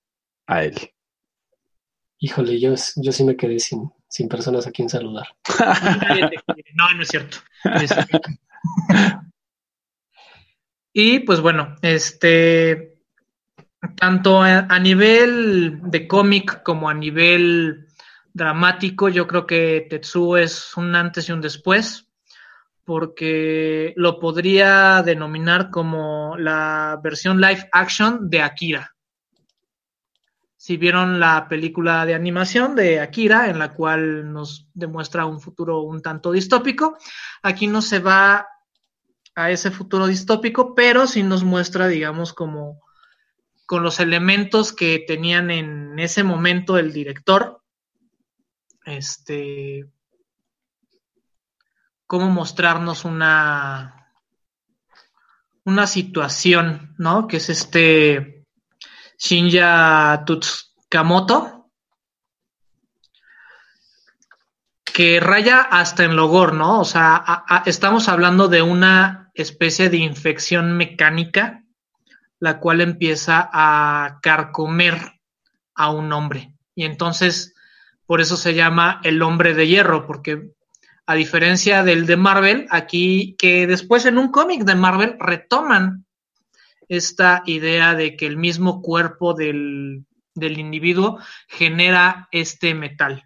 a 0.46 0.64
él. 0.64 0.92
Híjole, 2.20 2.60
yo, 2.60 2.74
yo 2.98 3.12
sí 3.12 3.24
me 3.24 3.38
quedé 3.38 3.60
sin, 3.60 3.92
sin 4.08 4.30
personas 4.30 4.68
a 4.68 4.72
quien 4.72 4.90
saludar. 4.90 5.28
no, 6.76 6.94
no 6.96 7.02
es 7.02 7.08
cierto. 7.10 7.38
y 10.94 11.20
pues 11.20 11.42
bueno, 11.42 11.76
este 11.82 12.98
tanto 13.96 14.42
a, 14.42 14.80
nivel 14.80 15.80
de 15.84 16.08
cómic 16.08 16.64
como 16.64 16.90
a 16.90 16.94
nivel 16.94 17.88
dramático, 18.34 19.10
yo 19.10 19.28
creo 19.28 19.46
que 19.46 19.88
Tetsuo 19.90 20.38
es 20.38 20.76
un 20.78 20.96
antes 20.96 21.30
y 21.30 21.32
un 21.32 21.42
después, 21.42 22.08
porque 22.84 23.94
lo 23.98 24.20
podría 24.20 25.02
denominar 25.04 25.70
como 25.70 26.36
la 26.38 27.00
versión 27.04 27.40
live 27.40 27.70
action 27.72 28.30
de 28.30 28.42
Akira 28.42 28.97
si 30.68 30.76
vieron 30.76 31.22
la 31.22 31.48
película 31.48 32.06
de 32.06 32.14
animación 32.14 32.76
de 32.76 33.00
Akira, 33.00 33.50
en 33.50 33.58
la 33.58 33.74
cual 33.74 34.34
nos 34.34 34.68
demuestra 34.74 35.26
un 35.26 35.40
futuro 35.40 35.80
un 35.80 36.02
tanto 36.02 36.34
distópico, 36.34 36.98
aquí 37.42 37.68
no 37.68 37.82
se 37.82 38.00
va 38.00 38.46
a 39.34 39.50
ese 39.50 39.72
futuro 39.72 40.08
distópico, 40.08 40.76
pero 40.76 41.08
sí 41.08 41.24
nos 41.24 41.46
muestra, 41.46 41.88
digamos, 41.88 42.34
como 42.34 42.82
con 43.66 43.82
los 43.82 44.02
elementos 44.02 44.74
que 44.74 45.06
tenían 45.08 45.52
en 45.52 45.98
ese 46.00 46.26
momento 46.26 46.78
el 46.78 46.92
director, 46.92 47.64
este, 48.84 49.90
cómo 52.08 52.30
mostrarnos 52.30 53.06
una, 53.06 54.12
una 55.64 55.88
situación, 55.88 56.94
¿no? 56.98 57.26
Que 57.26 57.38
es 57.38 57.50
este, 57.50 58.37
Shinya 59.18 60.24
Tutsukamoto, 60.26 61.70
que 64.98 65.20
raya 65.20 65.62
hasta 65.62 66.06
en 66.06 66.16
logor, 66.16 66.56
¿no? 66.56 66.80
O 66.80 66.86
sea, 66.86 67.44
estamos 67.68 68.10
hablando 68.10 68.48
de 68.48 68.64
una 68.64 69.30
especie 69.36 69.92
de 69.92 69.98
infección 69.98 70.76
mecánica, 70.76 71.64
la 72.40 72.60
cual 72.60 72.82
empieza 72.82 73.48
a 73.54 74.18
carcomer 74.24 75.20
a 75.76 75.92
un 75.92 76.12
hombre. 76.14 76.54
Y 76.74 76.86
entonces, 76.86 77.54
por 78.08 78.22
eso 78.22 78.38
se 78.38 78.56
llama 78.56 79.00
el 79.04 79.22
hombre 79.22 79.54
de 79.54 79.68
hierro, 79.68 80.08
porque 80.08 80.50
a 81.06 81.14
diferencia 81.14 81.84
del 81.84 82.08
de 82.08 82.18
Marvel, 82.18 82.68
aquí 82.72 83.36
que 83.38 83.68
después 83.68 84.06
en 84.08 84.18
un 84.18 84.32
cómic 84.32 84.64
de 84.64 84.74
Marvel 84.74 85.16
retoman 85.20 86.07
esta 86.88 87.44
idea 87.46 87.96
de 87.96 88.16
que 88.16 88.26
el 88.26 88.38
mismo 88.38 88.82
cuerpo 88.82 89.34
del, 89.34 90.06
individuo 90.36 91.20
genera 91.48 92.28
este 92.32 92.74
metal. 92.74 93.24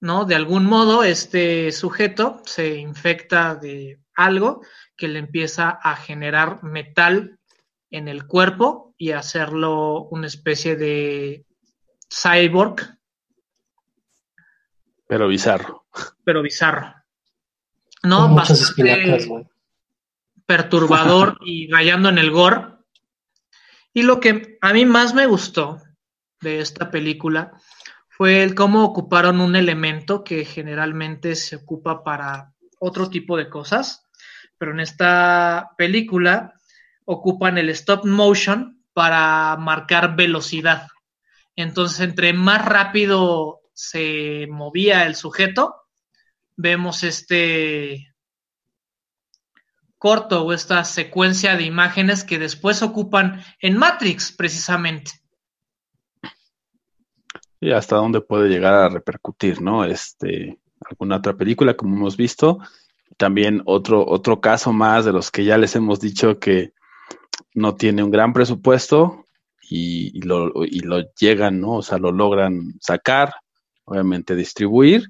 ¿No? 0.00 0.24
De 0.24 0.34
algún 0.34 0.66
modo, 0.66 1.02
este 1.02 1.72
sujeto 1.72 2.42
se 2.44 2.76
infecta 2.76 3.54
de 3.54 4.00
algo 4.14 4.62
que 4.96 5.08
le 5.08 5.18
empieza 5.18 5.70
a 5.70 5.96
generar 5.96 6.62
metal 6.62 7.38
en 7.90 8.08
el 8.08 8.26
cuerpo 8.26 8.94
y 8.98 9.12
hacerlo 9.12 10.02
una 10.10 10.26
especie 10.26 10.76
de 10.76 11.46
cyborg. 12.08 12.98
Pero 15.08 15.28
bizarro. 15.28 15.86
Pero 16.24 16.42
bizarro. 16.42 16.94
¿No? 18.02 18.34
Bastante, 18.34 19.48
perturbador 20.46 21.38
y 21.44 21.70
rayando 21.70 22.08
en 22.08 22.18
el 22.18 22.30
gore. 22.30 22.76
Y 23.92 24.02
lo 24.02 24.20
que 24.20 24.58
a 24.60 24.72
mí 24.72 24.84
más 24.84 25.14
me 25.14 25.26
gustó 25.26 25.82
de 26.40 26.60
esta 26.60 26.90
película 26.90 27.52
fue 28.08 28.42
el 28.42 28.54
cómo 28.54 28.84
ocuparon 28.84 29.40
un 29.40 29.56
elemento 29.56 30.24
que 30.24 30.44
generalmente 30.44 31.34
se 31.34 31.56
ocupa 31.56 32.02
para 32.02 32.54
otro 32.78 33.10
tipo 33.10 33.36
de 33.36 33.48
cosas, 33.48 34.06
pero 34.58 34.72
en 34.72 34.80
esta 34.80 35.70
película 35.76 36.54
ocupan 37.04 37.58
el 37.58 37.70
stop 37.70 38.04
motion 38.04 38.84
para 38.92 39.56
marcar 39.56 40.16
velocidad. 40.16 40.88
Entonces, 41.56 42.00
entre 42.00 42.32
más 42.32 42.64
rápido 42.64 43.60
se 43.72 44.46
movía 44.50 45.06
el 45.06 45.14
sujeto, 45.14 45.74
vemos 46.56 47.02
este 47.02 48.05
corto 49.98 50.44
o 50.44 50.52
esta 50.52 50.84
secuencia 50.84 51.56
de 51.56 51.64
imágenes 51.64 52.24
que 52.24 52.38
después 52.38 52.82
ocupan 52.82 53.42
en 53.60 53.76
Matrix 53.76 54.32
precisamente. 54.32 55.12
Y 57.60 57.72
hasta 57.72 57.96
dónde 57.96 58.20
puede 58.20 58.48
llegar 58.48 58.74
a 58.74 58.88
repercutir, 58.88 59.60
¿no? 59.60 59.84
Este, 59.84 60.58
alguna 60.84 61.16
otra 61.16 61.34
película 61.36 61.74
como 61.74 61.96
hemos 61.96 62.16
visto. 62.16 62.58
También 63.16 63.62
otro, 63.64 64.06
otro 64.06 64.40
caso 64.40 64.72
más 64.72 65.04
de 65.04 65.12
los 65.12 65.30
que 65.30 65.44
ya 65.44 65.56
les 65.56 65.74
hemos 65.74 66.00
dicho 66.00 66.38
que 66.38 66.72
no 67.54 67.74
tiene 67.76 68.02
un 68.02 68.10
gran 68.10 68.32
presupuesto 68.32 69.24
y, 69.68 70.20
lo, 70.20 70.52
y 70.64 70.80
lo 70.80 71.00
llegan, 71.14 71.60
¿no? 71.60 71.76
O 71.76 71.82
sea, 71.82 71.98
lo 71.98 72.12
logran 72.12 72.74
sacar, 72.80 73.34
obviamente 73.84 74.36
distribuir 74.36 75.08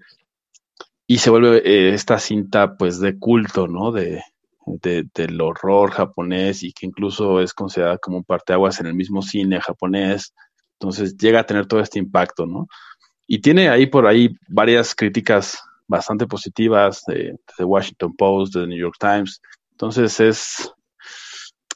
y 1.06 1.18
se 1.18 1.30
vuelve 1.30 1.58
eh, 1.64 1.94
esta 1.94 2.18
cinta 2.18 2.76
pues 2.76 3.00
de 3.00 3.18
culto, 3.18 3.68
¿no? 3.68 3.92
De, 3.92 4.22
del 4.66 5.40
horror 5.40 5.92
japonés 5.92 6.62
y 6.64 6.72
que 6.72 6.86
incluso 6.86 7.40
es 7.40 7.54
considerada 7.54 7.98
como 7.98 8.18
un 8.18 8.24
parteaguas 8.24 8.80
en 8.80 8.86
el 8.86 8.94
mismo 8.94 9.22
cine 9.22 9.60
japonés. 9.60 10.34
Entonces 10.78 11.16
llega 11.16 11.40
a 11.40 11.46
tener 11.46 11.66
todo 11.66 11.80
este 11.80 11.98
impacto, 11.98 12.46
¿no? 12.46 12.66
Y 13.26 13.40
tiene 13.40 13.68
ahí 13.68 13.86
por 13.86 14.06
ahí 14.06 14.36
varias 14.48 14.94
críticas 14.94 15.58
bastante 15.88 16.26
positivas 16.26 17.02
de, 17.06 17.38
The 17.56 17.64
Washington 17.64 18.14
Post, 18.16 18.54
de 18.54 18.66
New 18.66 18.78
York 18.78 18.96
Times. 18.98 19.40
Entonces 19.72 20.20
es, 20.20 20.72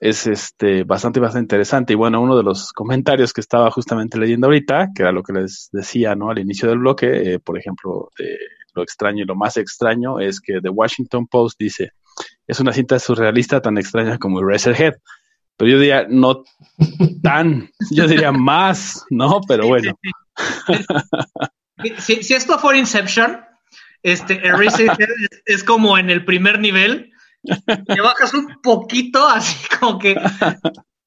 es 0.00 0.26
este, 0.26 0.84
bastante, 0.84 1.20
bastante 1.20 1.44
interesante. 1.44 1.92
Y 1.92 1.96
bueno, 1.96 2.20
uno 2.20 2.36
de 2.36 2.42
los 2.42 2.72
comentarios 2.72 3.32
que 3.32 3.40
estaba 3.40 3.70
justamente 3.70 4.18
leyendo 4.18 4.48
ahorita, 4.48 4.88
que 4.94 5.02
era 5.02 5.12
lo 5.12 5.22
que 5.22 5.32
les 5.32 5.68
decía, 5.72 6.14
¿no? 6.14 6.30
Al 6.30 6.38
inicio 6.38 6.68
del 6.68 6.78
bloque, 6.78 7.34
eh, 7.34 7.38
por 7.38 7.58
ejemplo, 7.58 8.10
de 8.18 8.36
lo 8.74 8.82
extraño 8.82 9.22
y 9.24 9.26
lo 9.26 9.34
más 9.34 9.56
extraño 9.56 10.20
es 10.20 10.40
que 10.40 10.60
The 10.60 10.68
Washington 10.68 11.26
Post 11.26 11.58
dice, 11.58 11.92
es 12.46 12.60
una 12.60 12.72
cinta 12.72 12.98
surrealista 12.98 13.60
tan 13.60 13.78
extraña 13.78 14.18
como 14.18 14.42
Razorhead. 14.42 14.94
Pero 15.56 15.72
yo 15.72 15.78
diría, 15.78 16.06
no 16.08 16.42
tan, 17.22 17.70
yo 17.90 18.06
diría 18.06 18.32
más, 18.32 19.04
¿no? 19.10 19.40
Pero 19.46 19.66
bueno. 19.66 19.94
Si, 21.96 22.34
esto 22.34 22.58
fuera 22.58 22.78
Inception, 22.78 23.40
Este, 24.02 24.38
es, 25.46 25.64
como 25.64 25.96
en 25.96 26.10
el 26.10 26.26
primer 26.26 26.60
nivel, 26.60 27.10
te 27.42 28.00
bajas 28.02 28.34
un 28.34 28.60
poquito, 28.60 29.26
así 29.26 29.56
como 29.78 29.98
que 29.98 30.14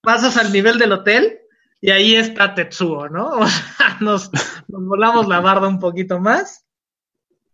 pasas 0.01 0.35
al 0.37 0.51
nivel 0.51 0.79
del 0.79 0.93
hotel 0.93 1.39
y 1.83 1.91
ahí 1.91 2.15
está 2.15 2.55
Tetsuo, 2.55 3.09
¿no? 3.09 3.27
O 3.39 3.45
sea, 3.45 3.97
nos, 3.99 4.31
volamos 4.67 5.27
la 5.27 5.41
barda 5.41 5.67
un 5.67 5.79
poquito 5.79 6.17
más. 6.17 6.62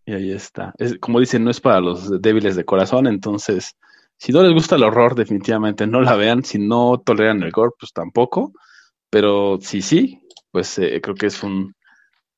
Y 0.10 0.14
ahí 0.14 0.32
está. 0.32 0.74
como 1.00 1.20
dicen, 1.20 1.44
no 1.44 1.52
es 1.52 1.62
para 1.62 1.80
los 1.80 2.20
débiles 2.20 2.56
de 2.56 2.66
corazón, 2.66 3.06
entonces, 3.06 3.76
si 4.18 4.32
no 4.32 4.42
les 4.42 4.54
gusta 4.54 4.76
el 4.76 4.82
horror, 4.82 5.14
definitivamente 5.14 5.86
no 5.86 6.02
la 6.02 6.16
vean. 6.16 6.44
Si 6.44 6.58
no 6.58 7.00
toleran 7.06 7.44
el 7.44 7.52
gore, 7.52 7.74
pues 7.80 7.94
tampoco. 7.94 8.52
Pero 9.12 9.60
si 9.62 9.84
sí, 9.84 10.20
pues 10.50 10.80
eh, 10.80 11.00
creo 11.00 11.14
que 11.14 11.28
es 11.28 11.44
un, 11.44 11.76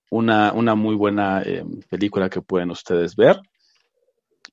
una, 0.09 0.51
una 0.51 0.75
muy 0.75 0.95
buena 0.95 1.43
eh, 1.43 1.63
película 1.89 2.29
que 2.29 2.41
pueden 2.41 2.71
ustedes 2.71 3.15
ver 3.15 3.39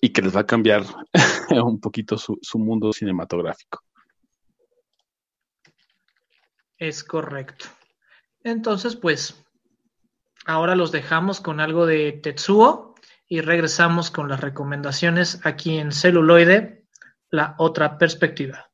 y 0.00 0.10
que 0.10 0.22
les 0.22 0.36
va 0.36 0.42
a 0.42 0.46
cambiar 0.46 0.84
un 1.50 1.80
poquito 1.80 2.18
su, 2.18 2.38
su 2.40 2.60
mundo 2.60 2.92
cinematográfico. 2.92 3.82
Es 6.76 7.02
correcto. 7.02 7.64
Entonces, 8.44 8.94
pues, 8.94 9.44
ahora 10.46 10.76
los 10.76 10.92
dejamos 10.92 11.40
con 11.40 11.58
algo 11.58 11.84
de 11.84 12.12
Tetsuo 12.12 12.87
y 13.28 13.40
regresamos 13.42 14.10
con 14.10 14.28
las 14.28 14.40
recomendaciones 14.40 15.40
aquí 15.44 15.78
en 15.78 15.92
celuloide, 15.92 16.84
la 17.30 17.54
otra 17.58 17.98
perspectiva. 17.98 18.70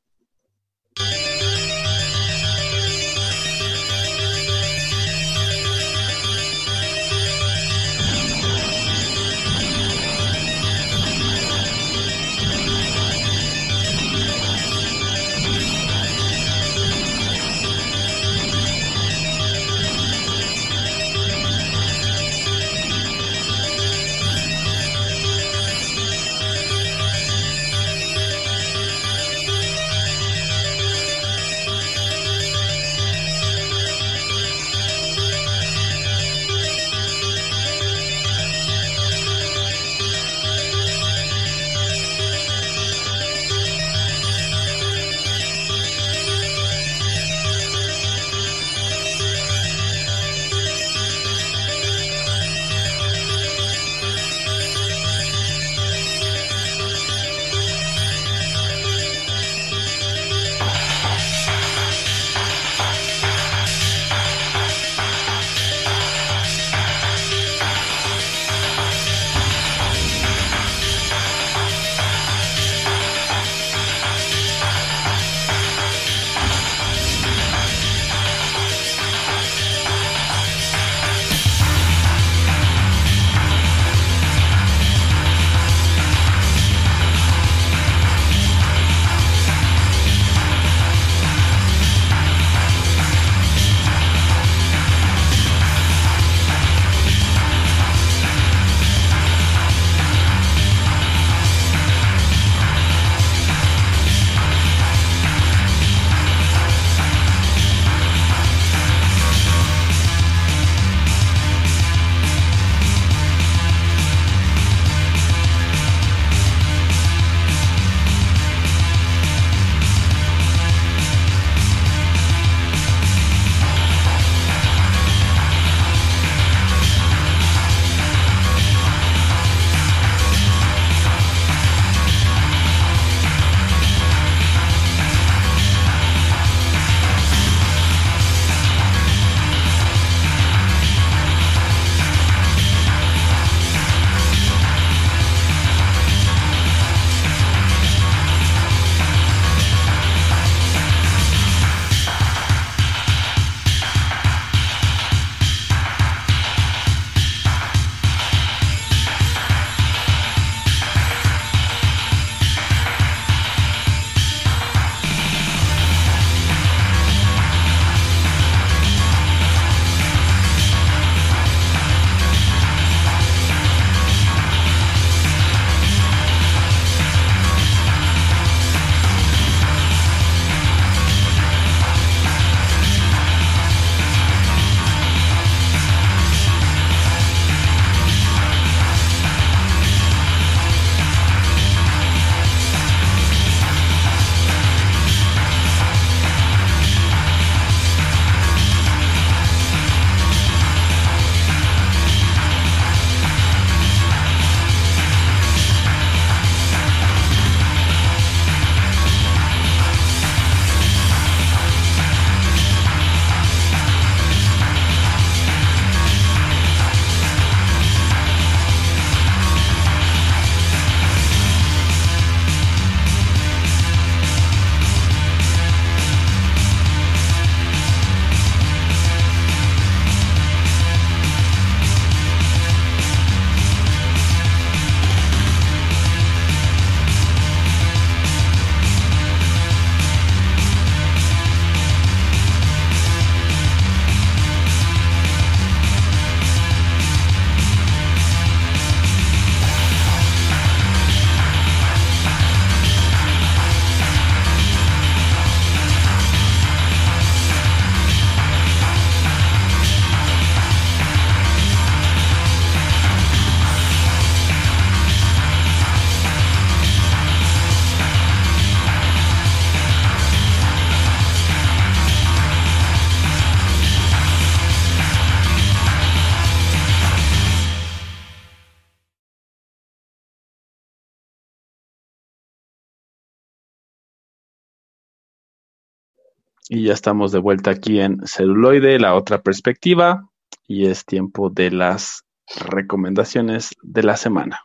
Y 286.67 286.85
ya 286.85 286.93
estamos 286.93 287.31
de 287.31 287.39
vuelta 287.39 287.71
aquí 287.71 287.99
en 287.99 288.25
celuloide, 288.25 288.99
la 288.99 289.15
otra 289.15 289.41
perspectiva, 289.41 290.29
y 290.67 290.87
es 290.87 291.05
tiempo 291.05 291.51
de 291.51 291.69
las 291.69 292.23
recomendaciones 292.55 293.69
de 293.83 294.03
la 294.03 294.17
semana. 294.17 294.61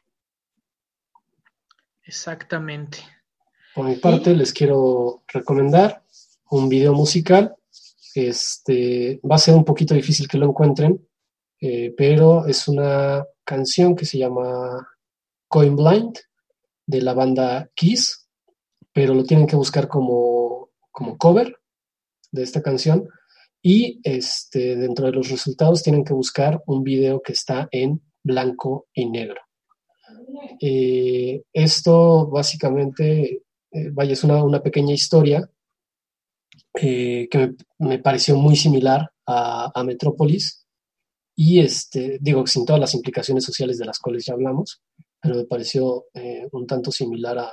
Exactamente. 2.03 2.99
Por 3.75 3.87
mi 3.87 3.97
parte, 3.97 4.35
les 4.35 4.53
quiero 4.53 5.23
recomendar 5.29 6.03
un 6.51 6.69
video 6.69 6.95
musical. 6.95 7.55
Este 8.15 9.21
va 9.31 9.37
a 9.37 9.39
ser 9.39 9.55
un 9.55 9.65
poquito 9.65 9.95
difícil 9.95 10.27
que 10.27 10.39
lo 10.39 10.47
encuentren, 10.47 11.07
eh, 11.61 11.95
pero 11.97 12.47
es 12.47 12.67
una 12.67 13.25
canción 13.45 13.95
que 13.95 14.07
se 14.07 14.19
llama 14.19 14.89
Coin 15.49 15.77
Blind 15.77 16.19
de 16.87 17.03
la 17.03 17.13
banda 17.13 17.71
Kiss, 17.75 18.27
pero 18.93 19.15
lo 19.15 19.23
tienen 19.25 19.47
que 19.47 19.57
buscar 19.57 19.87
como, 19.87 20.71
como 20.91 21.19
cover 21.19 21.60
de 22.33 22.43
esta 22.43 22.63
canción. 22.63 23.09
Y 23.63 24.01
este, 24.05 24.77
dentro 24.77 25.07
de 25.07 25.13
los 25.13 25.29
resultados 25.29 25.83
tienen 25.83 26.05
que 26.05 26.15
buscar 26.15 26.63
un 26.67 26.83
video 26.83 27.21
que 27.21 27.33
está 27.33 27.69
en 27.71 28.01
blanco 28.23 28.87
y 28.95 29.07
negro. 29.07 29.41
Eh, 30.61 31.43
esto 31.53 32.29
básicamente, 32.29 33.43
eh, 33.73 33.91
vaya, 33.93 34.13
es 34.13 34.25
una, 34.25 34.63
pequeña 34.63 34.95
historia 34.95 35.49
eh, 36.81 37.29
que 37.31 37.55
me, 37.79 37.99
pareció 37.99 38.37
muy 38.37 38.57
similar 38.57 39.11
a, 39.27 39.71
a 39.75 39.85
Metrópolis 39.85 40.67
y 41.37 41.61
este, 41.61 42.19
digo, 42.21 42.47
sin 42.47 42.65
todas 42.65 42.81
las 42.81 42.95
implicaciones 42.95 43.45
sociales 43.45 43.79
de 43.79 43.87
las 43.87 43.99
cuales 43.99 44.27
ya 44.27 44.35
hablamos, 44.35 44.83
pero 45.21 45.37
me 45.37 45.45
pareció 45.45 46.07
un 46.53 46.67
tanto 46.67 46.91
similar 46.91 47.39
a, 47.39 47.51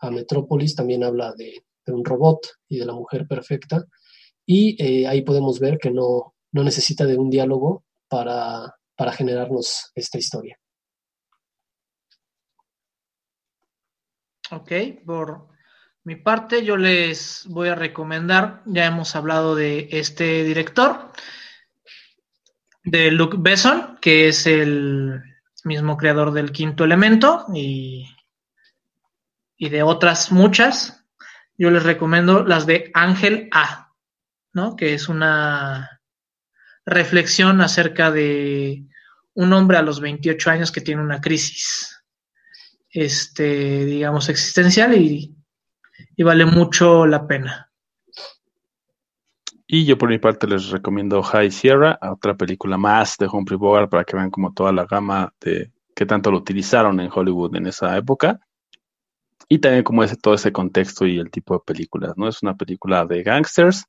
a 0.00 0.10
Metrópolis. 0.10 0.74
También 0.74 1.04
habla 1.04 1.32
de, 1.34 1.64
de, 1.84 1.92
un 1.92 2.04
robot 2.04 2.46
y 2.68 2.78
de 2.78 2.86
la 2.86 2.92
mujer 2.92 3.26
perfecta 3.26 3.84
y 4.46 5.04
ahí 5.06 5.22
podemos 5.22 5.58
ver 5.60 5.78
que 5.78 5.90
no, 5.90 6.34
no 6.52 6.64
necesita 6.64 7.04
de 7.04 7.16
un 7.16 7.30
diálogo 7.30 7.84
para, 8.08 8.74
para 8.96 9.12
generarnos 9.12 9.90
esta 9.94 10.18
historia. 10.18 10.58
Ok, 14.50 14.72
por 15.04 15.48
mi 16.04 16.16
parte 16.16 16.64
yo 16.64 16.76
les 16.76 17.46
voy 17.48 17.68
a 17.68 17.74
recomendar, 17.74 18.62
ya 18.66 18.86
hemos 18.86 19.16
hablado 19.16 19.54
de 19.54 19.88
este 19.90 20.44
director, 20.44 21.12
de 22.84 23.10
Luke 23.10 23.38
Besson, 23.40 23.98
que 24.00 24.28
es 24.28 24.46
el 24.46 25.22
mismo 25.64 25.96
creador 25.96 26.32
del 26.32 26.52
quinto 26.52 26.84
elemento 26.84 27.46
y, 27.54 28.06
y 29.56 29.70
de 29.70 29.82
otras 29.82 30.30
muchas. 30.30 31.06
Yo 31.56 31.70
les 31.70 31.82
recomiendo 31.82 32.44
las 32.44 32.66
de 32.66 32.90
Ángel 32.92 33.48
A, 33.50 33.83
¿no? 34.54 34.76
que 34.76 34.94
es 34.94 35.08
una 35.08 36.00
reflexión 36.86 37.60
acerca 37.60 38.10
de 38.10 38.84
un 39.34 39.52
hombre 39.52 39.76
a 39.76 39.82
los 39.82 40.00
28 40.00 40.50
años 40.50 40.72
que 40.72 40.80
tiene 40.80 41.02
una 41.02 41.20
crisis, 41.20 42.02
este, 42.90 43.84
digamos, 43.84 44.28
existencial 44.28 44.94
y, 44.94 45.34
vale 46.18 46.46
mucho 46.46 47.06
la 47.06 47.26
pena. 47.26 47.70
Y 49.66 49.84
yo 49.86 49.98
por 49.98 50.08
mi 50.08 50.18
parte 50.18 50.46
les 50.46 50.70
recomiendo 50.70 51.22
High 51.22 51.50
Sierra, 51.50 51.98
otra 52.00 52.36
película 52.36 52.76
más 52.76 53.16
de 53.18 53.26
Humphrey 53.26 53.58
Bogart 53.58 53.90
para 53.90 54.04
que 54.04 54.16
vean 54.16 54.30
como 54.30 54.52
toda 54.52 54.72
la 54.72 54.84
gama 54.84 55.32
de 55.40 55.72
que 55.96 56.06
tanto 56.06 56.30
lo 56.30 56.38
utilizaron 56.38 57.00
en 57.00 57.10
Hollywood 57.12 57.56
en 57.56 57.66
esa 57.66 57.96
época. 57.96 58.40
Y 59.48 59.58
también 59.58 59.82
como 59.82 60.04
ese, 60.04 60.16
todo 60.16 60.34
ese 60.34 60.52
contexto 60.52 61.06
y 61.06 61.18
el 61.18 61.30
tipo 61.30 61.54
de 61.54 61.60
películas, 61.66 62.14
¿no? 62.16 62.28
Es 62.28 62.42
una 62.42 62.56
película 62.56 63.04
de 63.04 63.22
gangsters, 63.22 63.84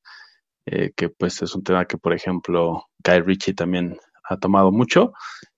eh, 0.65 0.91
que 0.95 1.09
pues 1.09 1.41
es 1.41 1.53
un 1.55 1.63
tema 1.63 1.85
que, 1.85 1.97
por 1.97 2.13
ejemplo, 2.13 2.85
Guy 3.03 3.21
Ritchie 3.21 3.53
también 3.53 3.97
ha 4.23 4.37
tomado 4.37 4.71
mucho. 4.71 5.13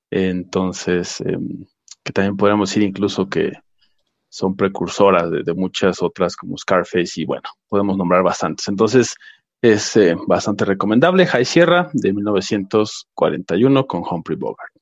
Entonces, 0.09 1.21
em, 1.21 1.65
que 2.03 2.13
también 2.13 2.37
podríamos 2.37 2.69
decir 2.69 2.83
incluso 2.83 3.27
que 3.29 3.53
son 4.29 4.55
precursoras 4.55 5.31
de, 5.31 5.53
muchas 5.53 6.01
otras 6.01 6.35
como 6.35 6.57
Scarface 6.57 7.21
y 7.21 7.25
bueno, 7.25 7.49
podemos 7.67 7.97
nombrar 7.97 8.23
bastantes. 8.23 8.67
Entonces, 8.67 9.15
es 9.61 9.95
eh, 9.97 10.15
bastante 10.27 10.65
recomendable. 10.65 11.25
High 11.25 11.45
Sierra 11.45 11.89
de 11.93 12.13
1941 12.13 13.87
con 13.87 14.03
Humphrey 14.09 14.37
Bogart. 14.37 14.73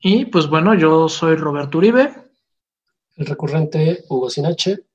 Y 0.00 0.26
pues 0.26 0.48
bueno, 0.48 0.74
yo 0.74 1.08
soy 1.08 1.36
Roberto 1.36 1.78
Uribe. 1.78 2.12
El 3.16 3.26
recurrente 3.26 4.04
Hugo 4.08 4.30
Sinache. 4.30 4.89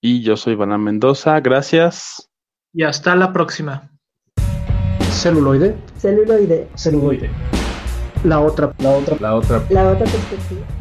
Y 0.00 0.22
yo 0.22 0.36
soy 0.36 0.52
Ivana 0.52 0.78
Mendoza, 0.78 1.40
gracias. 1.40 2.30
Y 2.72 2.84
hasta 2.84 3.16
la 3.16 3.32
próxima. 3.32 3.90
Celuloide. 5.10 5.76
Celuloide. 5.96 6.68
Celuloide. 6.76 7.28
La 8.22 8.38
otra. 8.38 8.72
La 8.78 8.90
otra. 8.90 9.16
La 9.18 9.34
otra. 9.34 9.64
La 9.70 9.90
otra 9.90 10.06
perspectiva. 10.06 10.77